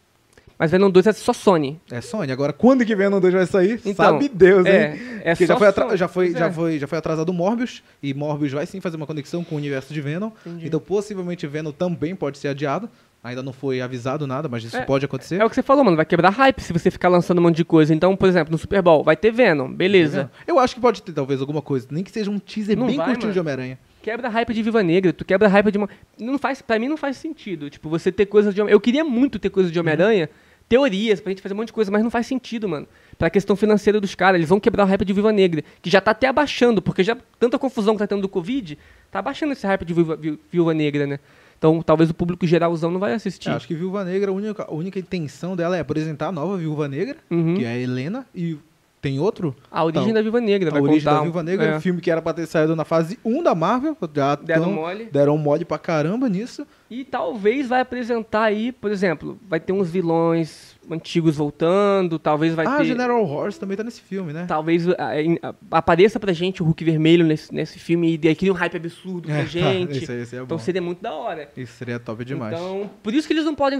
[0.58, 1.82] Mas Venom 2 é só Sony.
[1.92, 2.32] É Sony.
[2.32, 3.82] Agora, quando que Venom 2 vai sair?
[3.84, 4.74] Então, Sabe Deus, hein?
[4.74, 5.98] É, é Porque só já foi, Sony.
[5.98, 6.52] já, foi, já, é.
[6.52, 9.58] foi, já foi atrasado o Morbius, e Morbius vai sim fazer uma conexão com o
[9.58, 10.32] universo de Venom.
[10.46, 10.68] Entendi.
[10.68, 12.90] Então, possivelmente, Venom também pode ser adiado.
[13.26, 15.42] Ainda não foi avisado nada, mas isso É, pode acontecer.
[15.42, 15.98] É o que você falou, mano.
[15.98, 17.92] Vai quebrar hype se você ficar lançando um monte de coisa.
[17.94, 20.30] Então, por exemplo, no Super Bowl vai ter Venom, beleza.
[20.46, 21.88] Eu acho que pode ter, talvez, alguma coisa.
[21.90, 23.34] Nem que seja um teaser Não bem vai, curtinho mano.
[23.34, 23.80] de Homem-Aranha.
[24.04, 25.90] Quebra hype de Viva Negra, tu quebra hype de uma.
[26.20, 27.68] Não faz, pra mim não faz sentido.
[27.70, 30.30] Tipo, você ter coisas de Eu queria muito ter coisas de Homem-Aranha,
[30.70, 32.88] teorias, pra gente fazer um monte de coisa, mas não faz sentido, mano.
[33.18, 36.00] Pra questão financeira dos caras, eles vão quebrar o hype de Viva Negra, que já
[36.00, 38.78] tá até abaixando, porque já tanta confusão que tá tendo do Covid,
[39.10, 41.20] tá abaixando esse hype de Viúva, Vi- Viúva Negra, né?
[41.58, 43.50] Então talvez o público geralzão não vai assistir.
[43.50, 46.58] Eu acho que Viúva Negra, a única, a única intenção dela é apresentar a nova
[46.58, 47.56] Viúva Negra, Uhum.
[47.56, 48.58] que é a Helena, e
[49.02, 49.56] tem outro?
[49.72, 51.78] A origem Então, da Viúva Negra, A Origem da Viúva Negra, é.
[51.78, 53.96] um filme que era pra ter saído na fase 1 da Marvel.
[54.14, 55.06] Já Deram tão- mole.
[55.12, 56.66] Deram mole pra caramba nisso.
[56.90, 62.66] E talvez vai apresentar aí, por exemplo, vai ter uns vilões antigos voltando, talvez vai
[62.66, 62.86] ah, ter.
[62.86, 64.46] General Horse também tá nesse filme, né?
[64.48, 68.36] Talvez ah, em- ah, apareça pra gente o Hulk vermelho nesse, nesse filme e daí
[68.36, 69.92] cria um hype absurdo pra É, tá, gente.
[69.92, 70.60] aí- esse aí é então bom.
[70.60, 71.50] seria muito da hora.
[71.58, 72.54] Isso seria top demais.
[72.54, 73.80] Então, por isso que eles não podem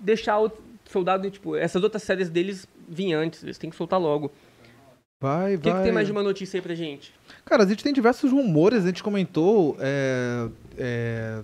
[0.00, 0.50] deixar o
[0.90, 4.30] soldado, tipo, essas outras séries deles vir antes, eles têm que soltar logo.
[5.20, 5.78] vai, O que, vai.
[5.78, 7.12] que tem mais de uma notícia aí pra gente?
[7.44, 9.76] Cara, a gente tem diversos rumores, a gente comentou.
[9.80, 10.48] é,
[10.78, 11.40] é,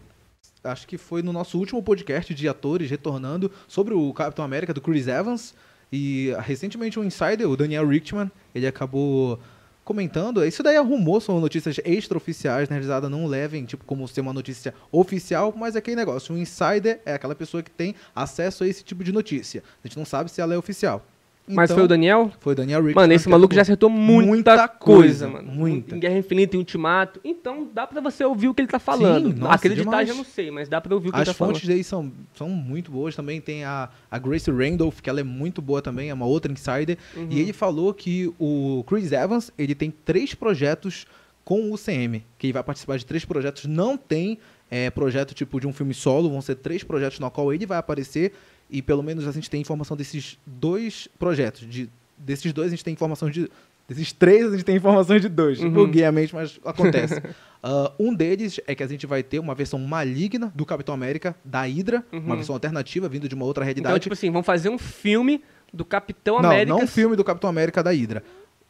[0.65, 4.81] acho que foi no nosso último podcast de atores retornando sobre o Capitão América do
[4.81, 5.55] Chris Evans.
[5.93, 9.39] E recentemente um insider, o Daniel Richtman, ele acabou
[9.85, 10.45] comentando.
[10.45, 14.33] Isso daí é rumor, são notícias extraoficiais, na realidade não levem tipo como ser uma
[14.33, 16.35] notícia oficial, mas é aquele negócio.
[16.35, 19.63] Um insider é aquela pessoa que tem acesso a esse tipo de notícia.
[19.85, 21.05] A gente não sabe se ela é oficial.
[21.47, 22.31] Mas Então, foi o Daniel?
[22.39, 23.03] Foi o Daniel Richtman.
[23.03, 25.51] Mano, esse maluco já acertou muita, Muita coisa, coisa, mano.
[25.53, 25.97] muita.
[25.97, 27.21] Em Guerra Infinita e Ultimato.
[27.25, 29.33] Então dá pra você ouvir o que ele tá falando.
[29.33, 30.09] Sim, nossa, Acreditar demais.
[30.09, 31.55] já não sei, mas dá pra ouvir o que As ele tá falando.
[31.55, 33.41] fontes dele são, são muito boas também.
[33.41, 36.97] Tem a, a Grace Randolph, que ela é muito boa também, é uma outra insider.
[37.17, 37.27] Uhum.
[37.29, 41.07] E ele falou que o Chris Evans, ele tem três projetos
[41.45, 43.65] com o CM, que ele vai participar de três projetos.
[43.67, 44.39] Não tem
[44.71, 47.79] é, projeto tipo de um filme solo, vão ser três projetos no qual ele vai
[47.79, 48.33] aparecer.
[48.73, 51.69] E pelo menos a gente tem informação desses dois projetos.
[51.69, 53.49] De, desses dois a gente tem informação de.
[53.87, 55.61] Desses três a gente tem informações de dois.
[55.61, 55.71] Uhum.
[55.71, 57.21] Buguei a mente, mas acontece.
[57.65, 61.33] Ah, um deles é que a gente vai ter uma versão maligna do Capitão América,
[61.45, 62.35] da Hydra, uma Uhum.
[62.35, 64.03] versão alternativa vindo de uma outra Então, realidade.
[64.03, 65.41] tipo assim, vamos fazer um filme
[65.73, 66.75] do Capitão não, América.
[66.77, 68.25] não um filme do Capitão América da Hydra.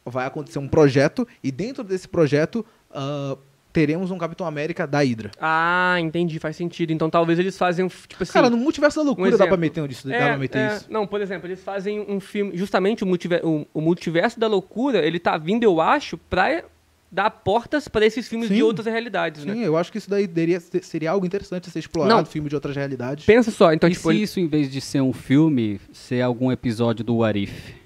[0.05, 3.35] Vai acontecer um projeto e dentro desse projeto ah,
[3.73, 5.31] teremos um Capitão América da Hydra.
[5.41, 6.93] Ah, entendi, faz sentido.
[6.93, 8.31] Então talvez eles fazem, um tipo assim...
[8.31, 10.75] Cara, no multiverso da loucura dá pra meter um disso, dá É, pra meter é,
[10.77, 10.85] isso.
[10.89, 12.55] Não, por exemplo, eles fazem um filme.
[12.55, 16.63] Justamente o, multiver- o- o multiverso da loucura, ele tá vindo, eu acho, pra
[17.11, 18.55] dar portas pra esses filmes Sim.
[18.55, 19.53] de outras realidades, né?
[19.53, 22.25] Sim, eu acho que isso daí deveria seria algo interessante ser explorado, Não.
[22.25, 23.23] filme de outras realidades.
[23.25, 24.09] Pensa só, então, e tipo.
[24.09, 27.82] se ele- isso, em vez de ser um filme, ser algum episódio do What If?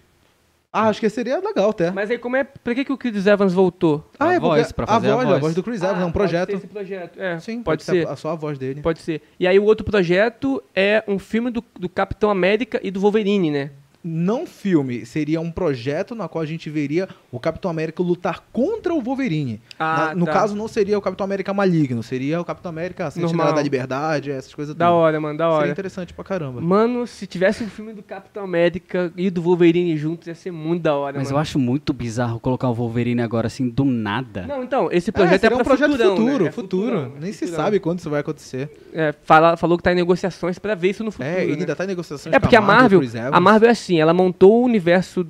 [0.71, 1.89] Ah, acho que seria legal até.
[1.91, 2.43] Mas aí, como é.
[2.43, 4.09] Por que, que o Chris Evans voltou?
[4.19, 5.37] ah, a é voz, pra fazer a a voz, voz.
[5.37, 6.47] a voz do Chris Evans, é um Ah, projeto.
[6.49, 7.19] Pode ser esse projeto.
[7.21, 8.07] É, Sim, pode, ser.
[8.07, 8.81] a só a voz dele.
[8.81, 9.21] Pode ser.
[9.39, 13.49] E aí o outro projeto é um filme do, do Capitão América e do Wolverine,
[13.49, 13.71] né?
[14.07, 18.93] Não filme, seria um projeto na qual a gente veria o Capitão América lutar contra
[18.93, 19.61] o Wolverine.
[19.77, 20.31] Ah, Na- no tá.
[20.33, 23.53] caso, não seria o Capitão América maligno, seria o Capitão América Sentinela Normal.
[23.55, 24.97] da Liberdade, essas coisas Da todas.
[25.01, 25.71] hora, mano, da Seria hora.
[25.71, 26.61] interessante pra caramba.
[26.61, 30.81] Mano, se tivesse um filme do Capitão América e do Wolverine juntos, ia ser muito
[30.83, 31.41] da hora, Mas eu mano.
[31.41, 34.45] acho muito bizarro colocar o Wolverine agora assim, do nada.
[34.47, 36.49] Não, então, esse É, projeto é, seria pra um projeto futurão, futuro, né?
[36.49, 36.87] É futuro.
[36.97, 37.63] futurão, é Nem se futurão.
[37.65, 38.69] sabe quando isso vai acontecer.
[38.93, 41.59] É, fala, falou que tá em negociações pra ver isso no futuro, é, ele né?
[41.61, 43.33] ainda tá em negociações É com porque a Marvel, Chris Evans.
[43.33, 45.25] a Marvel é assim, ela montou o universo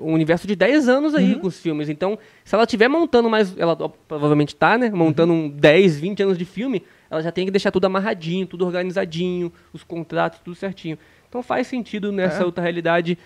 [0.00, 1.40] um universo de 10 anos aí Uhum.
[1.40, 1.88] com os filmes.
[1.90, 3.76] Então, se ela tiver montando mais, ela
[4.08, 5.44] provavelmente tá, né, montando Uhum.
[5.44, 9.52] um 10, 20 anos de filme, ela já tem que deixar tudo amarradinho, tudo organizadinho,
[9.74, 10.96] os contratos, tudo certinho.
[11.28, 12.46] Então faz sentido nessa É.
[12.46, 13.18] outra realidade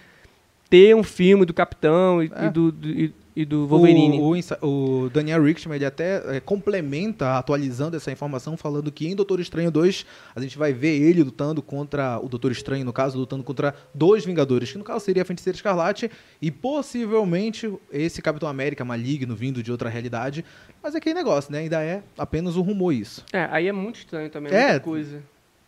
[0.69, 2.47] ter um filme do Capitão e, É.
[2.47, 4.19] e do, do- e, e do Wolverine.
[4.19, 4.35] O,
[4.67, 9.39] o, o Daniel Richtman, ele até é, complementa, atualizando essa informação, falando que em Doutor
[9.39, 13.45] Estranho 2, a gente vai ver ele lutando contra, o Doutor Estranho, no caso, lutando
[13.45, 16.11] contra dois Vingadores, que no caso seria a Feiticeira Escarlate
[16.43, 20.45] e possivelmente esse Capitão América maligno, vindo de outra realidade.
[20.83, 21.59] Mas é aquele negócio, né?
[21.61, 23.25] Ainda é apenas um rumor isso.
[23.33, 24.65] É, aí é muito estranho também, É.
[24.71, 25.23] muita coisa.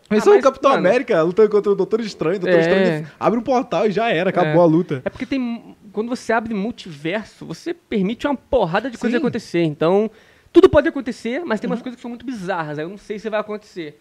[0.09, 2.61] Mas Ah, o mas, Capitão mano- América lutando contra o Doutor Estranho, o Doutor É.
[2.63, 4.65] Estranho abre um portal e já era, acabou É.
[4.65, 5.03] a luta.
[5.05, 5.77] É porque tem.
[6.01, 9.21] Quando você abre multiverso, você permite uma porrada de coisa Sim.
[9.23, 9.63] acontecer.
[9.65, 10.11] Então,
[10.51, 11.83] tudo pode acontecer, mas tem umas Uhum.
[11.83, 12.79] coisas que são muito bizarras.
[12.79, 14.01] Aí eu não sei se vai acontecer.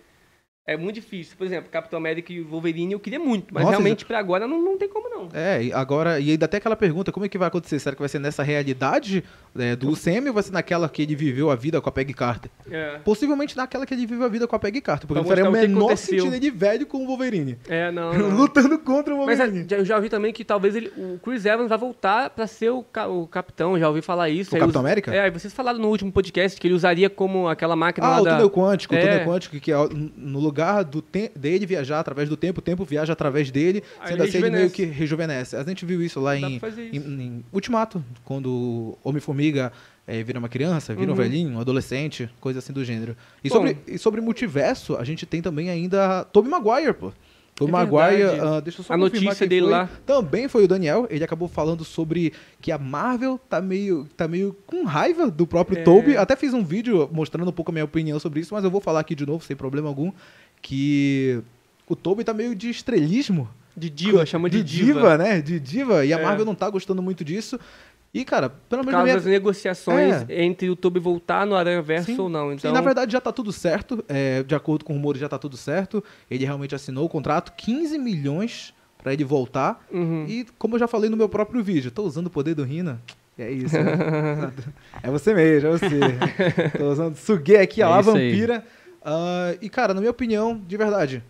[0.74, 1.36] É muito difícil.
[1.38, 4.62] Por exemplo, Capitão América e Wolverine eu queria muito, mas Nossa, realmente pra agora não,
[4.62, 5.30] não tem como não.
[5.34, 7.80] É, e agora, e ainda até aquela pergunta, como é que vai acontecer?
[7.80, 9.24] Será que vai ser nessa realidade
[9.58, 12.14] é, do Sam ou vai ser naquela que ele viveu a vida com a Peggy
[12.14, 12.52] Carter?
[12.72, 15.30] É, Possivelmente naquela que ele viveu a vida com a Peggy Carter, porque Pra não
[15.30, 17.58] faria o menor sentido ele velho com o Wolverine.
[17.68, 18.30] é não, não.
[18.38, 19.68] Lutando contra o Mas é, Wolverine.
[19.70, 22.70] já- eu já ouvi também que talvez ele, o Chris Evans vai voltar pra ser
[22.70, 24.56] o, ca- o capitão, já ouvi falar isso.
[24.56, 25.14] O Capitão us- América?
[25.14, 28.24] É, vocês falaram no último podcast que ele usaria como aquela máquina Ah, lá o
[28.26, 28.32] da...
[28.36, 29.02] túnel quântico, o É.
[29.02, 29.76] túnel quântico, que é
[30.16, 34.10] no lugar do te- dele viajar através do tempo, o tempo viaja através dele, Aí
[34.10, 35.56] sendo assim ele meio que rejuvenesce.
[35.56, 37.08] A gente viu isso lá em, fazer em, isso.
[37.10, 39.72] em Ultimato, quando Homem-Formiga
[40.08, 41.16] eh, vira uma criança, vira um Uhum.
[41.16, 43.16] velhinho, um adolescente, coisa assim do gênero.
[43.44, 43.56] E Bom.
[43.56, 47.12] sobre, e sobre multiverso, a gente tem também ainda Tobey Maguire, pô.
[47.56, 49.72] Tobey É Maguire, ah, deixa eu só A notícia dele foi.
[49.72, 49.90] lá.
[50.06, 52.32] Também foi o Daniel, ele acabou falando sobre
[52.62, 55.84] que a Marvel tá meio, tá meio com raiva do próprio É.
[55.84, 56.16] Tobey.
[56.16, 58.80] Até fiz um vídeo mostrando um pouco a minha opinião sobre isso, mas eu vou
[58.80, 60.10] falar aqui de novo, sem problema algum,
[60.62, 61.42] que
[61.88, 63.50] o Tobey tá meio de estrelismo.
[63.76, 65.18] De diva, chama de, diva.
[65.18, 65.42] né?
[65.42, 66.06] De diva.
[66.06, 66.24] E a É.
[66.24, 67.60] Marvel não tá gostando muito disso.
[68.14, 69.38] E, cara, pelo Por menos na causa minha...
[69.40, 70.44] negociações É.
[70.44, 72.52] entre o Toby voltar no Aranha Verso ou não.
[72.52, 74.04] Então, na verdade já tá tudo certo.
[74.10, 76.04] é, de acordo com rumores, já tá tudo certo.
[76.30, 79.86] Ele realmente assinou o contrato, 15 milhões pra ele voltar.
[79.92, 80.26] uhum.
[80.28, 83.00] E como eu já falei no meu próprio vídeo, tô usando o poder do Rina.
[83.38, 83.76] É isso.
[83.78, 84.52] né?
[85.04, 86.00] é você mesmo, é você.
[86.78, 87.16] tô usando.
[87.16, 88.32] Suguei aqui a É lá isso aí.
[89.04, 91.24] Ah, e, cara, na minha opinião, de verdade,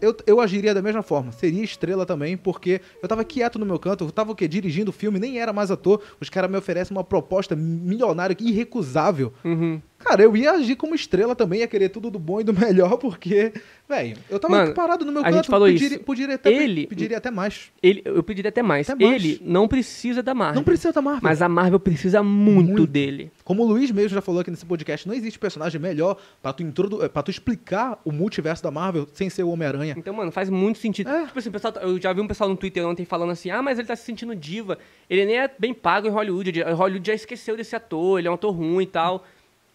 [0.00, 1.32] eu, eu agiria da mesma forma.
[1.32, 4.48] Seria estrela também, porque eu tava quieto no meu canto, eu tava o quê?
[4.48, 6.02] Dirigindo o filme, nem era mais ator.
[6.20, 9.32] Os caras me oferecem uma proposta milionária, irrecusável.
[9.44, 9.80] Uhum.
[10.00, 12.96] Cara, eu ia agir como estrela também, ia querer tudo do bom e do melhor,
[12.96, 13.52] porque,
[13.88, 16.04] velho, eu tava Mano, parado no meu a canto, gente falou pediria, isso.
[16.04, 17.70] Pediria até, Ele- pediria até mais.
[17.82, 18.88] Ele, eu pediria até mais.
[18.88, 19.22] Até mais.
[19.24, 20.54] Ele não precisa da Marvel.
[20.56, 21.20] Não precisa da Marvel.
[21.22, 22.86] Mas a Marvel precisa muito, Muito.
[22.86, 23.30] dele.
[23.44, 26.62] Como o Luiz mesmo já falou aqui nesse podcast, não existe personagem melhor pra tu,
[26.62, 29.94] introdu eh, pra tu explicar o multiverso da Marvel sem ser o Homem-Aranha.
[29.98, 31.10] Então, mano, faz muito sentido.
[31.10, 31.26] É.
[31.26, 33.60] Tipo assim, pessoal, tá- eu já vi um pessoal no Twitter ontem falando assim: ah,
[33.60, 34.78] mas ele tá se sentindo diva.
[35.10, 36.62] Ele nem é bem pago em Hollywood.
[36.62, 39.26] A Hollywood já esqueceu desse ator, ele é um ator ruim e tal.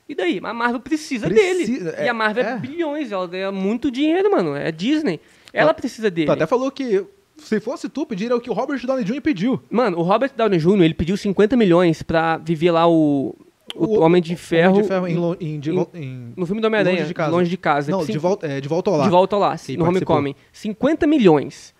[0.07, 0.39] E daí?
[0.43, 1.97] A Marvel precisa, Precisa, dele.
[1.97, 2.51] é- e a Marvel é.
[2.53, 2.57] é.
[2.57, 4.55] bilhões, ela ganha muito dinheiro, mano.
[4.55, 5.19] É Disney.
[5.51, 6.27] Ela precisa dele.
[6.27, 7.03] Tu até falou que
[7.37, 9.21] se fosse tu, pediria o que o Robert Downey Jr.
[9.21, 9.61] pediu.
[9.69, 13.35] Mano, o Robert Downey Jr., ele pediu 50 milhões pra viver lá o,
[13.75, 15.07] o, Homem de Ferro, Homem de Ferro
[15.39, 16.97] em, em, de em- no filme do Homem-Aranha.
[16.99, 17.31] Longe de casa.
[17.31, 17.91] Longe de casa.
[17.91, 19.05] Não, de volta, é, de volta ao lar.
[19.05, 20.15] de volta ao lar, Que no participou.
[20.17, 20.35] Homecoming.
[20.53, 21.74] 50 milhões.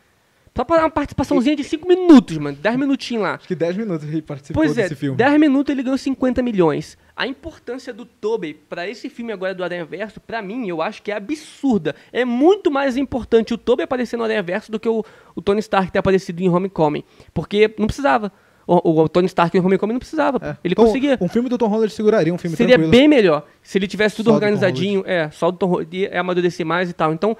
[0.56, 2.56] Só pra dar uma participaçãozinha de 5 minutos, mano.
[2.62, 3.34] 10 minutinhos lá.
[3.36, 5.18] Acho que 10 minutos ele participou Pois é, desse filme.
[5.18, 6.98] 10 minutos ele ganhou 50 milhões.
[7.14, 11.02] A importância do Tobey pra esse filme agora do Aranha Verso, pra mim, eu acho
[11.04, 11.94] que é absurda.
[12.14, 15.04] É muito mais importante o Tobey aparecer no Aranha Verso do que o,
[15.36, 17.04] o Tony Stark ter aparecido em Homecoming.
[17.34, 18.32] Porque não precisava.
[18.68, 20.38] O, o Tony Stark em Homecoming não precisava.
[20.42, 20.58] É.
[20.64, 21.18] Ele Então, conseguia.
[21.22, 22.92] Um filme do Tom Holland seguraria um filme Seria tranquilo.
[22.92, 25.04] bem melhor se ele tivesse tudo Só Tom organizadinho.
[25.06, 27.14] É, só do Tom Holland ia amadurecer mais e tal.
[27.14, 27.36] Então,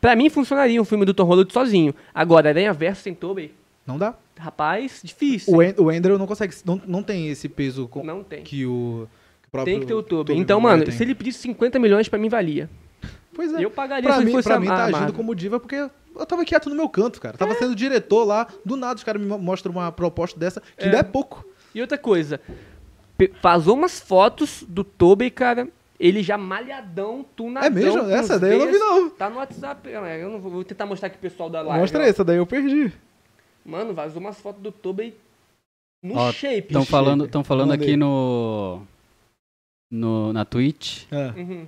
[0.00, 1.94] pra mim, funcionaria um filme do Tom Holland sozinho.
[2.14, 3.52] Agora, Aranha Verso sem Tobey,
[3.86, 4.14] Não dá.
[4.38, 5.54] rapaz, difícil.
[5.54, 8.42] O, An- o Andrew não consegue, não, não tem esse peso com- Não tem.
[8.42, 9.06] que o
[9.52, 10.36] que o Tem que ter o Tobey.
[10.38, 10.92] Então, mano, tem.
[10.94, 12.70] se ele pedisse 50 milhões, pra mim valia.
[13.34, 13.64] Pois é.
[13.64, 15.14] Eu pagaria Pra se mim, fosse pra mim tá agindo Marvel.
[15.14, 17.36] como diva porque eu tava quieto no meu canto, cara.
[17.38, 20.82] Tava sendo diretor lá, do nada os caras me mo- mostram uma proposta dessa, que
[20.82, 20.86] É.
[20.86, 21.44] ainda é pouco.
[21.74, 22.40] E outra coisa,
[23.42, 25.68] vazou umas fotos do Tobey, cara,
[26.00, 27.66] ele já malhadão, tunadão.
[27.66, 28.10] É mesmo?
[28.10, 29.10] Essa daí eu não vi não.
[29.10, 31.78] Tá no WhatsApp, é, eu não vou, vou tentar mostrar aqui pro pessoal da live.
[31.78, 32.06] Mostra ó.
[32.06, 32.90] essa daí eu perdi.
[33.64, 35.14] Mano, vazou umas fotos do Tobey
[36.02, 36.68] no Ó, shape.
[36.68, 38.80] Estão falando, tão falando aqui no,
[39.90, 41.34] no na Twitch Ah.
[41.36, 41.66] Uhum.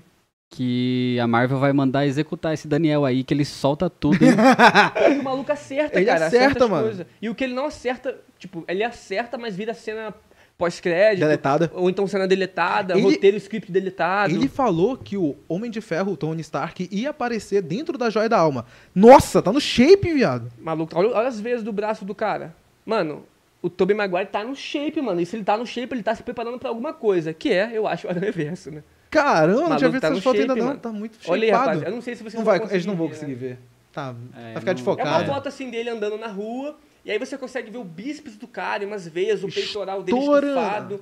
[0.50, 4.16] que a Marvel vai mandar executar esse Daniel aí, que ele solta tudo.
[4.24, 6.26] É o maluco acerta, Ele cara.
[6.26, 6.84] acerta, as mano.
[6.84, 7.06] coisas.
[7.20, 10.14] E o que ele não acerta, tipo, ele acerta, mas vira cena
[10.62, 11.20] pós-crédito.
[11.24, 11.70] Deletada.
[11.74, 14.32] Ou então cena deletada, Ele- roteiro, script deletado.
[14.34, 18.28] Ele falou que o Homem de Ferro, o Tony Stark, ia aparecer dentro da Joia
[18.28, 18.64] da Alma.
[18.94, 20.50] Nossa, tá no shape, viado.
[20.60, 22.54] Maluco, olha, olha as vezes do braço do cara.
[22.86, 23.24] Mano,
[23.60, 25.20] o Tobey Maguire tá no shape, mano.
[25.20, 27.32] E se ele tá no shape, ele tá se preparando pra alguma coisa.
[27.34, 28.82] Que é, eu acho, o Aranha Verso, né?
[29.10, 30.66] Caramba, não tinha visto tá essas fotos ainda não.
[30.66, 30.78] mano.
[30.80, 31.68] Tá muito Olha aí, shapeado.
[31.70, 31.82] rapaz.
[31.82, 33.54] Eu não sei se vocês Não vão vai, eles não vão conseguir ver, né?
[33.56, 33.58] ver.
[33.92, 35.24] Tá, É, vai ficar não- É uma desfocado.
[35.26, 36.76] foto assim dele andando na rua.
[37.04, 41.00] E aí você consegue ver o bíceps do cara, umas veias, o peitoral dele estufado.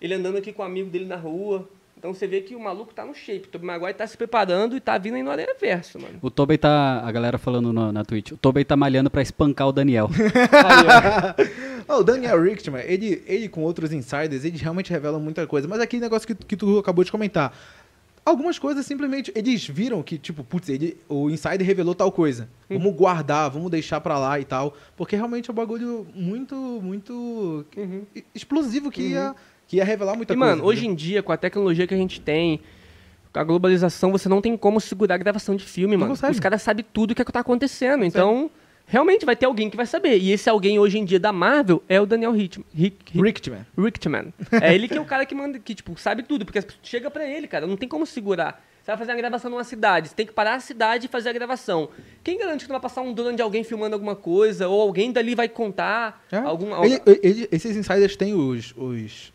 [0.00, 1.68] Ele andando aqui com o amigo dele na rua.
[1.98, 3.48] Então você vê que o maluco tá no shape.
[3.48, 6.18] O Tobey Maguire tá se preparando e tá vindo aí no Aranha Verso, mano.
[6.20, 9.66] o Tobey tá, a galera falando no- na Twitch, o Tobey tá malhando pra espancar
[9.68, 10.08] o Daniel.
[10.12, 11.46] Aí.
[11.88, 15.68] Ó, o Daniel Richtman, ele, ele com outros insiders, eles realmente revelam muita coisa.
[15.68, 17.56] Mas aquele negócio que, que tu acabou de comentar.
[18.26, 22.48] Algumas coisas simplesmente, eles viram que, tipo, putz, ele, o insider revelou tal coisa.
[22.68, 22.76] Hum.
[22.78, 24.76] Vamos guardar, vamos deixar pra lá e tal.
[24.96, 28.02] Porque realmente é um bagulho muito, muito Uhum.
[28.34, 29.32] explosivo que, ia,
[29.68, 30.54] que ia revelar muita E, coisa.
[30.56, 32.60] mano, hoje em dia, com a tecnologia que a gente tem,
[33.32, 36.10] a globalização, você não tem como segurar a gravação de filme, mano.
[36.10, 36.32] consegue.
[36.32, 38.04] Os caras sabem tudo o que, é que tá acontecendo.
[38.04, 38.50] Então,
[38.86, 40.18] realmente vai ter alguém que vai saber.
[40.18, 42.66] E esse alguém hoje em dia da Marvel é o Daniel Richtman.
[42.74, 43.66] Rick, Richtman.
[43.76, 44.32] Richtman.
[44.62, 47.26] É ele que é o cara que manda, que, tipo, sabe tudo, porque chega pra
[47.26, 48.64] ele, cara, não tem como segurar.
[48.82, 51.30] Você vai fazer uma gravação numa cidade, você tem que parar a cidade e fazer
[51.30, 51.88] a gravação.
[52.22, 55.10] Quem garante que não vai passar um drone de alguém filmando alguma coisa, ou alguém
[55.10, 56.36] dali vai contar É.
[56.36, 56.84] algum...
[56.84, 59.32] Ele- ele- esses insiders têm os, os,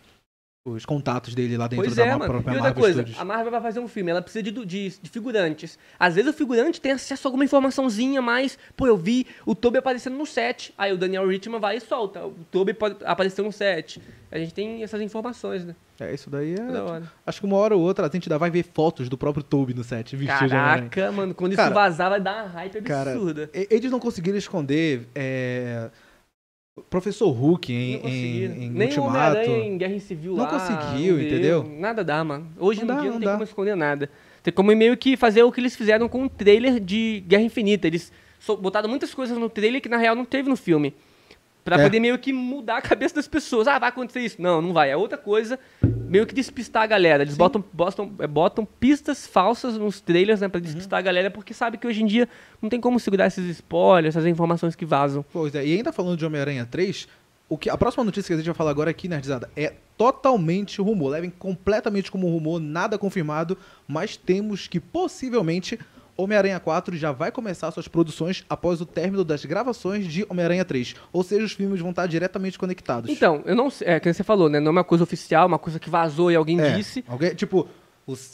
[0.64, 2.32] os contatos dele lá dentro Pois da é, ma- mano.
[2.34, 3.20] própria E outra Marvel coisa, Studios.
[3.20, 5.78] a Marvel vai fazer um filme, ela precisa de, de, de figurantes.
[6.00, 9.80] Às vezes o figurante tem acesso a alguma informaçãozinha, mas, pô, eu vi o Toby
[9.80, 10.72] aparecendo no set.
[10.78, 12.24] Aí o Daniel Richman vai e solta.
[12.24, 14.00] O Toby pode aparecer no set.
[14.32, 15.76] A gente tem essas informações, né?
[16.00, 16.58] É, isso daí é.
[16.72, 17.12] Da hora.
[17.26, 19.74] Acho que uma hora ou outra a gente ainda vai ver fotos do próprio Toby
[19.74, 20.50] no set, vestido.
[20.52, 23.50] Caraca, mano, quando Cara, isso vazar vai dar uma hype Cara, absurda.
[23.52, 25.90] e- eles não conseguiram esconder é,
[26.90, 29.10] Professor Hulk em, Não em, em Nem Ultimato.
[29.10, 30.50] Homem-Aranha em Guerra Civil Não lá.
[30.50, 31.28] conseguiu, deu.
[31.28, 31.64] entendeu?
[31.80, 32.48] Nada dá, mano.
[32.58, 33.32] Hoje Não em dá, dia não não tem dá.
[33.34, 34.10] como esconder nada.
[34.42, 37.88] Tem como meio que fazer o que eles fizeram com o trailer de Guerra Infinita.
[37.88, 38.12] Eles
[38.62, 40.94] botaram muitas coisas no trailer que na real não teve no filme.
[41.64, 41.84] Pra É.
[41.84, 43.68] poder meio que mudar a cabeça das pessoas.
[43.68, 44.42] Ah, vai acontecer isso.
[44.42, 44.90] Não, não vai.
[44.90, 45.60] É outra coisa.
[45.84, 47.22] Meio que despistar a galera.
[47.24, 50.48] Eles botam, botam, é, botam pistas falsas nos trailers, né?
[50.48, 52.28] Pra despistar a galera, porque sabe que hoje em dia
[52.62, 55.24] não tem como segurar esses spoilers, essas informações que vazam.
[55.32, 57.08] Pois é, e ainda falando de Homem-Aranha 3,
[57.48, 60.82] o que, a próxima notícia que a gente vai falar agora aqui, Nerdzada, é totalmente
[60.82, 61.10] rumor.
[61.12, 63.56] Levem completamente como rumor, nada confirmado,
[63.88, 65.78] mas temos que possivelmente
[66.24, 70.96] Homem-Aranha 4 já vai começar suas produções após o término das gravações de Homem-Aranha 3.
[71.12, 73.10] Ou seja, os filmes vão estar diretamente conectados.
[73.10, 73.88] Então, eu não sei.
[73.88, 74.60] É, que você falou, né?
[74.60, 77.04] Não é uma coisa oficial, uma coisa que vazou e alguém É, disse.
[77.08, 77.68] Alguém, tipo,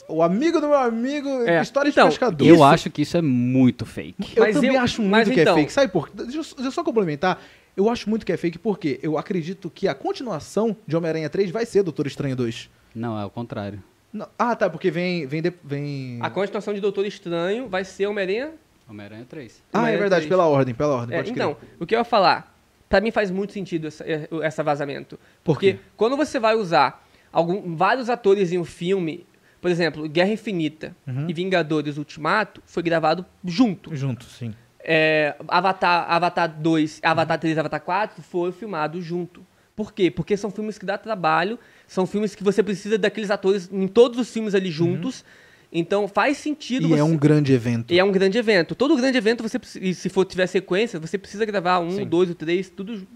[0.08, 2.46] o amigo do meu amigo, É, história então, de pescador.
[2.46, 4.32] Eu Isso- acho que isso é muito fake.
[4.36, 5.72] Eu Mas também eu- acho muito mas que então- é fake.
[5.72, 6.14] Sabe por quê?
[6.16, 7.40] Deixa eu, deixa eu só complementar.
[7.76, 11.50] Eu acho muito que é fake porque eu acredito que a continuação de Homem-Aranha 3
[11.50, 12.68] vai ser Doutor Estranho 2.
[12.94, 13.80] Não, é o contrário.
[14.12, 15.26] Não- Ah, tá, porque vem.
[15.26, 16.18] vem, de- vem...
[16.22, 18.52] A continuação de Doutor Estranho vai ser Homem-Aranha.
[18.88, 19.52] Homem-Aranha 3.
[19.52, 20.28] Ah, é Homem-Aranha verdade, 3.
[20.30, 21.16] pela ordem, pela ordem.
[21.18, 22.56] É, então, o que eu ia falar?
[22.88, 25.16] Pra mim faz muito sentido essa, é, essa vazamento.
[25.44, 25.78] Por Porque quê?
[25.96, 29.26] quando você vai usar algum, vários atores em um filme,
[29.60, 31.26] por exemplo, Guerra Infinita Uhum.
[31.28, 33.94] e Vingadores Ultimato, foi gravado junto.
[33.94, 34.54] Junto, sim.
[34.80, 39.44] É, Avatar, Avatar 2, Avatar 3 Avatar 4 foi filmado junto.
[39.78, 40.10] Por quê?
[40.10, 41.56] Porque são filmes que dá trabalho,
[41.86, 45.24] são filmes que você precisa daqueles atores em todos os filmes ali juntos.
[45.72, 47.00] Então faz sentido E você...
[47.00, 47.94] é um grande evento.
[47.94, 48.74] E é um grande evento.
[48.74, 52.04] Todo grande evento, você e se for tiver sequência, você precisa gravar um, Sim.
[52.04, 53.06] dois, ou três, tudo.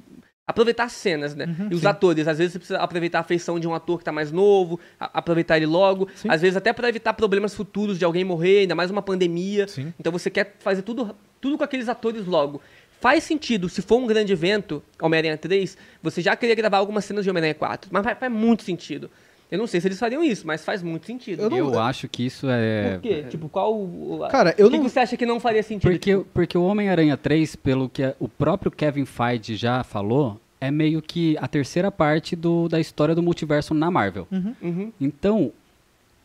[0.46, 1.46] Aproveitar as cenas, né?
[1.68, 1.86] e os sim.
[1.86, 4.78] atores, às vezes você precisa aproveitar a feição de um ator que tá mais novo,
[5.00, 6.08] aproveitar ele logo.
[6.14, 6.28] Sim.
[6.30, 9.66] Às vezes até para evitar problemas futuros de alguém morrer, ainda mais uma pandemia.
[9.66, 9.92] Sim.
[9.98, 12.60] Então você quer fazer tudo, tudo com aqueles atores logo.
[13.02, 17.24] Faz sentido, se for um grande evento, Homem-Aranha 3, você já queria gravar algumas cenas
[17.24, 17.90] de Homem-Aranha 4.
[17.92, 19.10] Mas faz, faz muito sentido.
[19.50, 21.42] Eu não sei se eles fariam isso, mas faz muito sentido.
[21.42, 22.92] Eu não- Eu acho que isso é.
[22.92, 23.24] Por quê?
[23.28, 23.74] Tipo, qual.
[23.74, 25.90] o- Cara, eu o que não- que você acha que não faria sentido?
[25.90, 30.70] Porque, Tipo, porque o Homem-Aranha 3, pelo que o próprio Kevin Feige já falou, é
[30.70, 34.28] meio que a terceira parte do, da história do multiverso na Marvel.
[34.30, 34.92] uhum.
[35.00, 35.52] Então,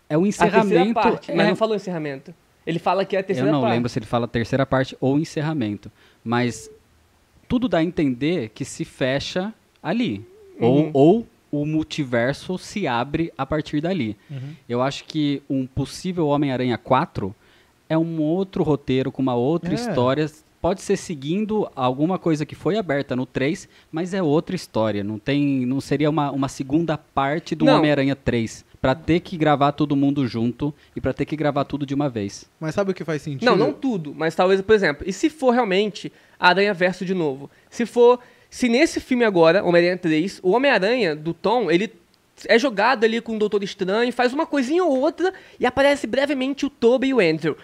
[0.07, 0.93] é um A terceira encerramento.
[0.93, 2.34] parte, mas é- não falou encerramento.
[2.65, 3.73] Ele fala que é a eu terceira não parte.
[3.73, 5.89] lembro se ele fala terceira parte ou encerramento.
[6.28, 6.69] Mas
[7.47, 10.25] tudo dá a entender que se fecha ali.
[10.59, 10.67] Uhum.
[10.67, 14.17] Ou, ou o multiverso se abre a partir dali.
[14.30, 14.53] Uhum.
[14.67, 17.34] Eu acho que um possível Homem-Aranha 4
[17.88, 19.75] é um outro roteiro com uma outra É.
[19.75, 20.30] história.
[20.59, 25.03] Pode ser seguindo alguma coisa que foi aberta no 3, mas é outra história.
[25.03, 27.65] Não tem, não seria uma, uma segunda parte do.
[27.67, 28.65] Homem-Aranha 3.
[28.82, 32.09] Pra ter que gravar todo mundo junto e pra ter que gravar tudo de uma
[32.09, 32.45] vez.
[32.59, 33.45] Mas sabe o que faz sentido?
[33.45, 37.49] Não, não tudo, mas talvez, por exemplo, e se for realmente Aranha Verso de novo?
[37.69, 38.19] Se for.
[38.49, 41.91] Se nesse filme agora, Homem-Aranha 3, o Homem-Aranha do Tom, ele
[42.45, 46.65] é jogado ali com o Doutor Estranho, faz uma coisinha ou outra e aparece brevemente
[46.65, 47.57] o Tobey e o Andrew.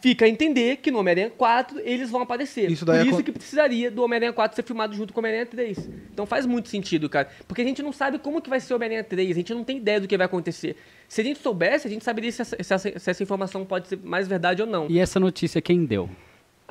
[0.00, 2.70] Fica a entender que no Homem-Aranha 4 eles vão aparecer.
[2.70, 5.18] Isso daí Por é isso con- que precisaria do Homem-Aranha 4 ser filmado junto com
[5.18, 5.90] o Homem-Aranha 3.
[6.12, 7.28] Então faz muito sentido, cara.
[7.48, 9.64] Porque a gente não sabe como que vai ser o Homem-Aranha 3, a gente não
[9.64, 10.76] tem ideia do que vai acontecer.
[11.08, 13.88] Se a gente soubesse, a gente saberia se essa, se essa- se essa informação pode
[13.88, 14.86] ser mais verdade ou não.
[14.88, 16.08] E essa notícia quem deu?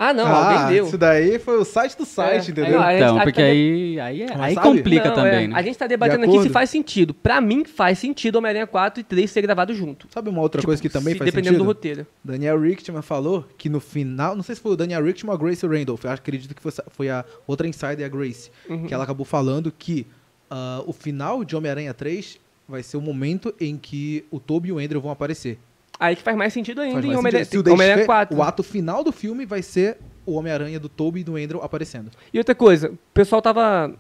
[0.02, 0.86] Ah, não, ah, alguém deu.
[0.88, 2.82] isso daí foi o site do site, É, entendeu?
[2.82, 4.68] aí, gente Então, tá- porque de- aí, aí, é- aí sabe?
[4.68, 5.56] complica Não, também, é, né?
[5.58, 7.14] A gente tá debatendo De aqui se faz sentido.
[7.14, 10.08] Pra mim, faz sentido Homem-Aranha 4 e 3 ser gravado junto.
[10.10, 11.64] Sabe uma outra Tipo, coisa que também se- faz Dependendo sentido?
[11.66, 12.08] do roteiro.
[12.24, 15.38] Daniel Richtman falou que no final, não sei se foi o Daniel Richtman ou a
[15.44, 18.88] Grace Randolph, eu acredito que foi, foi a outra insider, a Grace, Uhum.
[18.88, 20.08] que ela acabou falando que
[20.50, 24.72] ah, o final de Homem-Aranha 3 vai ser o momento em que o Tobey e
[24.72, 25.60] o Andrew vão aparecer.
[26.00, 28.38] Aí que faz mais sentido ainda Faz em Homem-Aranha desfe- 4.
[28.38, 32.10] O ato final do filme vai ser o Homem-Aranha do Tobey e do Andrew aparecendo.
[32.34, 33.94] E outra coisa, o pessoal tava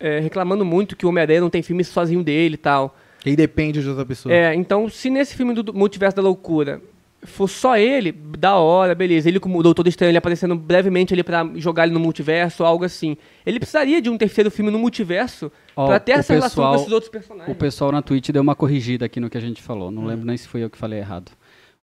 [0.00, 2.96] é, reclamando muito que o Homem-Aranha não tem filme sozinho dele e tal.
[3.20, 4.34] Que aí depende de outra pessoa.
[4.34, 6.80] É, então, se nesse filme do Multiverso da Loucura
[7.22, 9.28] for só ele, da hora, beleza.
[9.28, 12.84] Ele como o Doutor Estranho, ele aparecendo brevemente ali pra jogar ele no multiverso, algo
[12.84, 13.16] assim.
[13.44, 16.80] Ele precisaria de um terceiro filme no multiverso Ó, pra ter essa relação pessoal- com
[16.80, 17.50] esses outros personagens.
[17.54, 19.90] O pessoal na Twitch deu uma corrigida aqui no que a gente falou.
[19.90, 21.32] Não lembro nem se foi eu que falei errado.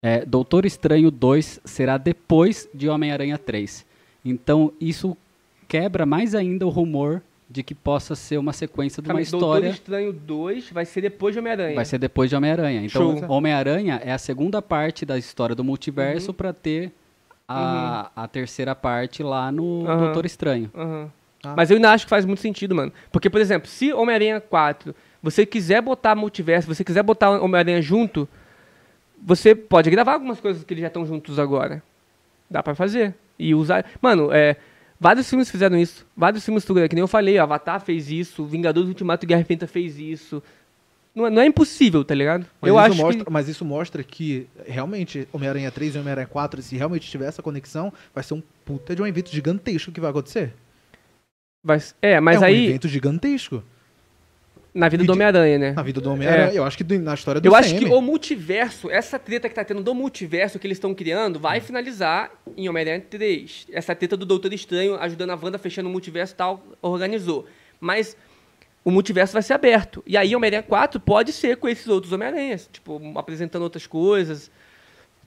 [0.02, 3.84] É, Doutor Estranho 2 será depois de Homem-Aranha 3.
[4.24, 5.16] Então, isso
[5.66, 9.30] quebra mais ainda o rumor de que possa ser uma sequência de uma Calma aí,
[9.30, 9.68] Doutor história.
[9.70, 11.74] Estranho 2 vai ser depois de Homem-Aranha.
[11.74, 12.82] Vai ser depois de Homem-Aranha.
[12.84, 13.24] Então.
[13.28, 15.66] Homem-Aranha é a segunda parte da história do Uhum.
[15.66, 16.92] multiverso pra ter
[17.48, 20.04] a, a terceira parte lá no Aham.
[20.04, 20.70] Doutor Estranho.
[20.74, 21.10] Aham.
[21.42, 21.54] Ah.
[21.56, 22.92] Mas eu ainda acho que faz muito sentido, mano.
[23.10, 28.28] Porque, por exemplo, se Homem-Aranha 4, você quiser botar multiverso, você quiser botar Homem-Aranha junto,
[29.24, 31.82] você pode gravar algumas coisas que eles já estão juntos agora.
[32.50, 33.14] Dá pra fazer.
[33.38, 33.84] E usar.
[34.02, 34.56] Mano, é.
[35.00, 36.04] Vários filmes fizeram isso.
[36.16, 39.98] Vários filmes, tu- que nem eu falei, Avatar fez isso, Vingadores Ultimato Guerra Infinita fez
[39.98, 40.42] isso.
[41.14, 42.46] Não é, não é impossível, tá ligado?
[42.60, 43.30] Mas, eu isso acho mostra, que...
[43.32, 47.92] mas isso mostra que realmente Homem-Aranha 3 e Homem-Aranha 4, se realmente tiver essa conexão,
[48.14, 50.52] vai ser um puta de um evento gigantesco que vai acontecer.
[51.64, 53.62] vai- É, mas é um aí, evento gigantesco.
[54.74, 55.73] Na vida do Homem-Aranha, né?
[55.73, 56.59] Na vida do Homem-Aranha, É.
[56.59, 57.85] eu acho que do- na história do Eu acho CM.
[57.86, 61.61] que o multiverso, essa treta que tá tendo do multiverso que eles estão criando, vai
[61.61, 63.66] finalizar em Homem-Aranha 3.
[63.73, 67.47] Essa treta do Doutor Estranho ajudando a Wanda fechando o multiverso e tal, organizou.
[67.81, 68.16] Mas
[68.85, 70.03] o multiverso vai ser aberto.
[70.07, 74.51] E aí Homem-Aranha 4 pode ser com esses outros Homem-Aranhas, tipo, apresentando outras coisas.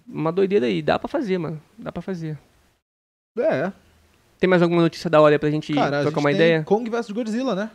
[0.07, 1.61] Uma doideira aí, dá pra fazer, mano.
[1.77, 2.37] Dá pra fazer.
[3.37, 3.71] É,
[4.39, 6.63] Tem mais alguma notícia da hora pra gente cara, a trocar gente uma tem ideia?
[6.63, 7.69] Kong vs Godzilla, né?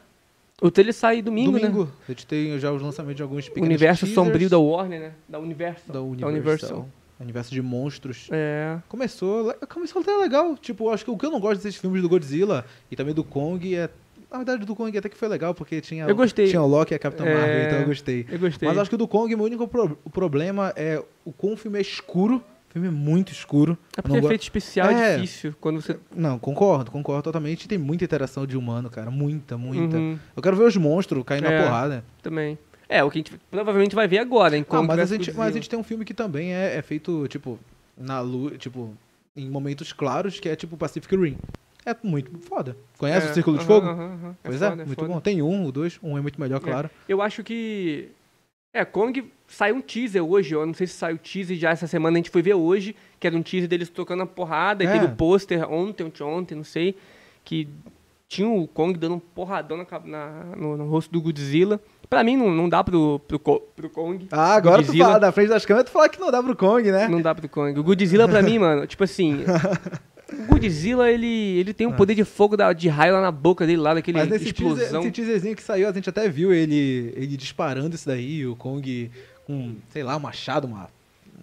[0.62, 1.60] O trailer sai domingo, né?
[1.60, 1.92] Domingo.
[2.08, 5.00] A gente tem já os lançamentos de alguns O pequenos universo teasers sombrio da Warner,
[5.00, 5.12] né?
[5.28, 5.92] Da Universal.
[5.92, 6.30] da Universal.
[6.30, 6.88] Universal.
[7.20, 8.28] Universo de monstros.
[8.30, 8.78] É.
[8.88, 10.56] Começou, começou até legal.
[10.56, 13.24] Tipo, acho que o que eu não gosto desses filmes do Godzilla e também do
[13.24, 13.88] Kong é.
[14.30, 16.48] Na verdade, o do Kong até que foi legal, porque tinha, Eu gostei.
[16.48, 17.34] tinha o Loki e a Capitã É.
[17.34, 18.26] Marvel, então eu gostei.
[18.28, 18.68] Eu gostei.
[18.68, 21.56] Mas acho que o do Kong, o único pro- o problema é o como o
[21.56, 22.42] filme é escuro.
[22.76, 23.78] O filme é muito escuro.
[23.96, 25.16] É porque não go- efeito especial é, É.
[25.16, 25.54] difícil.
[25.58, 25.98] Quando você.
[26.14, 27.66] Não, concordo, concordo totalmente.
[27.66, 29.10] Tem muita interação de humano, cara.
[29.10, 29.96] Muita, muita.
[29.96, 31.58] Uhum, Eu quero ver os monstros caindo É.
[31.58, 32.04] na porrada.
[32.22, 32.58] também.
[32.86, 35.48] É, o que a gente provavelmente vai ver agora, em Ah, mas, a gente, mas
[35.48, 37.58] a gente tem um filme que também é, é feito, tipo,
[37.96, 38.94] na luz, tipo,
[39.34, 41.36] em momentos claros, que é tipo Pacific Rim.
[41.84, 42.76] É muito foda.
[42.98, 43.86] Conhece É, o Círculo de aham, Fogo?
[43.88, 44.36] aham, aham.
[44.42, 45.08] Pois foda, é, muito foda.
[45.14, 45.20] bom.
[45.20, 46.90] Tem um, o dois, um é muito melhor, claro.
[47.08, 48.10] Eu acho que.
[48.80, 52.16] É, Kong saiu um teaser hoje, eu não sei se saiu teaser já essa semana,
[52.16, 54.92] a gente foi ver hoje, que era um teaser deles tocando a porrada, e É.
[54.92, 56.94] teve o pôster ontem, ontem, ontem, não sei,
[57.44, 57.68] que
[58.28, 61.80] tinha o Kong dando um porradão na, na- no, no rosto do Godzilla.
[62.10, 64.26] Pra mim não, não dá pro, pro, pro Kong.
[64.32, 66.90] Ah, agora tu fala da frente das câmeras, tu fala que não dá pro Kong,
[66.90, 67.08] né?
[67.08, 67.78] Não dá pro Kong.
[67.78, 69.44] O Godzilla pra mim, mano, tipo assim.
[70.32, 71.26] O Godzilla, ele,
[71.58, 74.18] ele tem um poder de fogo da- de raio lá na boca dele, lá daquele
[74.18, 74.22] Ah.
[74.22, 75.00] Mas nesse teaser, explosão.
[75.02, 79.10] nesse teaserzinho que saiu, a gente até viu ele, ele disparando isso daí, o Kong
[79.46, 80.88] com, sei lá, um machado, uma,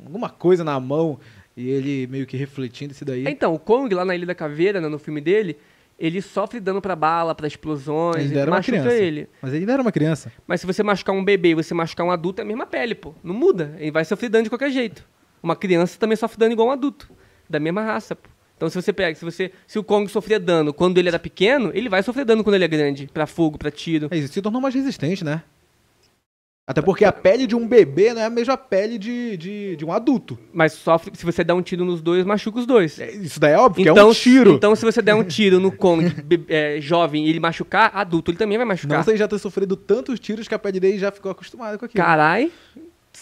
[0.05, 1.18] alguma coisa na mão,
[1.55, 3.26] e ele meio que refletindo isso daí.
[3.27, 5.55] Então, o Kong, lá na Ilha da Caveira, né, no filme dele,
[5.97, 8.95] ele sofre dano pra bala, pra explosões, Ele ele era uma machuca criança.
[9.01, 9.30] ele.
[9.41, 10.34] Mas ele ainda era uma criança.
[10.45, 12.95] Mas se você machucar um bebê e você machucar um adulto, é a mesma pele,
[12.95, 13.14] pô.
[13.23, 13.76] Não muda.
[13.80, 15.07] Ele vai sofrer dano de qualquer jeito.
[15.41, 17.10] Uma criança também sofre dano igual um adulto.
[17.49, 18.27] Da mesma raça, pô.
[18.55, 19.51] Então se você pega, se você.
[19.67, 22.65] Se o Kong sofria dano quando ele era pequeno, ele vai sofrer dano quando ele
[22.65, 23.09] é grande.
[23.13, 24.07] Pra fogo, pra tiro.
[24.11, 25.43] É isso, se tornou mais resistente, né?
[26.65, 29.84] Até porque a pele de um bebê não é a mesma pele de, de, de
[29.84, 30.39] um adulto.
[30.53, 31.11] Mas sofre.
[31.13, 32.97] Se você der um tiro nos dois, machuca os dois.
[32.99, 34.53] É, Isso daí é óbvio, então, que é um tiro.
[34.53, 36.09] Então, se você der um tiro no Kong
[36.47, 38.99] é, jovem e ele machucar, adulto, ele também vai machucar.
[38.99, 41.84] Não sei já ter sofrido tantos tiros que a pele dele já ficou acostumada com
[41.84, 42.01] aquilo.
[42.01, 42.49] Carai,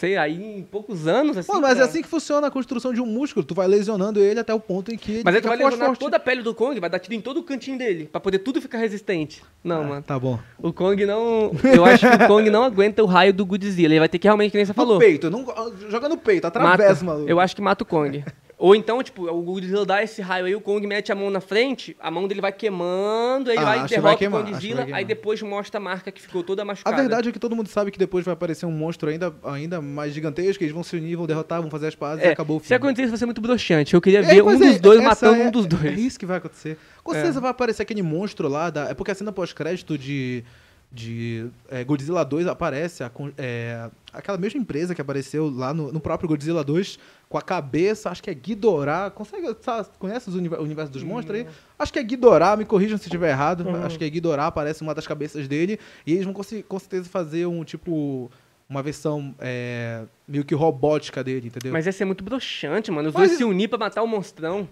[0.02, 1.52] sei, aí em poucos anos, assim.
[1.52, 1.86] Mano, mas é cara.
[1.90, 3.45] assim que funciona a construção de um músculo.
[3.45, 5.99] Tu vai lesionando ele até o ponto em que ele Mas fica vai lesionar forte.
[5.99, 8.40] toda a pele do Kong, vai dar tiro em todo o cantinho dele, pra poder
[8.40, 9.44] tudo ficar resistente.
[9.64, 10.02] Não, Ah, mano.
[10.03, 10.40] Tá bom.
[10.57, 11.52] O Kong não.
[11.64, 13.94] Eu acho que o Kong não aguenta o raio do Godzilla.
[13.94, 14.95] Ele vai ter que realmente, que nem você falou.
[14.95, 15.45] No peito, não,
[15.90, 17.03] joga no peito, atravessa, mata.
[17.06, 17.30] maluco.
[17.30, 18.23] Eu acho que mata o Kong.
[18.63, 21.41] Ou então, tipo, o Godzilla dá esse raio aí, o Kong mete a mão na
[21.41, 24.88] frente, a mão dele vai queimando, aí ele Ah, vai e derrota vai o Godzilla,
[24.91, 26.95] aí depois mostra a marca que ficou toda A machucada.
[26.95, 30.13] verdade é que todo mundo sabe que depois vai aparecer um monstro ainda, ainda mais
[30.13, 32.59] gigantesco, eles vão se unir, vão derrotar, vão fazer as pazes e é, acabou o
[32.59, 32.77] se filme.
[32.77, 33.95] acontecer isso vai ser muito broxante.
[33.95, 35.99] Eu queria É, ver um dos é, dois matando é- um dos É dois.
[35.99, 36.77] isso que vai acontecer.
[37.03, 37.15] Com É.
[37.15, 38.69] certeza vai aparecer aquele monstro lá.
[38.69, 40.43] Da, é porque a cena pós-crédito de,
[40.91, 45.99] de é, Godzilla 2 aparece a é, aquela mesma empresa que apareceu lá no, no
[46.01, 46.99] próprio Godzilla 2
[47.30, 49.09] com a cabeça, acho que é Ghidorah.
[49.09, 51.47] Consegue, sabe, conhece os univer- o universo dos monstros aí?
[51.80, 53.61] Acho que é Ghidorah, me corrijam se estiver errado.
[53.65, 53.85] Uhum.
[53.85, 55.80] Acho que é Ghidorah, aparece uma das cabeças dele.
[56.05, 58.30] E eles vão com certeza fazer um tipo.
[58.69, 61.73] Uma versão é, meio que robótica dele, entendeu?
[61.73, 63.09] Mas ia ser muito broxante, mano.
[63.09, 64.65] Os Mas- dois se unir pra matar o monstrão.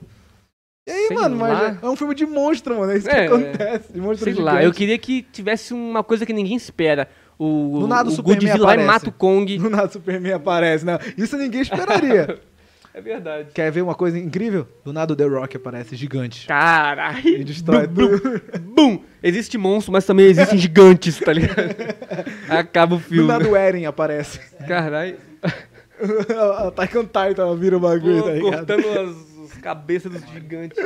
[0.87, 1.77] E aí, sei mano, mas lá.
[1.81, 2.91] é, é um filme de monstro, mano.
[2.91, 3.93] É isso É, que acontece.
[3.93, 4.65] De monstro Sei lá, gigante.
[4.65, 7.07] eu queria que tivesse uma coisa que ninguém espera.
[7.37, 8.87] o, Do nada o o Superman vai e aparece.
[8.87, 9.57] mata o Kong.
[9.57, 10.97] Do nada o Superman aparece, não.
[11.17, 12.39] Isso ninguém esperaria.
[12.91, 13.49] É verdade.
[13.53, 14.67] Quer ver uma coisa incrível?
[14.83, 16.45] Do nada o The Rock aparece gigante.
[16.45, 17.45] E Caralho.
[17.45, 18.41] destrói tudo.
[18.61, 18.99] Bum!
[19.21, 21.69] Existe monstro, mas também existem gigantes, tá ligado?
[22.49, 23.27] Acaba o Do filme.
[23.27, 24.39] nada o Eren aparece.
[24.67, 25.17] Caralho.
[26.67, 28.65] Attack on Titan vira o bagulho, Pô, tá ligado?
[28.67, 30.77] cortando as, as cabeças dos gigantes.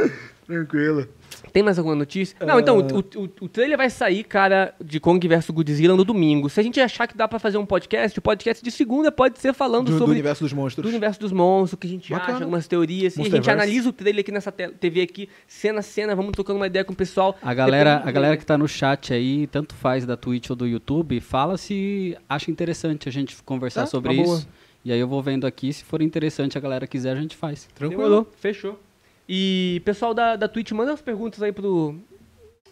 [0.45, 1.07] Tranquilo.
[1.53, 2.35] Tem mais alguma notícia?
[2.45, 6.49] Não, então, o, o, o trailer vai sair, cara, de Kong vs Godzilla no domingo.
[6.49, 9.39] Se a gente achar que dá pra fazer um podcast, o podcast de segunda pode
[9.39, 10.85] ser falando Do, do sobre universo dos do monstros.
[10.89, 12.33] universo dos monstros, o que a gente Bacana.
[12.33, 13.15] acha, algumas teorias.
[13.15, 16.59] E a gente analisa o trailer aqui nessa TV aqui, cena a cena, vamos trocando
[16.59, 17.37] uma ideia com o pessoal.
[17.41, 20.55] A galera, do a galera que tá no chat aí, tanto faz da Twitch ou
[20.55, 24.41] do YouTube, fala se acha interessante a gente conversar Tá, sobre uma boa.
[24.85, 27.67] E aí eu vou vendo aqui, se for interessante a galera quiser, a gente faz.
[27.73, 28.01] Tranquilo.
[28.03, 28.79] Demorou, fechou.
[29.27, 31.95] E pessoal da, da Twitch, manda as perguntas aí pro,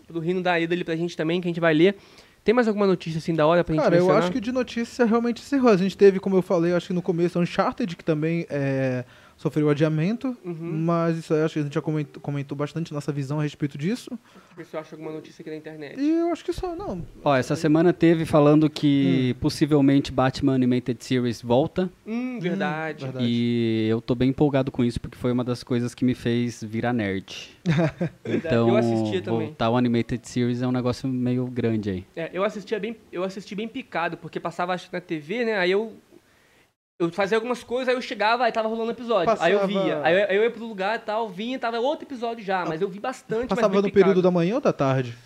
[0.07, 1.95] pro Rino da ida ali pra gente também, que a gente vai ler.
[2.43, 4.23] Tem mais alguma notícia assim da hora pra gente Cara, eu mencionar?
[4.23, 5.69] acho que de notícia realmente encerrou.
[5.69, 9.05] A gente teve, como eu falei, acho que no começo, Uncharted, que também é,
[9.41, 10.37] sofreu adiamento.
[10.45, 10.55] Uhum.
[10.85, 13.75] Mas isso aí acho que a gente já comentou, comentou bastante nossa visão a respeito
[13.75, 14.11] disso.
[14.55, 15.99] Ver se eu acho alguma notícia aqui na internet.
[15.99, 17.03] E eu acho que só, não.
[17.23, 18.69] Ó, essa semana teve falando Hum.
[18.69, 21.89] que possivelmente Batman Animated Series volta.
[22.05, 23.03] Hum, verdade.
[23.05, 23.25] verdade.
[23.27, 26.63] E eu tô bem empolgado com isso, porque foi uma das coisas que me fez
[26.63, 27.49] virar nerd.
[28.23, 29.47] então, eu assistia também.
[29.47, 32.05] voltar o Animated Series é um negócio meio grande aí.
[32.15, 35.57] É, eu assistia bem, eu assisti bem picado, porque passava acho que na TV, né?
[35.57, 35.93] Aí eu
[37.01, 39.33] eu fazia algumas coisas, aí eu chegava, aí tava rolando episódio.
[39.39, 40.01] Aí eu Passava- via.
[40.03, 42.81] Aí eu, aí eu ia pro lugar e tal, vinha, tava outro episódio já, mas
[42.81, 43.93] eu vi bastante, Passava no picado.
[43.93, 45.17] período da manhã ou da tarde?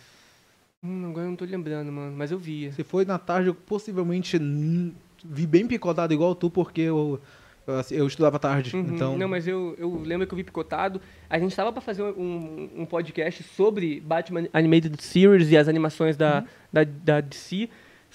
[0.83, 2.71] Hum, agora eu não tô lembrando, mano, mas eu via.
[2.71, 4.37] Se foi na tarde, eu possivelmente
[5.23, 7.19] vi bem picotado igual tu, porque eu,
[7.65, 8.75] eu, assim, eu estudava tarde.
[8.75, 11.01] Uhum, Então, Não, mas eu, eu lembro que eu vi picotado.
[11.27, 16.15] A gente tava pra fazer um, um podcast sobre Batman Animated Series e as animações
[16.15, 16.45] da, Uhum.
[16.71, 17.67] da, da DC.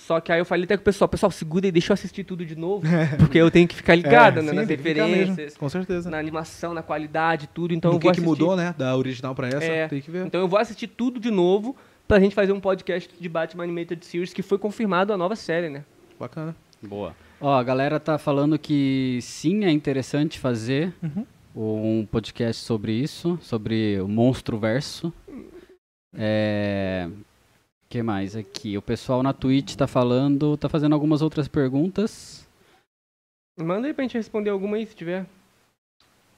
[0.07, 2.25] Só que aí eu falei até com o pessoal, pessoal, segura aí, deixa eu assistir
[2.25, 2.85] tudo de novo.
[3.19, 6.11] Porque eu tenho que ficar ligado É, né, sim, nas mesmo, referências, Com certeza.
[6.11, 7.73] na animação, na qualidade, tudo.
[7.75, 8.41] Então o eu que, vou que assistir.
[8.43, 8.75] mudou, né?
[8.77, 10.27] Da original pra essa, É, tem que ver.
[10.27, 11.77] Então eu vou assistir tudo de novo
[12.09, 15.69] pra gente fazer um podcast de Batman Animated Series, que foi confirmado a nova série,
[15.71, 15.85] né?
[16.19, 16.57] Bacana.
[16.83, 17.15] Boa.
[17.41, 21.27] Ó, a galera tá falando que sim, é interessante fazer Uhum.
[21.55, 25.13] um podcast sobre isso, sobre o monstro verso.
[26.15, 27.09] É...
[27.91, 28.79] que mais aqui?
[28.79, 32.49] O pessoal na Twitch tá falando, tá fazendo algumas outras perguntas.
[33.59, 35.27] Manda aí pra gente responder alguma aí, se tiver.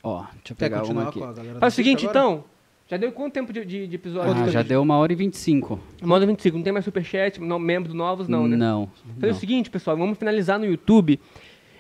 [0.03, 1.21] Ó, deixa eu Quer pegar uma aqui.
[1.61, 2.19] Faz o seguinte, agora?
[2.19, 2.45] então.
[2.89, 4.33] Já deu quanto tempo de, de, de episódio?
[4.33, 5.79] Ah, já deu uma hora e 25.
[6.03, 8.57] Modo 25, não tem mais superchat, membros novos não, né?
[8.57, 8.91] Não.
[9.15, 9.37] Fazer não.
[9.37, 11.21] o seguinte, pessoal, vamos finalizar no YouTube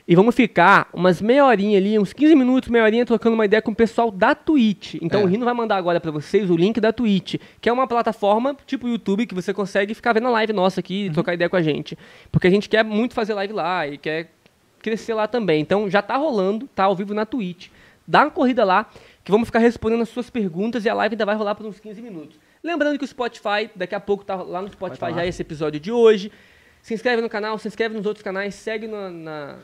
[0.06, 3.62] e vamos ficar umas meia horinha ali, uns 15 minutos, meia horinha, trocando uma ideia
[3.62, 4.94] com o pessoal da Twitch.
[5.00, 5.24] Então É.
[5.24, 8.56] o Rino vai mandar agora pra vocês o link da Twitch, que é uma plataforma
[8.66, 11.12] tipo YouTube que você consegue ficar vendo a live nossa aqui e Uhum.
[11.14, 11.96] trocar ideia com a gente.
[12.30, 14.30] Porque a gente quer muito fazer live lá e quer
[14.80, 15.60] crescer lá também.
[15.60, 17.68] Então já tá rolando, tá ao vivo na Twitch.
[18.06, 18.90] Dá uma corrida lá,
[19.22, 21.78] que vamos ficar respondendo as suas perguntas e a live ainda vai rolar por uns
[21.78, 22.36] 15 minutos.
[22.64, 25.78] Lembrando que o Spotify, daqui a pouco tá lá no Spotify tá já esse episódio
[25.78, 26.32] de hoje.
[26.80, 29.56] Se inscreve no canal, se inscreve nos outros canais, segue na, na-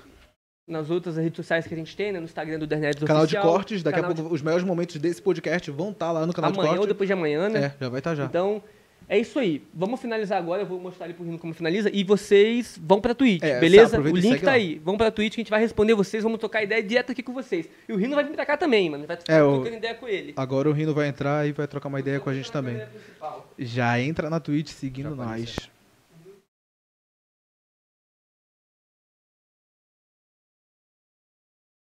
[0.69, 2.19] nas outras redes sociais que a gente tem, né?
[2.21, 5.71] No Instagram do Dernedes Canal de cortes, daqui a pouco os melhores momentos desse podcast
[5.71, 6.95] vão estar lá no de canal de amanhã ou cortes.
[6.95, 7.65] depois de amanhã, né?
[7.67, 8.25] É, já vai estar já.
[8.27, 8.63] Então,
[9.09, 9.63] é isso aí.
[9.73, 11.89] Vamos finalizar agora, eu vou mostrar ali pro Rino como finaliza.
[11.91, 13.99] E vocês vão pra Twitch, É, beleza?
[13.99, 14.53] O link tá lá.
[14.53, 14.79] aí.
[14.85, 17.33] Vamos pra Twitch que a gente vai responder vocês, vamos trocar ideia direto aqui com
[17.33, 17.67] vocês.
[17.89, 19.07] E o Rino vai vir pra cá também, mano.
[19.07, 20.35] Vai ficar É, o- trocando ideia com ele.
[20.37, 22.75] Agora o Rino vai entrar e vai trocar uma ideia com a gente também.
[22.77, 23.51] Principal.
[23.59, 25.57] Já entra na Twitch seguindo nós.